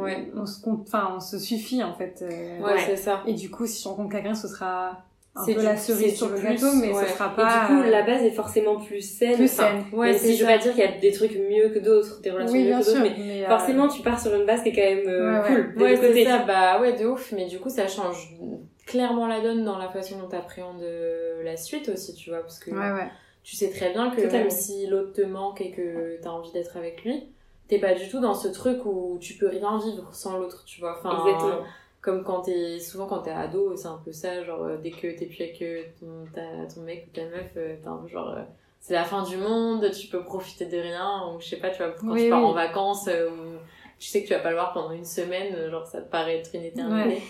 ouais 0.00 0.30
On 0.34 0.46
se, 0.46 0.62
compte- 0.62 0.82
enfin, 0.86 1.12
on 1.16 1.20
se 1.20 1.38
suffit 1.38 1.82
en 1.82 1.92
fait. 1.94 2.22
euh, 2.22 2.60
ouais, 2.62 2.78
c'est 2.86 2.96
ça 2.96 3.22
Et 3.26 3.34
du 3.34 3.50
coup, 3.50 3.66
si 3.66 3.82
je 3.82 3.88
rencontre 3.88 4.10
quelqu'un, 4.12 4.34
ce 4.34 4.48
sera 4.48 5.04
C'est 5.46 5.54
la 5.54 5.76
cerise 5.78 6.14
sur 6.16 6.28
le 6.28 6.34
plus, 6.34 6.44
gâteau, 6.46 6.72
mais 6.78 6.92
ouais. 6.92 7.06
ce 7.06 7.12
sera 7.14 7.32
Et 7.32 7.36
pas. 7.36 7.60
du 7.60 7.66
coup, 7.74 7.80
euh, 7.82 7.90
la 7.90 8.02
base 8.02 8.22
est 8.22 8.30
forcément 8.32 8.76
plus 8.76 9.00
saine. 9.00 9.36
plus 9.36 9.44
Enfin, 9.50 9.70
saine. 9.70 9.84
ouais 9.98 10.08
même 10.10 10.18
c'est 10.18 10.26
si 10.26 10.36
je 10.36 10.44
veux 10.44 10.50
ça. 10.50 10.56
pas 10.58 10.62
dire 10.62 10.72
qu'il 10.74 10.84
y 10.84 10.86
a 10.86 10.98
des 10.98 11.10
trucs 11.12 11.34
mieux 11.36 11.70
que 11.70 11.78
d'autres, 11.78 12.20
des 12.20 12.30
relations 12.30 12.52
Oui, 12.52 12.60
mieux 12.64 12.68
bien 12.68 12.80
que 12.80 12.84
d'autres, 12.84 12.96
sûr. 12.98 13.02
mais 13.06 13.14
mais, 13.18 13.44
euh, 13.44 13.48
forcément 13.48 13.88
tu 13.88 14.02
pars 14.02 14.20
sur 14.20 14.34
une 14.34 14.44
base 14.44 14.62
qui 14.62 14.68
est 14.68 14.72
quand 14.74 14.82
même 14.82 15.08
euh, 15.08 15.42
Ouais, 15.42 15.48
ouais. 15.48 15.54
cool. 15.64 15.74
des 15.76 15.82
ouais 15.84 15.90
deux 15.96 16.02
c'est 16.02 16.08
côtés. 16.08 16.24
ça 16.26 16.38
bah 16.46 16.80
ouais 16.82 16.92
de 16.98 17.06
ouf 17.06 17.32
mais 17.32 17.46
du 17.46 17.58
coup 17.60 17.70
ça 17.70 17.88
change 17.88 18.36
clairement 18.84 19.26
la 19.26 19.40
donne 19.40 19.64
dans 19.64 19.78
la 19.78 19.88
façon 19.88 20.18
dont 20.18 20.28
t'appréhendes 20.28 20.82
euh, 20.82 21.42
la 21.42 21.56
suite 21.56 21.88
aussi 21.88 22.14
tu 22.14 22.28
vois 22.28 22.40
parce 22.40 22.58
que 22.58 22.70
Ouais, 22.70 22.76
ouais. 22.92 23.08
tu 23.42 23.56
sais 23.56 23.70
très 23.70 23.90
bien 23.90 24.10
que 24.10 24.16
Totalement. 24.20 24.38
même 24.40 24.50
si 24.50 24.86
l'autre 24.86 25.14
te 25.14 25.22
manque 25.22 25.62
et 25.62 25.70
que 25.70 26.20
t'as 26.20 26.28
envie 26.30 26.52
d'être 26.52 26.76
avec 26.76 27.04
lui 27.04 27.24
t'es 27.68 27.78
pas 27.78 27.94
du 27.94 28.06
tout 28.08 28.20
dans 28.20 28.34
ce 28.34 28.48
truc 28.48 28.84
où 28.84 29.16
tu 29.18 29.34
peux 29.34 29.48
rien 29.48 29.78
vivre 29.78 30.10
sans 30.12 30.36
l'autre 30.36 30.64
tu 30.66 30.80
vois 30.80 30.98
enfin 30.98 31.16
Exactement. 31.26 31.62
Comme 32.02 32.22
quand 32.24 32.42
t'es 32.42 32.78
souvent 32.80 33.06
quand 33.06 33.20
t'es 33.20 33.30
ado 33.30 33.74
c'est 33.76 33.86
un 33.88 34.00
peu 34.04 34.12
ça 34.12 34.42
genre 34.44 34.64
euh, 34.64 34.76
dès 34.76 34.90
que 34.90 35.06
t'es 35.16 35.24
plus 35.26 35.42
avec 35.42 35.62
euh, 35.62 35.82
ton, 36.00 36.26
ton 36.74 36.80
mec 36.82 37.06
ou 37.08 37.14
ta 37.16 37.24
meuf 37.24 37.50
euh, 37.56 37.76
t'es 37.80 37.88
un 37.88 37.96
peu 37.96 38.08
genre 38.08 38.36
c'est 38.80 38.94
la 38.94 39.04
fin 39.04 39.22
du 39.22 39.36
monde 39.38 39.88
tu 39.92 40.08
peux 40.08 40.22
profiter 40.24 40.66
de 40.66 40.76
rien 40.78 41.28
ou 41.28 41.40
je 41.40 41.46
sais 41.48 41.56
pas 41.58 41.70
tu 41.70 41.78
vois 41.78 41.92
quand 41.92 42.08
Oui, 42.12 42.24
tu 42.24 42.30
pars 42.30 42.40
oui. 42.40 42.46
en 42.46 42.52
vacances 42.52 43.06
ou 43.06 43.56
tu 44.00 44.08
sais 44.08 44.22
que 44.22 44.26
tu 44.28 44.34
vas 44.34 44.40
pas 44.40 44.50
le 44.50 44.56
voir 44.56 44.72
pendant 44.72 44.90
une 44.90 45.04
semaine 45.04 45.70
genre 45.70 45.86
ça 45.86 46.02
te 46.02 46.10
paraît 46.10 46.38
être 46.38 46.50
une 46.54 46.64
éternité 46.64 47.22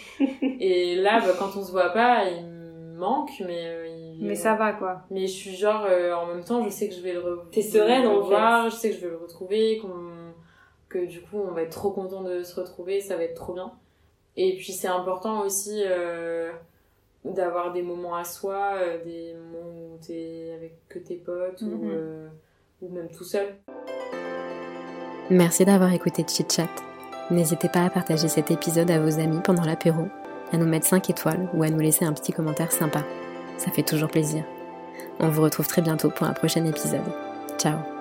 et 0.59 0.97
là 0.97 1.21
bah, 1.21 1.33
quand 1.39 1.55
on 1.57 1.63
se 1.63 1.71
voit 1.71 1.91
pas 1.91 2.25
il 2.31 2.47
me 2.47 2.97
manque 2.97 3.31
mais 3.41 3.67
euh, 3.67 3.87
il- 3.89 4.25
Mais 4.27 4.35
ça 4.37 4.55
va 4.55 4.73
quoi. 4.73 5.03
mais 5.11 5.27
je 5.27 5.33
suis 5.33 5.55
genre 5.57 5.85
euh, 5.87 6.15
en 6.15 6.25
même 6.27 6.45
temps 6.45 6.65
je 6.65 6.71
sais 6.71 6.89
que 6.89 6.95
je 6.95 7.01
vais 7.03 7.13
le 7.13 7.21
re- 7.21 7.51
T'es 7.51 7.61
sereine, 7.61 8.07
en 8.07 8.21
revoir 8.21 8.71
je 8.71 8.77
sais 8.77 8.89
que 8.91 8.97
je 8.97 9.01
vais 9.03 9.11
le 9.11 9.17
retrouver 9.19 9.79
qu'on 9.79 9.93
que 10.89 11.05
du 11.05 11.21
coup 11.21 11.39
on 11.47 11.51
va 11.53 11.63
être 11.63 11.73
trop 11.73 11.91
content 11.91 12.23
de 12.23 12.43
se 12.43 12.59
retrouver 12.59 13.01
ça 13.01 13.17
va 13.17 13.25
être 13.25 13.35
trop 13.35 13.53
bien 13.53 13.71
et 14.37 14.57
puis 14.57 14.73
c'est 14.73 14.89
important 14.89 15.43
aussi 15.43 15.83
euh, 15.87 16.51
d'avoir 17.25 17.73
des 17.73 17.83
moments 17.83 18.17
à 18.17 18.25
soi 18.25 18.73
euh, 18.77 19.03
des 19.05 19.35
moments 19.35 19.95
où 19.95 19.99
t'es 20.07 20.53
avec 20.57 20.75
que 20.89 20.99
tes 20.99 21.17
potes 21.17 21.61
ou, 21.63 21.67
Mhm. 21.67 21.91
euh, 21.93 22.29
ou 22.83 22.89
même 22.89 23.09
tout 23.11 23.25
seul 23.25 23.55
Merci 25.31 25.65
d'avoir 25.65 25.93
écouté 25.93 26.25
Chit 26.29 26.47
Chat. 26.51 26.69
N'hésitez 27.31 27.69
pas 27.69 27.85
à 27.85 27.91
partager 27.91 28.29
cet 28.29 28.51
épisode 28.51 28.91
à 28.91 28.99
vos 28.99 29.19
amis 29.19 29.41
pendant 29.43 29.65
l'apéro, 29.65 30.09
à 30.53 30.57
nous 30.59 30.67
mettre 30.67 30.87
5 30.87 31.09
étoiles 31.09 31.49
ou 31.55 31.63
à 31.63 31.71
nous 31.71 31.79
laisser 31.79 32.05
un 32.05 32.13
petit 32.13 32.33
commentaire 32.33 32.73
sympa. 32.73 33.03
Ça 33.57 33.71
fait 33.71 33.85
toujours 33.85 34.11
plaisir. 34.11 34.45
On 35.21 35.29
vous 35.29 35.43
retrouve 35.43 35.69
très 35.69 35.81
bientôt 35.81 36.11
pour 36.11 36.27
un 36.27 36.33
prochain 36.35 36.65
épisode. 36.67 37.01
Ciao 37.57 37.92